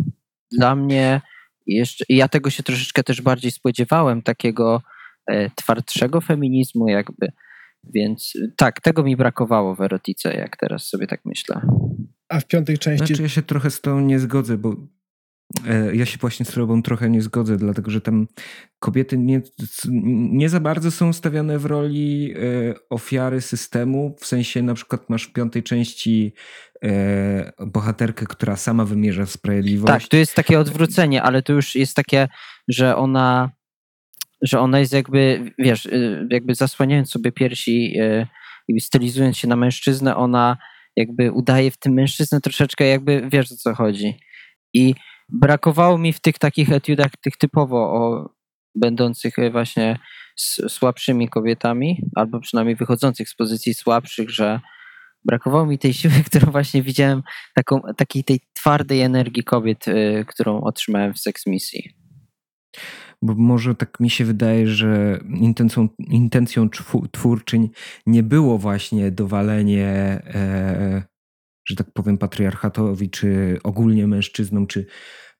Dla 0.52 0.76
mnie 0.76 1.20
jeszcze, 1.66 2.04
ja 2.08 2.28
tego 2.28 2.50
się 2.50 2.62
troszeczkę 2.62 3.04
też 3.04 3.22
bardziej 3.22 3.50
spodziewałem, 3.50 4.22
takiego 4.22 4.82
e, 5.26 5.50
twardszego 5.50 6.20
feminizmu 6.20 6.88
jakby. 6.88 7.28
Więc 7.94 8.32
tak, 8.56 8.80
tego 8.80 9.02
mi 9.02 9.16
brakowało 9.16 9.74
w 9.74 9.80
erotyce, 9.80 10.34
jak 10.34 10.56
teraz 10.56 10.88
sobie 10.88 11.06
tak 11.06 11.20
myślę. 11.24 11.60
A 12.28 12.40
w 12.40 12.46
piątej 12.46 12.78
części... 12.78 13.06
Znaczy 13.06 13.22
ja 13.22 13.28
się 13.28 13.42
trochę 13.42 13.70
z 13.70 13.80
tą 13.80 14.00
nie 14.00 14.18
zgodzę, 14.18 14.58
bo 14.58 14.70
E, 14.70 14.76
ja 15.92 16.06
się 16.06 16.18
właśnie 16.18 16.46
z 16.46 16.50
tobą 16.52 16.82
trochę 16.82 17.10
nie 17.10 17.22
zgodzę, 17.22 17.56
dlatego 17.56 17.90
że 17.90 18.00
tam 18.00 18.26
kobiety 18.78 19.18
nie, 19.18 19.42
nie 20.32 20.48
za 20.48 20.60
bardzo 20.60 20.90
są 20.90 21.12
stawiane 21.12 21.58
w 21.58 21.66
roli 21.66 22.34
e, 22.36 22.74
ofiary 22.90 23.40
systemu. 23.40 24.16
W 24.20 24.26
sensie 24.26 24.62
na 24.62 24.74
przykład 24.74 25.10
masz 25.10 25.24
w 25.24 25.32
piątej 25.32 25.62
części 25.62 26.34
e, 26.84 27.52
bohaterkę, 27.66 28.26
która 28.26 28.56
sama 28.56 28.84
wymierza 28.84 29.26
sprawiedliwość. 29.26 30.04
Tak, 30.04 30.10
tu 30.10 30.16
jest 30.16 30.34
takie 30.34 30.58
odwrócenie, 30.58 31.22
ale 31.22 31.42
to 31.42 31.52
już 31.52 31.74
jest 31.74 31.96
takie, 31.96 32.28
że 32.68 32.96
ona 32.96 33.50
że 34.42 34.60
ona 34.60 34.78
jest 34.80 34.92
jakby, 34.92 35.52
wiesz, 35.58 35.88
jakby 36.30 36.54
zasłaniając 36.54 37.10
sobie 37.10 37.32
piersi 37.32 37.96
i 38.68 38.80
stylizując 38.80 39.38
się 39.38 39.48
na 39.48 39.56
mężczyznę, 39.56 40.16
ona 40.16 40.56
jakby 40.96 41.32
udaje 41.32 41.70
w 41.70 41.78
tym 41.78 41.92
mężczyznę 41.92 42.40
troszeczkę 42.40 42.86
jakby, 42.86 43.28
wiesz 43.32 43.52
o 43.52 43.56
co 43.56 43.74
chodzi. 43.74 44.18
I 44.74 44.94
brakowało 45.28 45.98
mi 45.98 46.12
w 46.12 46.20
tych 46.20 46.38
takich 46.38 46.72
etiudach, 46.72 47.10
tych 47.22 47.36
typowo 47.36 47.78
o, 47.78 48.30
będących 48.74 49.34
właśnie 49.52 49.98
słabszymi 50.68 51.28
kobietami, 51.28 52.02
albo 52.14 52.40
przynajmniej 52.40 52.76
wychodzących 52.76 53.28
z 53.28 53.34
pozycji 53.34 53.74
słabszych, 53.74 54.30
że 54.30 54.60
brakowało 55.24 55.66
mi 55.66 55.78
tej 55.78 55.94
siły, 55.94 56.14
którą 56.26 56.52
właśnie 56.52 56.82
widziałem, 56.82 57.22
taką, 57.54 57.80
takiej 57.96 58.24
tej 58.24 58.40
twardej 58.54 59.00
energii 59.00 59.44
kobiet, 59.44 59.88
y, 59.88 60.24
którą 60.28 60.60
otrzymałem 60.60 61.14
w 61.14 61.18
Sex 61.18 61.46
Misji. 61.46 61.94
Bo 63.22 63.34
może 63.34 63.74
tak 63.74 64.00
mi 64.00 64.10
się 64.10 64.24
wydaje, 64.24 64.68
że 64.68 65.20
intencją, 65.40 65.88
intencją 65.98 66.68
twórczyń 67.12 67.70
nie 68.06 68.22
było 68.22 68.58
właśnie 68.58 69.10
dowalenie 69.10 69.86
e, 69.86 71.02
że 71.66 71.76
tak 71.76 71.92
powiem, 71.92 72.18
patriarchatowi, 72.18 73.10
czy 73.10 73.58
ogólnie 73.62 74.06
mężczyznom, 74.06 74.66
czy 74.66 74.86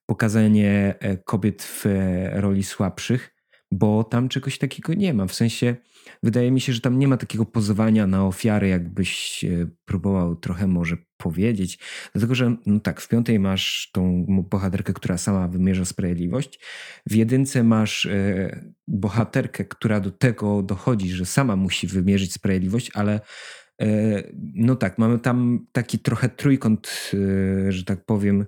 pokazanie 0.07 0.95
e, 1.01 1.17
kobiet 1.17 1.63
w 1.63 1.87
e, 1.87 2.41
roli 2.41 2.63
słabszych, 2.63 3.35
bo 3.73 4.05
tam 4.05 4.29
czegoś 4.29 4.59
takiego 4.59 4.95
nie 4.95 5.15
ma. 5.15 5.27
W 5.27 5.35
sensie 5.35 5.77
wydaje 6.23 6.51
mi 6.51 6.61
się, 6.61 6.73
że 6.73 6.81
tam 6.81 6.99
nie 6.99 7.09
ma 7.09 7.17
takiego 7.17 7.45
pozowania 7.45 8.07
na 8.07 8.27
ofiary, 8.27 8.69
jakbyś 8.69 9.45
próbował 9.85 10.37
trochę 10.37 10.67
może 10.67 10.97
powiedzieć. 11.17 11.79
Dlatego, 12.13 12.35
że 12.35 12.57
no 12.67 12.81
tak, 12.81 13.01
w 13.01 13.09
piątej 13.09 13.39
masz 13.39 13.91
tą 13.93 14.27
bohaterkę, 14.29 14.93
która 14.93 15.19
sama 15.19 15.49
wymierza 15.49 15.85
sprawiedliwość. 15.85 16.61
W 17.07 17.15
jedynce 17.15 17.65
masz 17.65 18.07
e, 18.07 18.73
bohaterkę, 18.89 19.65
która 19.65 20.01
do 20.01 20.11
tego 20.11 20.63
dochodzi, 20.63 21.11
że 21.11 21.27
sama 21.27 21.57
musi 21.57 21.87
wymierzyć 21.87 22.33
sprawiedliwość, 22.33 22.91
ale 22.95 23.15
e, 23.15 23.21
no 24.55 24.77
tak, 24.77 24.99
mamy 24.99 25.19
tam 25.19 25.67
taki 25.73 25.99
trochę 25.99 26.29
trójkąt, 26.29 27.11
e, 27.15 27.73
że 27.73 27.85
tak 27.85 28.05
powiem, 28.05 28.47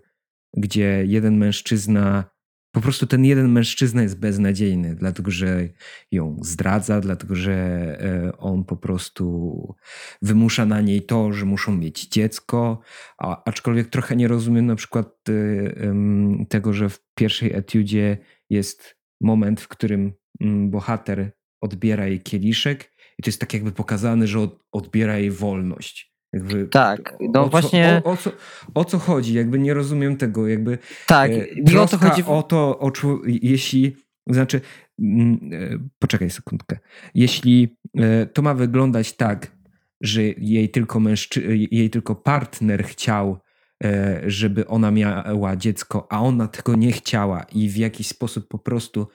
gdzie 0.56 1.04
jeden 1.06 1.36
mężczyzna 1.36 2.36
po 2.76 2.80
prostu 2.80 3.06
ten 3.06 3.24
jeden 3.24 3.52
mężczyzna 3.52 4.02
jest 4.02 4.20
beznadziejny, 4.20 4.94
dlatego 4.94 5.30
że 5.30 5.68
ją 6.12 6.36
zdradza, 6.42 7.00
dlatego 7.00 7.34
że 7.34 7.52
e, 7.54 8.38
on 8.38 8.64
po 8.64 8.76
prostu 8.76 9.74
wymusza 10.22 10.66
na 10.66 10.80
niej 10.80 11.02
to, 11.02 11.32
że 11.32 11.44
muszą 11.44 11.76
mieć 11.76 12.08
dziecko, 12.08 12.80
a, 13.18 13.44
aczkolwiek 13.44 13.88
trochę 13.88 14.16
nie 14.16 14.28
rozumiem 14.28 14.66
na 14.66 14.76
przykład 14.76 15.06
e, 15.28 16.44
tego, 16.48 16.72
że 16.72 16.88
w 16.88 17.04
pierwszej 17.14 17.52
etiudzie 17.52 18.18
jest 18.50 18.96
moment, 19.20 19.60
w 19.60 19.68
którym 19.68 20.12
mm, 20.40 20.70
bohater 20.70 21.32
odbiera 21.60 22.06
jej 22.06 22.20
kieliszek 22.20 22.95
i 23.18 23.22
to 23.22 23.28
jest 23.28 23.40
tak 23.40 23.54
jakby 23.54 23.72
pokazane, 23.72 24.26
że 24.26 24.48
odbiera 24.72 25.18
jej 25.18 25.30
wolność. 25.30 26.16
Jakby, 26.32 26.68
tak, 26.68 27.16
no 27.20 27.44
o 27.44 27.48
właśnie. 27.48 28.02
Co, 28.04 28.10
o, 28.10 28.12
o, 28.12 28.16
co, 28.16 28.30
o 28.74 28.84
co 28.84 28.98
chodzi? 28.98 29.34
Jakby 29.34 29.58
nie 29.58 29.74
rozumiem 29.74 30.16
tego. 30.16 30.48
Jakby, 30.48 30.78
tak, 31.06 31.30
e, 31.72 31.80
o 31.80 31.86
to 31.86 31.98
chodzi. 31.98 32.24
O 32.26 32.42
to, 32.42 32.78
o, 32.78 32.92
jeśli. 33.26 33.96
Znaczy, 34.26 34.60
mm, 34.98 35.50
e, 35.52 35.78
poczekaj 35.98 36.30
sekundkę. 36.30 36.78
Jeśli 37.14 37.76
e, 37.98 38.26
to 38.26 38.42
ma 38.42 38.54
wyglądać 38.54 39.12
tak, 39.12 39.56
że 40.00 40.22
jej 40.22 40.68
tylko, 40.68 41.00
mężczy, 41.00 41.56
jej 41.70 41.90
tylko 41.90 42.14
partner 42.14 42.84
chciał, 42.84 43.38
e, 43.84 44.22
żeby 44.26 44.66
ona 44.66 44.90
miała 44.90 45.56
dziecko, 45.56 46.06
a 46.10 46.22
ona 46.22 46.48
tego 46.48 46.74
nie 46.74 46.92
chciała 46.92 47.42
i 47.42 47.68
w 47.68 47.76
jakiś 47.76 48.06
sposób 48.08 48.48
po 48.48 48.58
prostu 48.58 49.08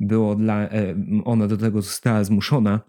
było 0.00 0.34
dla, 0.34 0.68
ona 1.24 1.46
do 1.46 1.56
tego 1.56 1.82
została 1.82 2.24
zmuszona, 2.24 2.80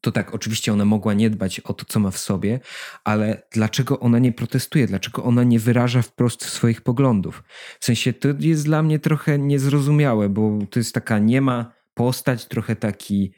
to 0.00 0.12
tak, 0.12 0.34
oczywiście 0.34 0.72
ona 0.72 0.84
mogła 0.84 1.14
nie 1.14 1.30
dbać 1.30 1.60
o 1.60 1.74
to, 1.74 1.84
co 1.84 2.00
ma 2.00 2.10
w 2.10 2.18
sobie, 2.18 2.60
ale 3.04 3.42
dlaczego 3.52 4.00
ona 4.00 4.18
nie 4.18 4.32
protestuje? 4.32 4.86
Dlaczego 4.86 5.24
ona 5.24 5.44
nie 5.44 5.58
wyraża 5.58 6.02
wprost 6.02 6.44
swoich 6.44 6.80
poglądów? 6.80 7.42
W 7.80 7.84
sensie 7.84 8.12
to 8.12 8.28
jest 8.38 8.64
dla 8.64 8.82
mnie 8.82 8.98
trochę 8.98 9.38
niezrozumiałe, 9.38 10.28
bo 10.28 10.58
to 10.70 10.80
jest 10.80 10.94
taka 10.94 11.18
niema 11.18 11.72
postać, 11.94 12.46
trochę 12.46 12.76
taki, 12.76 13.32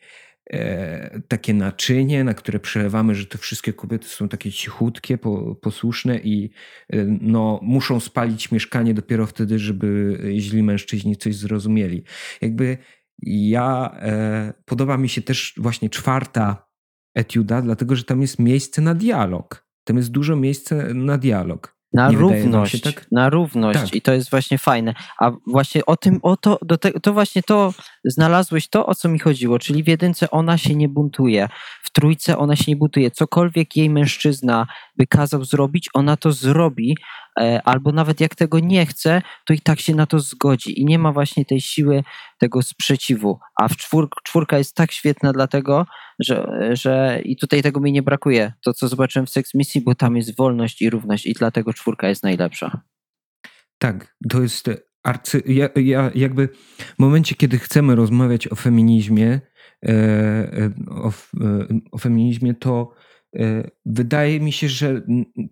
e, 0.51 1.21
takie 1.29 1.55
naczynie, 1.55 2.25
na 2.25 2.35
które 2.35 2.59
przelewamy, 2.59 3.15
że 3.15 3.27
te 3.27 3.39
wszystkie 3.39 3.73
kobiety 3.73 4.09
są 4.09 4.29
takie 4.29 4.53
cichutkie, 4.53 5.19
po, 5.19 5.55
posłuszne 5.55 6.19
i 6.19 6.51
e, 6.93 7.05
no, 7.21 7.61
muszą 7.63 8.01
spalić 8.01 8.53
mieszkanie 8.53 8.95
dopiero 8.95 9.27
wtedy, 9.27 9.59
żeby 9.59 10.19
źli 10.39 10.63
mężczyźni 10.63 11.17
coś 11.17 11.37
zrozumieli. 11.37 12.05
Jakby 12.41 12.79
ja 13.23 13.97
e, 14.01 14.53
podoba 14.65 14.97
mi 14.97 15.09
się 15.09 15.23
też 15.23 15.55
właśnie 15.57 15.91
czwarta 15.91 16.67
etiuda, 17.15 17.63
dlatego 17.63 17.97
że 17.97 18.05
tam 18.05 18.23
jest 18.23 18.39
miejsce 18.39 18.83
na 18.83 18.95
dialog. 18.95 19.67
Tam 19.85 19.97
jest 19.97 20.11
dużo 20.11 20.37
miejsca 20.37 20.77
na 20.95 21.19
dialog. 21.19 21.81
Na 21.93 22.11
Nie 22.11 22.19
równość, 22.19 22.81
tak? 22.81 23.07
na 23.13 23.31
równość 23.31 23.81
tak. 23.81 23.95
i 23.95 24.03
to 24.03 24.13
jest 24.13 24.31
właśnie 24.31 24.59
fajne. 24.59 24.95
A 25.21 25.31
właśnie 25.47 25.87
o 25.87 25.97
tym, 25.97 26.19
o 26.23 26.37
to, 26.37 26.59
do 26.63 26.79
te, 26.79 26.93
to 26.93 27.13
właśnie 27.13 27.43
to 27.43 27.75
znalazłeś 28.05 28.69
to, 28.69 28.87
o 28.87 28.95
co 28.95 29.09
mi 29.09 29.19
chodziło, 29.19 29.59
czyli 29.59 29.83
w 29.83 29.89
jedynce 29.89 30.31
ona 30.31 30.59
się 30.59 30.75
nie 30.75 30.89
buntuje, 30.89 31.49
w 31.83 31.93
trójce 31.93 32.39
ona 32.39 32.57
się 32.57 32.65
nie 32.69 32.77
buntuje. 32.77 33.11
Cokolwiek 33.11 33.77
jej 33.77 33.91
mężczyzna 33.91 34.67
by 34.97 35.07
kazał 35.07 35.45
zrobić, 35.45 35.89
ona 35.95 36.17
to 36.17 36.33
zrobi, 36.33 36.97
albo 37.65 37.93
nawet 37.93 38.21
jak 38.21 38.35
tego 38.35 38.59
nie 38.59 38.87
chce, 38.87 39.23
to 39.47 39.55
i 39.55 39.61
tak 39.61 39.81
się 39.81 39.95
na 39.95 40.07
to 40.07 40.19
zgodzi 40.19 40.81
i 40.81 40.85
nie 40.85 40.99
ma 40.99 41.13
właśnie 41.13 41.45
tej 41.45 41.61
siły 41.61 42.03
tego 42.39 42.63
sprzeciwu. 42.63 43.39
A 43.61 43.69
w 43.69 43.77
czwór, 43.77 44.09
czwórka 44.25 44.59
jest 44.59 44.75
tak 44.75 44.93
świetna 44.93 45.33
dlatego, 45.33 45.87
że, 46.19 46.69
że 46.73 47.21
i 47.25 47.37
tutaj 47.37 47.63
tego 47.63 47.81
mi 47.81 47.93
nie 47.93 48.03
brakuje. 48.03 48.53
To, 48.65 48.73
co 48.73 48.89
zobaczyłem 48.89 49.27
w 49.27 49.31
Sex 49.31 49.55
Misji, 49.55 49.81
bo 49.81 49.95
tam 49.95 50.17
jest 50.17 50.37
wolność 50.37 50.83
i 50.83 50.91
równość 50.91 51.27
i 51.27 51.33
dlatego 51.33 51.73
czwórka 51.73 52.09
jest 52.09 52.23
najlepsza. 52.23 52.81
Tak, 53.79 54.17
to 54.31 54.43
jest 54.43 54.71
arcy... 55.03 55.43
Ja, 55.47 55.69
ja 55.77 56.11
jakby 56.15 56.49
w 56.77 56.99
momencie, 56.99 57.35
kiedy 57.35 57.59
chcemy 57.59 57.95
rozmawiać 57.95 58.49
o 58.49 58.55
feminizmie, 58.55 59.41
e, 59.87 59.91
e, 59.93 60.71
o, 60.91 61.09
e, 61.09 61.13
o 61.93 61.99
feminizmie, 61.99 62.55
to 62.55 62.93
Wydaje 63.87 64.41
mi 64.41 64.53
się, 64.53 64.69
że 64.69 65.03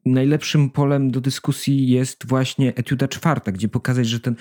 najlepszym 0.05 0.70
polem 0.70 1.11
do 1.11 1.20
dyskusji 1.20 1.89
jest 1.89 2.26
właśnie 2.26 2.74
etiuda 2.74 3.09
czwarta, 3.09 3.53
gdzie 3.53 3.68
pokazać, 3.68 4.09
że 4.09 4.20
ten 4.20 4.37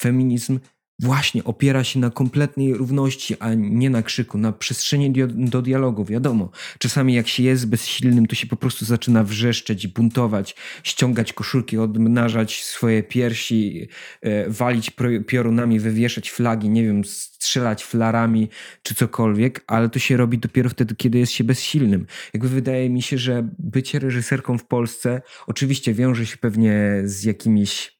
feminizm 0.00 0.58
właśnie 0.98 1.44
opiera 1.44 1.84
się 1.84 1.98
na 2.00 2.10
kompletnej 2.10 2.74
równości, 2.74 3.36
a 3.40 3.54
nie 3.54 3.90
na 3.90 4.02
krzyku, 4.02 4.38
na 4.38 4.52
przestrzeni 4.52 5.12
do 5.28 5.62
dialogu. 5.62 6.04
Wiadomo, 6.04 6.50
czasami 6.78 7.14
jak 7.14 7.28
się 7.28 7.42
jest 7.42 7.66
bezsilnym, 7.68 8.26
to 8.26 8.34
się 8.34 8.46
po 8.46 8.56
prostu 8.56 8.84
zaczyna 8.84 9.24
wrzeszczeć, 9.24 9.86
buntować, 9.86 10.56
ściągać 10.82 11.32
koszulki, 11.32 11.78
odmnażać 11.78 12.64
swoje 12.64 13.02
piersi, 13.02 13.88
e, 14.22 14.50
walić 14.50 14.90
piorunami, 15.26 15.80
wywieszać 15.80 16.30
flagi, 16.30 16.68
nie 16.68 16.84
wiem, 16.84 17.04
strzelać 17.04 17.84
flarami 17.84 18.48
czy 18.82 18.94
cokolwiek, 18.94 19.64
ale 19.66 19.88
to 19.88 19.98
się 19.98 20.16
robi 20.16 20.38
dopiero 20.38 20.70
wtedy, 20.70 20.94
kiedy 20.96 21.18
jest 21.18 21.32
się 21.32 21.44
bezsilnym. 21.44 22.06
Jakby 22.34 22.48
wydaje 22.48 22.90
mi 22.90 23.02
się, 23.02 23.18
że 23.18 23.48
bycie 23.58 23.98
reżyserką 23.98 24.58
w 24.58 24.64
Polsce 24.64 25.22
oczywiście 25.46 25.94
wiąże 25.94 26.26
się 26.26 26.36
pewnie 26.36 27.02
z 27.04 27.24
jakimiś 27.24 27.97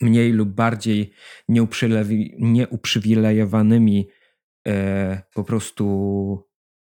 mniej 0.00 0.32
lub 0.32 0.48
bardziej 0.48 1.12
nieuprzywilejowanymi 2.38 4.08
e, 4.68 5.22
po 5.34 5.44
prostu, 5.44 6.46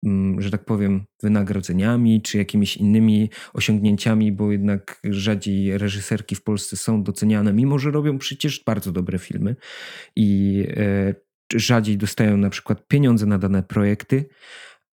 mm, 0.05 0.43
że 0.43 0.51
tak 0.51 0.65
powiem, 0.65 1.05
wynagrodzeniami 1.23 2.23
czy 2.23 2.39
jakimiś 2.39 2.77
innymi 2.77 3.31
osiągnięciami, 3.53 4.33
bo 4.33 4.53
jednak 4.53 5.01
rzadziej 5.05 5.79
reżyserki 5.79 6.35
w 6.35 6.43
Polsce 6.43 6.77
są 6.77 7.03
doceniane, 7.03 7.53
mimo 7.53 7.79
że 7.79 7.91
robią 7.91 8.19
przecież 8.19 8.65
bardzo 8.67 8.93
dobre 8.93 9.19
filmy 9.19 9.57
i 10.17 10.65
e, 10.77 11.15
rzadziej 11.55 11.99
dostają 11.99 12.37
na 12.37 12.51
przykład 12.51 12.87
pieniądze 12.89 13.27
na 13.27 13.39
dane 13.39 13.63
projekty, 13.63 14.29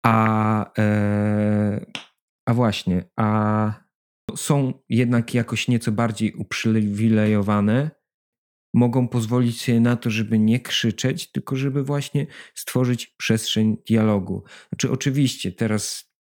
a, 0.05 0.71
e, 0.77 1.85
a 2.45 2.53
właśnie, 2.53 3.03
a 3.15 3.89
są 4.35 4.73
jednak 4.89 5.33
jakoś 5.33 5.67
nieco 5.67 5.91
bardziej 5.91 6.33
uprzywilejowane 6.33 7.98
mogą 8.73 9.07
pozwolić 9.07 9.61
sobie 9.61 9.79
na 9.79 9.95
to, 9.95 10.09
żeby 10.09 10.39
nie 10.39 10.59
krzyczeć, 10.59 11.31
tylko 11.31 11.55
żeby 11.55 11.83
właśnie 11.83 12.27
stworzyć 12.55 13.07
przestrzeń 13.07 13.77
dialogu. 13.87 14.43
Znaczy, 14.69 14.91
oczywiście, 14.91 15.51
teraz 15.51 16.13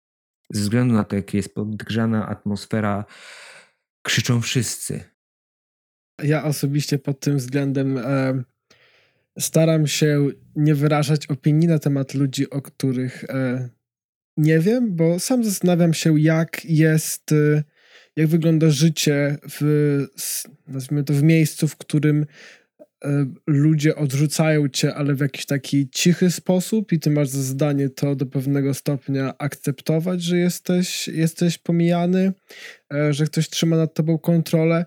ze 0.50 0.60
względu 0.60 0.94
na 0.94 1.04
to, 1.04 1.16
jak 1.16 1.34
jest 1.34 1.54
podgrzana 1.54 2.28
atmosfera, 2.28 3.04
krzyczą 4.02 4.40
wszyscy. 4.40 5.04
Ja 6.22 6.44
osobiście 6.44 6.98
pod 6.98 7.20
tym 7.20 7.36
względem 7.36 7.98
e, 7.98 8.42
staram 9.38 9.86
się 9.86 10.28
nie 10.56 10.74
wyrażać 10.74 11.26
opinii 11.26 11.68
na 11.68 11.78
temat 11.78 12.14
ludzi, 12.14 12.50
o 12.50 12.62
których 12.62 13.24
e, 13.24 13.68
nie 14.36 14.58
wiem, 14.58 14.96
bo 14.96 15.18
sam 15.18 15.44
zastanawiam 15.44 15.94
się, 15.94 16.20
jak 16.20 16.64
jest. 16.64 17.32
E, 17.32 17.62
jak 18.18 18.26
wygląda 18.26 18.70
życie 18.70 19.36
w, 19.50 20.06
nazwijmy 20.66 21.04
to, 21.04 21.12
w 21.12 21.22
miejscu, 21.22 21.68
w 21.68 21.76
którym 21.76 22.26
e, 23.04 23.26
ludzie 23.46 23.96
odrzucają 23.96 24.68
cię, 24.68 24.94
ale 24.94 25.14
w 25.14 25.20
jakiś 25.20 25.46
taki 25.46 25.88
cichy 25.90 26.30
sposób? 26.30 26.92
I 26.92 27.00
ty 27.00 27.10
masz 27.10 27.28
za 27.28 27.42
zadanie 27.42 27.88
to 27.88 28.16
do 28.16 28.26
pewnego 28.26 28.74
stopnia 28.74 29.34
akceptować, 29.38 30.22
że 30.22 30.38
jesteś, 30.38 31.08
jesteś 31.08 31.58
pomijany, 31.58 32.32
e, 32.94 33.12
że 33.12 33.26
ktoś 33.26 33.48
trzyma 33.48 33.76
nad 33.76 33.94
tobą 33.94 34.18
kontrolę? 34.18 34.84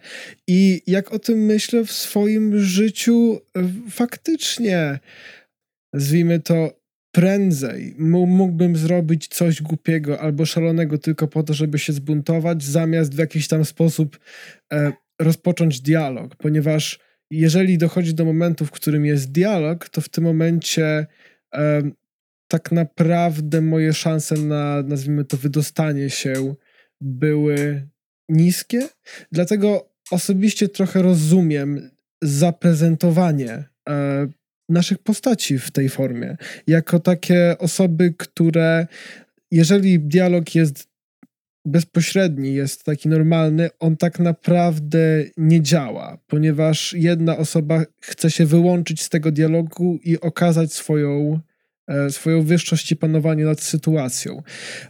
I 0.47 0.81
jak 0.87 1.11
o 1.11 1.19
tym 1.19 1.45
myślę 1.45 1.85
w 1.85 1.91
swoim 1.91 2.59
życiu 2.59 3.39
e, 3.57 3.69
faktycznie 3.89 4.99
nazwijmy 5.93 6.39
to 6.39 6.80
prędzej 7.11 7.95
mógłbym 7.97 8.75
zrobić 8.75 9.27
coś 9.27 9.61
głupiego 9.61 10.21
albo 10.21 10.45
szalonego 10.45 10.97
tylko 10.97 11.27
po 11.27 11.43
to, 11.43 11.53
żeby 11.53 11.79
się 11.79 11.93
zbuntować, 11.93 12.63
zamiast 12.63 13.15
w 13.15 13.17
jakiś 13.17 13.47
tam 13.47 13.65
sposób 13.65 14.19
e, 14.73 14.93
rozpocząć 15.21 15.81
dialog, 15.81 16.35
ponieważ 16.35 16.99
jeżeli 17.31 17.77
dochodzi 17.77 18.13
do 18.13 18.25
momentu, 18.25 18.65
w 18.65 18.71
którym 18.71 19.05
jest 19.05 19.31
dialog, 19.31 19.89
to 19.89 20.01
w 20.01 20.09
tym 20.09 20.23
momencie 20.23 21.07
e, 21.53 21.81
tak 22.47 22.71
naprawdę 22.71 23.61
moje 23.61 23.93
szanse 23.93 24.35
na, 24.35 24.83
nazwijmy 24.83 25.25
to, 25.25 25.37
wydostanie 25.37 26.09
się 26.09 26.55
były 27.01 27.87
niskie. 28.29 28.87
Dlatego 29.31 29.89
osobiście 30.11 30.69
trochę 30.69 31.01
rozumiem 31.01 31.89
zaprezentowanie 32.21 33.63
e, 33.89 34.27
naszych 34.71 34.97
postaci 34.97 35.59
w 35.59 35.71
tej 35.71 35.89
formie. 35.89 36.37
Jako 36.67 36.99
takie 36.99 37.57
osoby, 37.57 38.13
które 38.17 38.87
jeżeli 39.51 39.99
dialog 39.99 40.55
jest 40.55 40.91
bezpośredni, 41.65 42.53
jest 42.53 42.83
taki 42.83 43.09
normalny, 43.09 43.69
on 43.79 43.97
tak 43.97 44.19
naprawdę 44.19 45.23
nie 45.37 45.61
działa, 45.61 46.17
ponieważ 46.27 46.93
jedna 46.93 47.37
osoba 47.37 47.83
chce 48.01 48.31
się 48.31 48.45
wyłączyć 48.45 49.01
z 49.01 49.09
tego 49.09 49.31
dialogu 49.31 49.99
i 50.03 50.19
okazać 50.19 50.73
swoją, 50.73 51.39
e, 51.87 52.09
swoją 52.09 52.43
wyższość 52.43 52.91
i 52.91 52.95
panowanie 52.95 53.45
nad 53.45 53.61
sytuacją. 53.61 54.43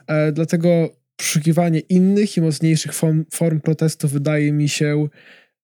E, 0.07 0.31
dlatego 0.31 0.89
poszukiwanie 1.15 1.79
innych 1.79 2.37
i 2.37 2.41
mocniejszych 2.41 2.93
form, 2.93 3.25
form 3.33 3.59
protestu 3.59 4.07
wydaje 4.07 4.51
mi 4.51 4.69
się 4.69 5.07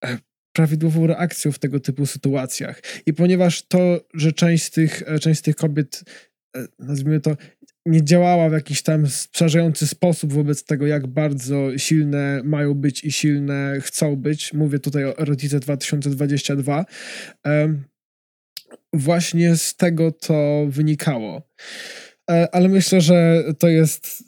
e, 0.05 0.17
prawidłową 0.57 1.07
reakcją 1.07 1.51
w 1.51 1.59
tego 1.59 1.79
typu 1.79 2.05
sytuacjach. 2.05 2.81
I 3.05 3.13
ponieważ 3.13 3.61
to, 3.67 4.05
że 4.13 4.33
część 4.33 4.63
z 4.63 4.71
tych, 4.71 5.03
część 5.21 5.39
z 5.39 5.43
tych 5.43 5.55
kobiet, 5.55 6.03
nazwijmy 6.79 7.19
to, 7.19 7.37
nie 7.85 8.05
działała 8.05 8.49
w 8.49 8.53
jakiś 8.53 8.81
tam 8.81 9.07
sprzężający 9.07 9.87
sposób 9.87 10.33
wobec 10.33 10.63
tego, 10.63 10.87
jak 10.87 11.07
bardzo 11.07 11.77
silne 11.77 12.41
mają 12.43 12.73
być 12.73 13.03
i 13.03 13.11
silne 13.11 13.77
chcą 13.81 14.15
być. 14.15 14.53
Mówię 14.53 14.79
tutaj 14.79 15.05
o 15.05 15.17
Erotice 15.17 15.59
2022. 15.59 16.85
Właśnie 18.93 19.55
z 19.55 19.75
tego 19.75 20.11
to 20.11 20.65
wynikało. 20.69 21.41
E, 22.29 22.55
ale 22.55 22.67
myślę, 22.69 23.01
że 23.01 23.43
to 23.59 23.67
jest 23.67 24.26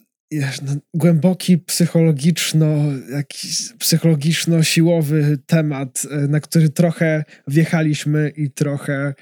głęboki 0.94 1.58
psychologiczno, 1.58 2.76
jakiś 3.12 3.74
psychologiczno-siłowy 3.74 5.38
temat, 5.46 6.04
e, 6.12 6.18
na 6.28 6.40
który 6.40 6.70
trochę 6.70 7.24
wjechaliśmy 7.48 8.32
i 8.36 8.52
trochę 8.52 9.14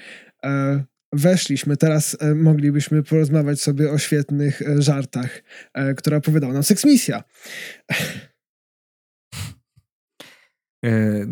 e, 0.44 0.84
weszliśmy. 1.12 1.76
Teraz 1.76 2.16
e, 2.20 2.34
moglibyśmy 2.34 3.02
porozmawiać 3.02 3.60
sobie 3.60 3.90
o 3.90 3.98
świetnych 3.98 4.62
e, 4.62 4.82
żartach, 4.82 5.42
e, 5.74 5.94
które 5.94 6.16
opowiadała 6.16 6.52
nam 6.52 6.62
Seksmisja. 6.62 7.24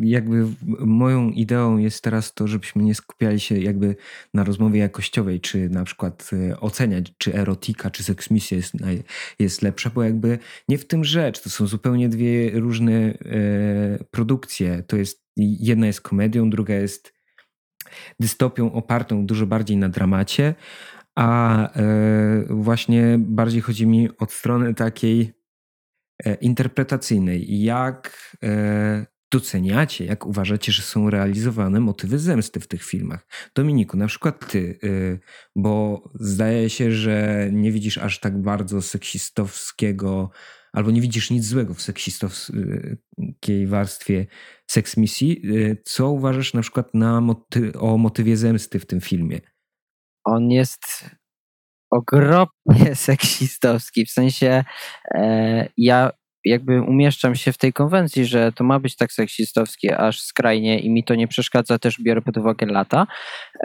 Jakby 0.01 0.47
moją 0.79 1.31
ideą 1.31 1.79
jest 1.79 2.05
teraz 2.05 2.35
to, 2.35 2.47
żebyśmy 2.47 2.83
nie 2.83 2.95
skupiali 2.95 3.41
się 3.41 3.59
jakby 3.59 3.97
na 4.35 4.45
rozmowie 4.45 4.81
jakościowej, 4.81 5.41
czy 5.41 5.69
na 5.69 5.85
przykład 5.85 6.31
oceniać, 6.61 7.13
czy 7.19 7.35
erotika, 7.35 7.91
czy 7.91 8.05
seksmisja 8.05 8.57
jest, 8.57 8.75
jest 9.39 9.63
lepsza, 9.63 9.91
bo 9.91 10.03
jakby 10.03 10.39
nie 10.69 10.79
w 10.79 10.87
tym 10.87 11.05
rzecz. 11.05 11.43
To 11.43 11.51
są 11.51 11.67
zupełnie 11.67 12.09
dwie 12.09 12.51
różne 12.51 13.19
produkcje. 14.11 14.83
To 14.83 14.97
jest, 14.97 15.25
jedna 15.37 15.87
jest 15.87 16.01
komedią, 16.01 16.51
druga 16.51 16.75
jest 16.75 17.17
dystopią 18.21 18.73
opartą 18.73 19.27
dużo 19.27 19.47
bardziej 19.47 19.77
na 19.77 19.89
dramacie, 19.89 20.55
a 21.17 21.73
e, 21.73 22.45
właśnie 22.51 23.17
bardziej 23.19 23.61
chodzi 23.61 23.87
mi 23.87 24.09
od 24.19 24.33
strony 24.33 24.75
takiej 24.75 25.33
e, 26.25 26.35
interpretacyjnej. 26.35 27.63
Jak 27.63 28.35
e, 28.43 29.07
doceniacie, 29.33 30.05
jak 30.05 30.27
uważacie, 30.27 30.73
że 30.73 30.83
są 30.83 31.11
realizowane 31.11 31.81
motywy 31.81 32.19
zemsty 32.19 32.61
w 32.61 32.69
tych 32.69 32.83
filmach? 32.83 33.27
Dominiku, 33.55 33.97
na 33.97 34.07
przykład 34.07 34.51
ty, 34.51 34.79
bo 35.57 36.03
zdaje 36.15 36.71
się, 36.71 36.93
że 36.93 37.49
nie 37.53 37.73
widzisz 37.73 37.99
aż 37.99 38.21
tak 38.21 38.43
bardzo 38.43 38.83
seksistowskiego 38.83 40.31
albo 40.77 40.91
nie 40.91 41.01
widzisz 41.01 41.31
nic 41.31 41.45
złego 41.45 41.75
w 41.75 41.83
seksistowskiej 41.83 43.67
warstwie 43.67 44.27
seksmisji. 44.71 45.41
Y, 45.45 45.83
co 45.85 46.11
uważasz 46.11 46.55
na 46.55 46.63
przykład 46.63 46.95
na 46.95 47.21
moty 47.21 47.73
o 47.79 47.99
motywie 47.99 48.37
zemsty 48.37 48.79
w 48.79 48.87
tym 48.87 49.01
filmie? 49.01 49.41
On 50.25 50.51
jest 50.51 51.11
ogromnie 51.91 52.95
seksistowski, 52.95 54.07
w 54.07 54.11
sensie 54.11 54.65
e, 55.15 55.69
ja 55.77 56.11
jakby 56.47 56.83
umieszczam 56.83 57.35
się 57.35 57.53
w 57.53 57.59
tej 57.59 57.73
konwencji, 57.73 58.27
że 58.27 58.53
to 58.53 58.65
ma 58.65 58.81
być 58.81 58.97
tak 58.97 59.13
seksistowskie 59.13 59.99
aż 59.99 60.21
skrajnie 60.21 60.79
i 60.79 60.91
mi 60.91 61.05
to 61.05 61.15
nie 61.15 61.29
przeszkadza, 61.29 61.79
też 61.79 62.01
biorę 62.03 62.23
pod 62.23 62.37
uwagę 62.37 62.67
lata, 62.67 63.07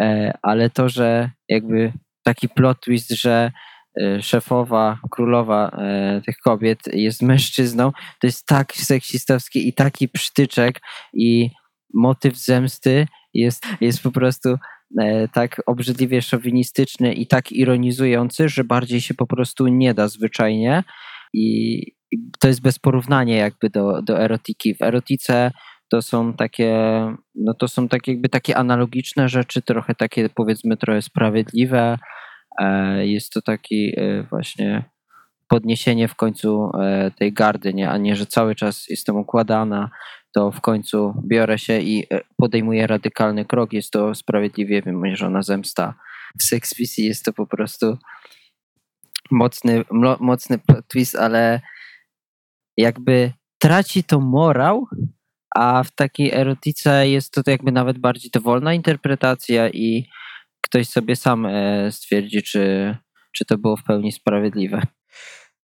e, 0.01 0.33
ale 0.41 0.69
to, 0.69 0.89
że 0.89 1.29
jakby 1.49 1.93
taki 2.23 2.49
plot 2.49 2.79
twist, 2.81 3.09
że 3.09 3.51
E, 3.99 4.21
szefowa, 4.21 4.99
królowa 5.11 5.69
e, 5.69 6.21
tych 6.25 6.37
kobiet 6.37 6.79
jest 6.93 7.21
mężczyzną, 7.21 7.91
to 7.91 8.27
jest 8.27 8.45
tak 8.45 8.73
seksistowski 8.73 9.67
i 9.67 9.73
taki 9.73 10.09
przytyczek 10.09 10.81
i 11.13 11.49
motyw 11.93 12.37
zemsty 12.37 13.07
jest, 13.33 13.63
jest 13.81 14.03
po 14.03 14.11
prostu 14.11 14.55
tak 15.33 15.61
obrzydliwie 15.65 16.21
szowinistyczny 16.21 17.13
i 17.13 17.27
tak 17.27 17.51
ironizujący, 17.51 18.49
że 18.49 18.63
bardziej 18.63 19.01
się 19.01 19.13
po 19.13 19.27
prostu 19.27 19.67
nie 19.67 19.93
da 19.93 20.07
zwyczajnie 20.07 20.83
i 21.33 21.81
to 22.39 22.47
jest 22.47 22.61
bez 22.61 22.79
porównania 22.79 23.35
jakby 23.35 23.69
do, 23.69 24.01
do 24.01 24.19
erotiki. 24.19 24.75
W 24.75 24.81
erotice 24.81 25.51
to 25.89 26.01
są 26.01 26.33
takie, 26.33 26.73
no 27.35 27.53
to 27.53 27.67
są 27.67 27.87
takie 27.87 28.11
jakby 28.11 28.29
takie 28.29 28.57
analogiczne 28.57 29.29
rzeczy, 29.29 29.61
trochę 29.61 29.95
takie 29.95 30.29
powiedzmy 30.29 30.77
trochę 30.77 31.01
sprawiedliwe, 31.01 31.97
E, 32.59 33.07
jest 33.07 33.31
to 33.31 33.41
taki 33.41 33.93
e, 33.97 34.23
właśnie 34.23 34.83
podniesienie 35.47 36.07
w 36.07 36.15
końcu 36.15 36.71
e, 36.79 37.11
tej 37.11 37.33
gardy, 37.33 37.73
nie? 37.73 37.89
a 37.89 37.97
nie, 37.97 38.15
że 38.15 38.25
cały 38.25 38.55
czas 38.55 38.85
jestem 38.89 39.15
układana, 39.15 39.89
to 40.33 40.51
w 40.51 40.61
końcu 40.61 41.13
biorę 41.27 41.59
się 41.59 41.79
i 41.79 42.07
podejmuję 42.37 42.87
radykalny 42.87 43.45
krok. 43.45 43.73
Jest 43.73 43.91
to 43.91 44.15
sprawiedliwie 44.15 44.81
wymierzona 44.81 45.41
zemsta. 45.41 45.93
W 46.39 46.43
Sex 46.43 46.97
jest 46.97 47.25
to 47.25 47.33
po 47.33 47.47
prostu 47.47 47.97
mocny, 49.31 49.83
mocny 50.19 50.59
twist, 50.87 51.15
ale 51.15 51.61
jakby 52.77 53.31
traci 53.57 54.03
to 54.03 54.19
morał, 54.19 54.87
a 55.55 55.83
w 55.83 55.91
takiej 55.91 56.31
erotyce 56.31 57.09
jest 57.09 57.31
to 57.31 57.51
jakby 57.51 57.71
nawet 57.71 57.97
bardziej 57.97 58.31
dowolna 58.31 58.73
interpretacja 58.73 59.69
i 59.69 60.09
ktoś 60.61 60.87
sobie 60.87 61.15
sam 61.15 61.45
e, 61.45 61.91
stwierdzi, 61.91 62.43
czy, 62.43 62.97
czy 63.35 63.45
to 63.45 63.57
było 63.57 63.77
w 63.77 63.83
pełni 63.83 64.11
sprawiedliwe. 64.11 64.81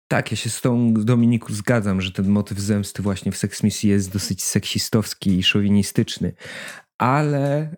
Tak, 0.07 0.31
ja 0.31 0.37
się 0.37 0.49
z 0.49 0.61
tą 0.61 0.93
Dominiku 0.93 1.53
zgadzam, 1.53 2.01
że 2.01 2.11
ten 2.11 2.27
motyw 2.27 2.59
zemsty 2.59 3.03
właśnie 3.03 3.31
w 3.31 3.37
seksmisji 3.37 3.89
jest 3.89 4.13
dosyć 4.13 4.43
seksistowski 4.43 5.37
i 5.37 5.43
szowinistyczny, 5.43 6.33
ale 6.97 7.75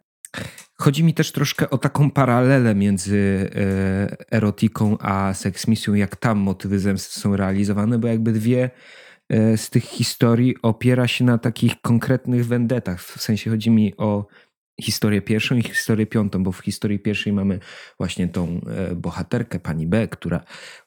chodzi 0.80 1.04
mi 1.04 1.14
też 1.14 1.32
troszkę 1.32 1.70
o 1.70 1.78
taką 1.78 2.12
paralelę 2.12 2.76
między 2.76 3.50
e, 3.56 4.32
erotiką 4.32 4.98
a 4.98 5.34
seksmisją, 5.34 5.94
jak 5.94 6.16
tam 6.16 6.38
motywy 6.38 6.80
zemsty 6.80 7.20
są 7.20 7.36
realizowane, 7.36 8.00
bo 8.00 8.08
jakby 8.08 8.32
dwie 8.32 8.70
z 9.56 9.70
tych 9.70 9.84
historii 9.84 10.56
opiera 10.62 11.08
się 11.08 11.26
na 11.26 11.38
takich 11.38 11.82
konkretnych 11.82 12.46
wendetach. 12.46 13.02
W 13.02 13.22
sensie 13.22 13.50
chodzi 13.50 13.72
mi 13.72 13.98
o 13.98 14.28
historię 14.82 15.22
pierwszą 15.22 15.56
i 15.56 15.64
historię 15.64 16.06
piątą, 16.06 16.44
bo 16.44 16.52
w 16.52 16.60
historii 16.60 17.00
pierwszej 17.00 17.34
mamy 17.34 17.60
właśnie 17.98 18.28
tą 18.28 18.62
e, 18.68 18.96
bohaterkę, 18.96 19.60
pani 19.60 19.88
B, 19.88 20.08
która 20.08 20.44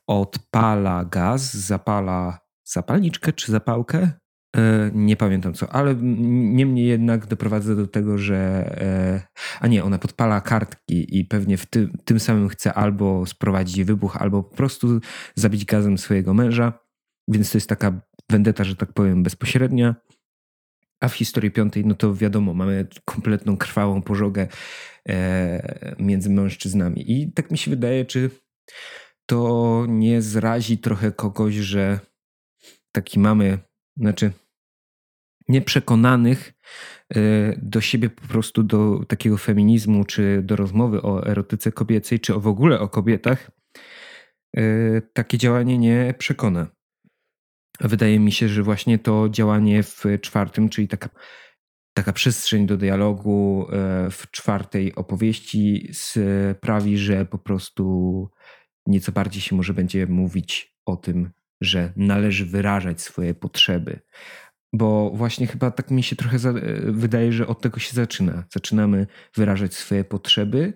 odpala 0.07 1.05
gaz, 1.05 1.55
zapala 1.55 2.39
zapalniczkę 2.65 3.33
czy 3.33 3.53
zapałkę. 3.53 4.11
E, 4.57 4.91
nie 4.95 5.17
pamiętam 5.17 5.55
co, 5.55 5.73
ale 5.73 5.95
niemniej 5.95 6.87
jednak 6.87 7.27
doprowadza 7.27 7.75
do 7.75 7.87
tego, 7.87 8.19
że. 8.19 8.37
E, 8.81 9.23
a 9.61 9.67
nie, 9.67 9.85
ona 9.85 9.99
podpala 9.99 10.41
kartki 10.41 11.19
i 11.19 11.25
pewnie 11.25 11.57
w 11.57 11.67
tym, 11.67 11.99
tym 12.05 12.21
samym 12.21 12.49
chce 12.49 12.75
albo 12.75 13.27
sprowadzić 13.27 13.85
wybuch, 13.85 14.17
albo 14.17 14.43
po 14.43 14.57
prostu 14.57 15.01
zabić 15.35 15.65
gazem 15.65 15.99
swojego 15.99 16.35
męża. 16.35 16.73
Więc 17.29 17.53
to 17.53 17.59
jest 17.59 17.69
taka 17.69 18.01
wendeta, 18.33 18.65
że 18.65 18.77
tak 18.77 18.93
powiem, 18.93 19.23
bezpośrednia. 19.23 19.95
A 21.01 21.09
w 21.09 21.15
historii 21.15 21.51
piątej, 21.51 21.87
no 21.87 21.95
to 21.95 22.15
wiadomo, 22.15 22.55
mamy 22.55 22.87
kompletną 23.05 23.57
krwawą 23.57 24.03
pożogę 24.03 24.49
e, 25.09 25.95
między 25.99 26.31
mężczyznami. 26.31 27.13
I 27.13 27.33
tak 27.33 27.51
mi 27.51 27.59
się 27.59 27.71
wydaje, 27.71 28.05
czy 28.05 28.31
to 29.27 29.85
nie 29.89 30.23
zrazi 30.23 30.79
trochę 30.79 31.13
kogoś, 31.13 31.55
że 31.55 32.01
taki 32.93 33.19
mamy, 33.19 33.59
znaczy 33.97 34.33
nieprzekonanych 35.49 36.53
e, 37.15 37.21
do 37.63 37.81
siebie 37.81 38.11
po 38.11 38.29
prostu 38.29 38.63
do 38.63 39.05
takiego 39.09 39.37
feminizmu, 39.37 40.05
czy 40.05 40.43
do 40.43 40.57
rozmowy 40.57 41.03
o 41.03 41.27
erotyce 41.27 41.73
kobiecej, 41.73 42.21
czy 42.21 42.33
w 42.33 42.47
ogóle 42.47 42.81
o 42.81 42.89
kobietach, 42.89 43.51
e, 44.57 44.63
takie 45.13 45.39
działanie 45.39 45.79
nie 45.79 46.15
przekona. 46.19 46.82
Wydaje 47.83 48.21
mi 48.21 48.33
się, 48.33 48.49
że 48.49 48.63
właśnie 48.63 48.99
to 48.99 49.29
działanie 49.29 49.83
w 49.83 50.05
czwartym, 50.21 50.69
czyli 50.69 50.89
taka, 50.89 51.09
taka 51.95 52.13
przestrzeń 52.13 52.67
do 52.67 52.77
dialogu 52.77 53.67
e, 53.73 54.11
w 54.11 54.31
czwartej 54.31 54.95
opowieści 54.95 55.91
sprawi, 55.93 56.99
że 56.99 57.27
po 57.27 57.39
prostu 57.39 58.29
nieco 58.87 59.13
bardziej 59.13 59.43
się 59.43 59.57
może 59.57 59.75
będzie 59.75 60.07
mówić 60.07 60.77
o 60.87 60.97
tym, 60.97 61.31
że 61.61 61.93
należy 61.97 62.47
wyrażać 62.47 63.01
swoje 63.01 63.35
potrzeby. 63.35 64.01
Bo 64.73 65.11
właśnie 65.15 65.47
chyba 65.47 65.71
tak 65.71 65.91
mi 65.91 66.03
się 66.03 66.17
trochę 66.17 66.39
wydaje, 66.93 67.33
że 67.33 67.47
od 67.47 67.61
tego 67.61 67.81
się 67.81 67.95
zaczyna. 67.95 68.45
Zaczynamy 68.53 69.07
wyrażać 69.37 69.75
swoje 69.75 70.05
potrzeby, 70.05 70.73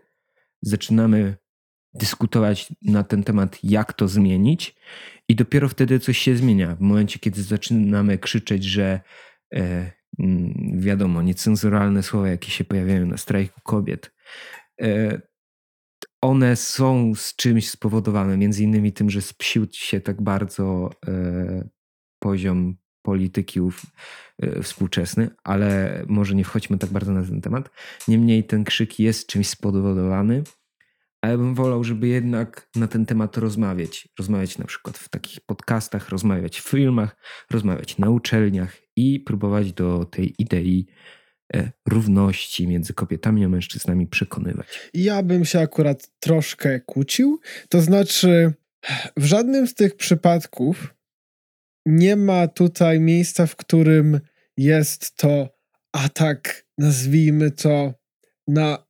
zaczynamy 0.62 1.36
dyskutować 1.99 2.72
na 2.82 3.03
ten 3.03 3.22
temat, 3.22 3.59
jak 3.62 3.92
to 3.92 4.09
zmienić, 4.09 4.76
i 5.28 5.34
dopiero 5.34 5.68
wtedy 5.68 6.01
coś 6.01 6.18
się 6.18 6.36
zmienia. 6.36 6.76
W 6.76 6.80
momencie, 6.80 7.18
kiedy 7.18 7.42
zaczynamy 7.42 8.18
krzyczeć, 8.18 8.64
że 8.64 9.01
e, 9.55 9.92
mm, 10.18 10.80
wiadomo, 10.80 11.22
niecenzuralne 11.22 12.03
słowa, 12.03 12.28
jakie 12.28 12.51
się 12.51 12.64
pojawiają 12.64 13.07
na 13.07 13.16
strajku 13.16 13.61
kobiet, 13.64 14.14
e, 14.82 15.20
one 16.20 16.57
są 16.57 17.14
z 17.14 17.36
czymś 17.36 17.70
spowodowane, 17.70 18.36
między 18.36 18.62
innymi 18.62 18.92
tym, 18.92 19.11
że 19.11 19.22
spsił 19.22 19.66
się 19.72 20.01
tak 20.01 20.22
bardzo 20.22 20.90
e, 21.07 21.68
poziom 22.18 22.76
polityki 23.03 23.61
e, 24.42 24.62
współczesny, 24.62 25.30
ale 25.44 26.03
może 26.09 26.34
nie 26.34 26.44
wchodźmy 26.44 26.78
tak 26.78 26.90
bardzo 26.90 27.12
na 27.12 27.22
ten 27.22 27.40
temat. 27.40 27.70
Niemniej 28.09 28.44
ten 28.44 28.64
krzyk 28.64 28.99
jest 28.99 29.26
czymś 29.26 29.49
spowodowany, 29.49 30.42
ale 31.27 31.39
bym 31.39 31.55
wolał, 31.55 31.85
żeby 31.85 32.09
jednak 32.09 32.68
na 32.77 32.89
ten 32.89 33.07
temat 33.07 33.37
rozmawiać. 33.37 34.09
Rozmawiać 34.18 34.59
na 34.59 34.64
przykład 34.64 34.99
w 34.99 35.09
takich 35.09 35.41
podcastach, 35.41 36.09
rozmawiać 36.09 36.61
w 36.61 36.68
filmach, 36.68 37.16
rozmawiać 37.51 37.99
na 37.99 38.11
uczelniach 38.11 38.77
i 38.97 39.20
próbować 39.20 39.72
do 39.72 40.05
tej 40.05 40.35
idei 40.39 40.87
e, 41.55 41.70
równości 41.89 42.68
między 42.68 42.95
kobietami 42.95 43.45
a 43.45 43.49
mężczyznami 43.49 44.07
przekonywać. 44.07 44.91
Ja 44.95 45.22
bym 45.22 45.45
się 45.45 45.61
akurat 45.61 46.11
troszkę 46.18 46.81
kłócił. 46.81 47.41
To 47.68 47.81
znaczy, 47.81 48.53
w 49.16 49.24
żadnym 49.24 49.66
z 49.66 49.74
tych 49.74 49.97
przypadków 49.97 50.95
nie 51.87 52.16
ma 52.16 52.49
tutaj 52.49 53.01
miejsca, 53.01 53.47
w 53.47 53.57
którym 53.57 54.20
jest 54.57 55.16
to 55.16 55.49
atak, 55.93 56.66
nazwijmy 56.79 57.51
to, 57.51 57.95
na 58.49 58.87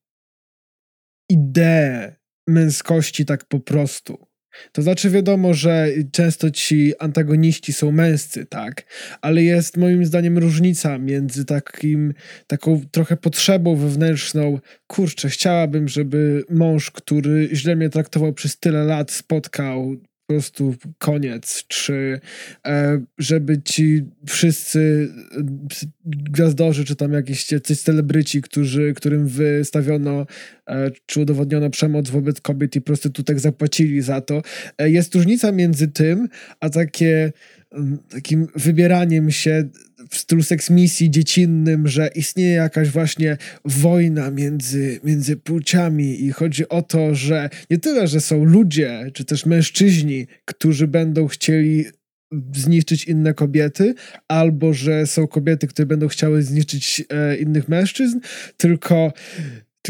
ideę 1.28 2.15
męskości 2.46 3.24
tak 3.24 3.44
po 3.44 3.60
prostu. 3.60 4.26
To 4.72 4.82
znaczy 4.82 5.10
wiadomo, 5.10 5.54
że 5.54 5.88
często 6.12 6.50
ci 6.50 6.92
antagoniści 6.98 7.72
są 7.72 7.92
męscy, 7.92 8.46
tak, 8.46 8.84
ale 9.20 9.42
jest 9.42 9.76
moim 9.76 10.04
zdaniem 10.04 10.38
różnica 10.38 10.98
między 10.98 11.44
takim, 11.44 12.14
taką 12.46 12.80
trochę 12.90 13.16
potrzebą 13.16 13.76
wewnętrzną, 13.76 14.58
kurczę, 14.86 15.28
chciałabym, 15.28 15.88
żeby 15.88 16.44
mąż, 16.50 16.90
który 16.90 17.48
źle 17.52 17.76
mnie 17.76 17.90
traktował 17.90 18.32
przez 18.32 18.58
tyle 18.58 18.84
lat, 18.84 19.10
spotkał 19.10 19.96
po 20.26 20.34
prostu 20.34 20.74
koniec, 20.98 21.64
czy 21.68 22.20
e, 22.66 23.00
żeby 23.18 23.62
ci 23.62 24.04
wszyscy 24.26 25.08
gwiazdorzy, 26.06 26.84
czy 26.84 26.96
tam 26.96 27.12
jakieś 27.12 27.52
jacyś 27.52 27.80
celebryci, 27.80 28.42
którzy, 28.42 28.94
którym 28.96 29.28
wystawiono 29.28 30.26
e, 30.68 30.90
czy 31.06 31.20
udowodniono 31.20 31.70
przemoc 31.70 32.10
wobec 32.10 32.40
kobiet 32.40 32.76
i 32.76 32.80
prostytutek 32.80 33.40
zapłacili 33.40 34.02
za 34.02 34.20
to. 34.20 34.42
E, 34.78 34.90
jest 34.90 35.14
różnica 35.14 35.52
między 35.52 35.88
tym, 35.88 36.28
a 36.60 36.70
takie 36.70 37.32
takim 38.08 38.46
wybieraniem 38.54 39.30
się 39.30 39.68
w 40.10 40.16
stylu 40.16 40.42
seksmisji 40.42 41.10
dziecinnym, 41.10 41.88
że 41.88 42.10
istnieje 42.14 42.52
jakaś 42.52 42.88
właśnie 42.88 43.36
wojna 43.64 44.30
między, 44.30 45.00
między 45.04 45.36
płciami 45.36 46.24
i 46.24 46.32
chodzi 46.32 46.68
o 46.68 46.82
to, 46.82 47.14
że 47.14 47.50
nie 47.70 47.78
tyle, 47.78 48.06
że 48.06 48.20
są 48.20 48.44
ludzie, 48.44 49.10
czy 49.14 49.24
też 49.24 49.46
mężczyźni, 49.46 50.26
którzy 50.44 50.86
będą 50.88 51.26
chcieli 51.26 51.84
zniszczyć 52.54 53.04
inne 53.04 53.34
kobiety, 53.34 53.94
albo 54.28 54.72
że 54.74 55.06
są 55.06 55.26
kobiety, 55.26 55.66
które 55.66 55.86
będą 55.86 56.08
chciały 56.08 56.42
zniszczyć 56.42 57.04
e, 57.10 57.36
innych 57.36 57.68
mężczyzn, 57.68 58.20
tylko 58.56 59.12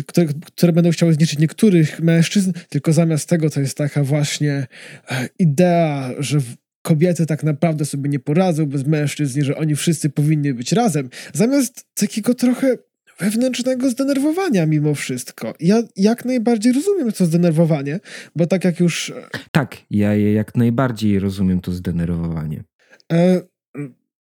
które, 0.06 0.26
które, 0.44 0.72
będą 0.72 0.90
chciały 0.90 1.14
zniszczyć 1.14 1.38
niektórych 1.38 2.00
mężczyzn, 2.00 2.52
tylko 2.68 2.92
zamiast 2.92 3.28
tego 3.28 3.50
to 3.50 3.60
jest 3.60 3.76
taka 3.76 4.04
właśnie 4.04 4.66
e, 5.10 5.28
idea, 5.38 6.14
że 6.18 6.38
kobiety 6.82 7.26
tak 7.26 7.44
naprawdę 7.44 7.84
sobie 7.84 8.10
nie 8.10 8.18
poradzą 8.18 8.66
bez 8.66 8.86
mężczyzn, 8.86 9.42
że 9.42 9.56
oni 9.56 9.76
wszyscy 9.76 10.10
powinni 10.10 10.54
być 10.54 10.72
razem, 10.72 11.10
zamiast 11.32 11.86
takiego 11.94 12.34
trochę 12.34 12.76
wewnętrznego 13.20 13.90
zdenerwowania 13.90 14.66
mimo 14.66 14.94
wszystko. 14.94 15.54
Ja 15.60 15.82
jak 15.96 16.24
najbardziej 16.24 16.72
rozumiem 16.72 17.12
to 17.12 17.26
zdenerwowanie, 17.26 18.00
bo 18.36 18.46
tak 18.46 18.64
jak 18.64 18.80
już... 18.80 19.10
E, 19.10 19.28
tak, 19.50 19.76
ja 19.90 20.14
jak 20.14 20.54
najbardziej 20.54 21.18
rozumiem 21.18 21.60
to 21.60 21.72
zdenerwowanie. 21.72 22.64
E, 23.12 23.40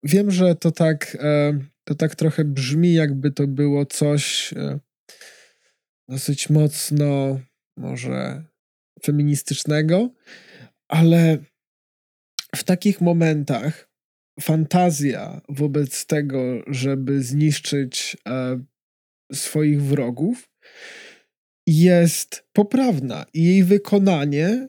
wiem, 0.03 0.31
że 0.31 0.55
to 0.55 0.71
tak, 0.71 1.17
e, 1.19 1.59
to 1.83 1.95
tak 1.95 2.15
trochę 2.15 2.45
brzmi, 2.45 2.93
jakby 2.93 3.31
to 3.31 3.47
było 3.47 3.85
coś 3.85 4.53
e, 4.53 4.79
dosyć 6.09 6.49
mocno 6.49 7.39
może 7.77 8.43
feministycznego, 9.05 10.09
ale 10.87 11.37
w 12.55 12.63
takich 12.63 13.01
momentach 13.01 13.89
fantazja 14.41 15.41
wobec 15.49 16.05
tego, 16.05 16.43
żeby 16.67 17.23
zniszczyć 17.23 18.17
e, 18.27 18.63
swoich 19.33 19.83
wrogów, 19.83 20.49
jest 21.67 22.43
poprawna 22.53 23.25
i 23.33 23.43
jej 23.43 23.63
wykonanie, 23.63 24.67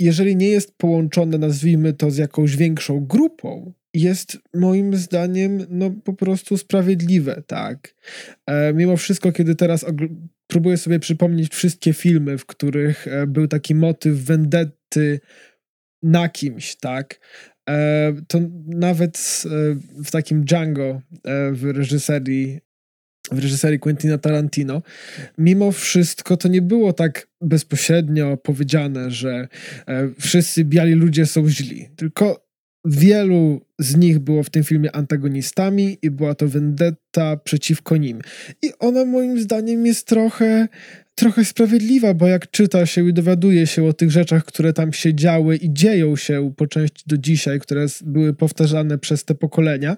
jeżeli 0.00 0.36
nie 0.36 0.48
jest 0.48 0.74
połączone, 0.76 1.38
nazwijmy 1.38 1.92
to, 1.92 2.10
z 2.10 2.16
jakąś 2.16 2.56
większą 2.56 3.06
grupą, 3.06 3.72
jest 3.94 4.38
moim 4.54 4.96
zdaniem 4.96 5.66
no, 5.70 5.90
po 5.90 6.12
prostu 6.12 6.56
sprawiedliwe, 6.56 7.42
tak. 7.46 7.94
E, 8.46 8.72
mimo 8.72 8.96
wszystko, 8.96 9.32
kiedy 9.32 9.54
teraz 9.54 9.84
próbuję 10.46 10.76
sobie 10.76 10.98
przypomnieć 10.98 11.52
wszystkie 11.52 11.92
filmy, 11.92 12.38
w 12.38 12.46
których 12.46 13.08
e, 13.08 13.26
był 13.26 13.48
taki 13.48 13.74
motyw 13.74 14.18
vendetty 14.18 15.20
na 16.02 16.28
kimś, 16.28 16.76
tak? 16.76 17.20
E, 17.68 18.12
to 18.28 18.38
nawet 18.66 19.42
e, 19.46 19.48
w 20.04 20.10
takim 20.10 20.44
Django 20.44 21.02
e, 21.24 21.52
w 21.52 21.64
reżyserii 21.64 22.60
w 23.32 23.38
reżyserii 23.38 23.78
Quentina 23.78 24.18
Tarantino, 24.18 24.82
mimo 25.38 25.72
wszystko 25.72 26.36
to 26.36 26.48
nie 26.48 26.62
było 26.62 26.92
tak 26.92 27.28
bezpośrednio 27.40 28.36
powiedziane, 28.36 29.10
że 29.10 29.48
wszyscy 30.20 30.64
biali 30.64 30.92
ludzie 30.92 31.26
są 31.26 31.48
źli, 31.48 31.88
tylko 31.96 32.46
wielu 32.84 33.60
z 33.78 33.96
nich 33.96 34.18
było 34.18 34.42
w 34.42 34.50
tym 34.50 34.64
filmie 34.64 34.96
antagonistami 34.96 35.98
i 36.02 36.10
była 36.10 36.34
to 36.34 36.48
vendetta 36.48 37.36
przeciwko 37.36 37.96
nim. 37.96 38.20
I 38.62 38.70
ona 38.78 39.04
moim 39.04 39.40
zdaniem 39.40 39.86
jest 39.86 40.06
trochę 40.06 40.68
trochę 41.18 41.44
sprawiedliwa, 41.44 42.14
bo 42.14 42.26
jak 42.26 42.50
czyta 42.50 42.86
się 42.86 43.08
i 43.08 43.12
dowiaduje 43.12 43.66
się 43.66 43.84
o 43.84 43.92
tych 43.92 44.10
rzeczach, 44.10 44.44
które 44.44 44.72
tam 44.72 44.92
się 44.92 45.14
działy 45.14 45.56
i 45.56 45.72
dzieją 45.72 46.16
się 46.16 46.52
po 46.56 46.66
części 46.66 47.04
do 47.06 47.18
dzisiaj, 47.18 47.60
które 47.60 47.86
były 48.04 48.34
powtarzane 48.34 48.98
przez 48.98 49.24
te 49.24 49.34
pokolenia, 49.34 49.96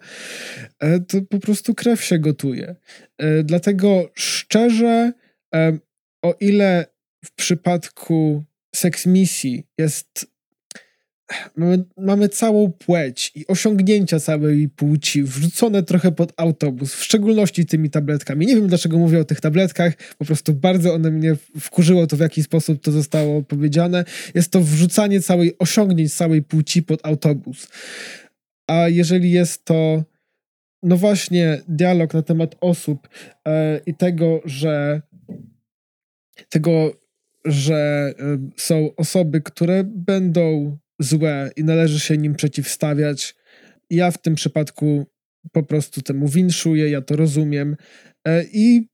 e, 0.81 1.01
to 1.01 1.23
po 1.23 1.39
prostu 1.39 1.75
krew 1.75 2.05
się 2.05 2.19
gotuje. 2.19 2.77
E, 3.19 3.43
dlatego 3.43 4.11
szczerze, 4.15 5.13
e, 5.55 5.79
o 6.23 6.35
ile 6.41 6.87
w 7.25 7.35
przypadku 7.35 8.45
seksmisji 8.75 9.67
jest 9.79 10.27
mamy, 11.57 11.85
mamy 11.97 12.29
całą 12.29 12.73
płeć 12.73 13.33
i 13.35 13.47
osiągnięcia 13.47 14.21
całej 14.21 14.69
płci 14.69 15.23
wrzucone 15.23 15.83
trochę 15.83 16.13
pod 16.13 16.33
autobus, 16.37 16.95
w 16.95 17.05
szczególności 17.05 17.67
tymi 17.67 17.91
tabletkami. 17.91 18.47
Nie 18.47 18.57
wiem, 18.57 18.67
dlaczego 18.67 18.99
mówię 18.99 19.21
o 19.21 19.25
tych 19.25 19.41
tabletkach, 19.41 19.95
po 20.19 20.25
prostu 20.25 20.55
bardzo 20.55 20.95
one 20.95 21.11
mnie 21.11 21.37
wkurzyło 21.61 22.07
to, 22.07 22.17
w 22.17 22.21
jaki 22.21 22.43
sposób 22.43 22.83
to 22.83 22.93
zostało 22.93 23.43
powiedziane. 23.43 24.05
Jest 24.35 24.51
to 24.51 24.61
wrzucanie 24.61 25.21
całej 25.21 25.59
osiągnięć 25.59 26.15
całej 26.15 26.43
płci 26.43 26.83
pod 26.83 27.07
autobus. 27.07 27.69
A 28.67 28.89
jeżeli 28.89 29.31
jest 29.31 29.65
to 29.65 30.05
no 30.83 30.97
właśnie 30.97 31.61
dialog 31.69 32.15
na 32.15 32.23
temat 32.23 32.57
osób 32.61 33.09
e, 33.49 33.81
i 33.87 33.95
tego, 33.95 34.41
że 34.45 35.03
tego, 36.49 36.93
że 37.45 37.75
e, 38.19 38.39
są 38.57 38.91
osoby, 38.97 39.41
które 39.41 39.85
będą 39.85 40.79
złe 40.99 41.51
i 41.57 41.65
należy 41.65 42.01
się 42.01 42.19
nim 42.19 42.35
przeciwstawiać. 42.35 43.35
Ja 43.91 44.11
w 44.11 44.19
tym 44.19 44.35
przypadku 44.35 45.07
po 45.53 45.63
prostu 45.63 46.03
temu 46.03 46.29
winszuję, 46.29 46.91
ja 46.91 47.01
to 47.01 47.17
rozumiem 47.17 47.77
e, 48.27 48.45
i 48.53 48.89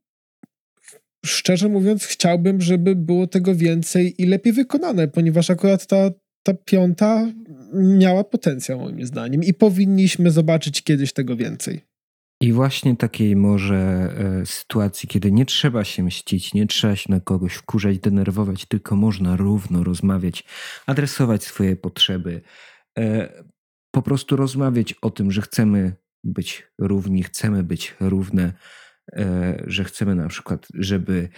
szczerze 1.27 1.69
mówiąc 1.69 2.05
chciałbym, 2.05 2.61
żeby 2.61 2.97
było 2.97 3.27
tego 3.27 3.55
więcej 3.55 4.23
i 4.23 4.27
lepiej 4.27 4.53
wykonane, 4.53 5.09
ponieważ 5.09 5.51
akurat 5.51 5.87
ta, 5.87 6.11
ta 6.43 6.55
piąta 6.55 7.33
miała 7.75 8.25
potencjał 8.25 8.79
moim 8.81 9.07
zdaniem 9.07 9.45
i 9.45 9.55
powinniśmy 9.55 10.31
zobaczyć 10.31 10.83
kiedyś 10.83 11.13
tego 11.13 11.37
więcej. 11.37 11.94
I 12.45 12.53
właśnie 12.53 12.97
takiej 12.97 13.37
może 13.37 13.77
e, 13.77 14.47
sytuacji, 14.47 15.09
kiedy 15.09 15.33
nie 15.33 15.47
trzeba 15.47 15.85
się 15.85 16.03
mścić, 16.03 16.55
nie 16.55 16.67
trzeba 16.67 16.97
się 16.97 17.13
na 17.13 17.21
kogoś 17.21 17.55
wkurzać, 17.55 17.99
denerwować, 17.99 18.67
tylko 18.67 18.97
można 18.97 19.37
równo 19.37 19.85
rozmawiać, 19.85 20.45
adresować 20.87 21.45
swoje 21.45 21.77
potrzeby, 21.77 22.41
e, 22.99 23.45
po 23.91 24.03
prostu 24.03 24.37
rozmawiać 24.37 24.95
o 25.03 25.11
tym, 25.11 25.33
że 25.33 25.43
chcemy 25.43 25.97
być 26.25 26.71
równi, 26.79 27.23
chcemy 27.23 27.63
być 27.63 27.95
równe, 28.01 28.53
e, 29.13 29.63
że 29.67 29.85
chcemy 29.85 30.15
na 30.15 30.29
przykład, 30.29 30.69
żeby 30.75 31.29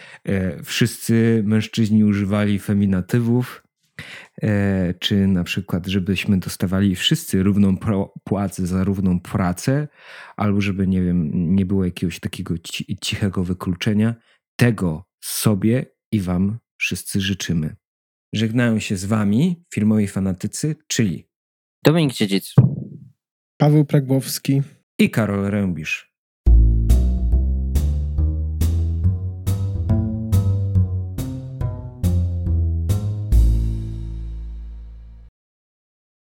wszyscy 0.65 1.43
mężczyźni 1.47 2.05
używali 2.05 2.59
feminatywów, 2.59 3.66
czy 4.99 5.27
na 5.27 5.45
przykład, 5.45 5.87
żebyśmy 5.87 6.39
dostawali 6.39 6.97
wszyscy 6.97 7.43
równą 7.43 7.77
płacę 8.25 8.67
za 8.67 8.85
równą 8.85 9.21
pracę, 9.21 9.89
albo 10.37 10.61
żeby, 10.61 10.87
nie 10.87 11.03
wiem, 11.03 11.31
nie 11.55 11.67
było 11.67 11.85
jakiegoś 11.85 12.21
takiego 12.21 12.55
cichego 13.03 13.45
wykluczenia. 13.45 14.15
Tego 14.57 15.05
sobie 15.21 15.87
i 16.13 16.21
Wam 16.21 16.59
wszyscy 16.77 17.21
życzymy. 17.21 17.77
Żegnają 18.35 18.79
się 18.79 18.97
z 18.97 19.05
Wami 19.05 19.65
filmowi 19.75 20.09
fanatycy, 20.09 20.77
czyli 20.87 21.29
Dominik 21.85 22.13
Dziedzic, 22.13 22.55
Paweł 23.57 23.85
Pragłowski 23.85 24.63
i 24.99 25.11
Karol 25.11 25.51
Rębisz. 25.51 26.16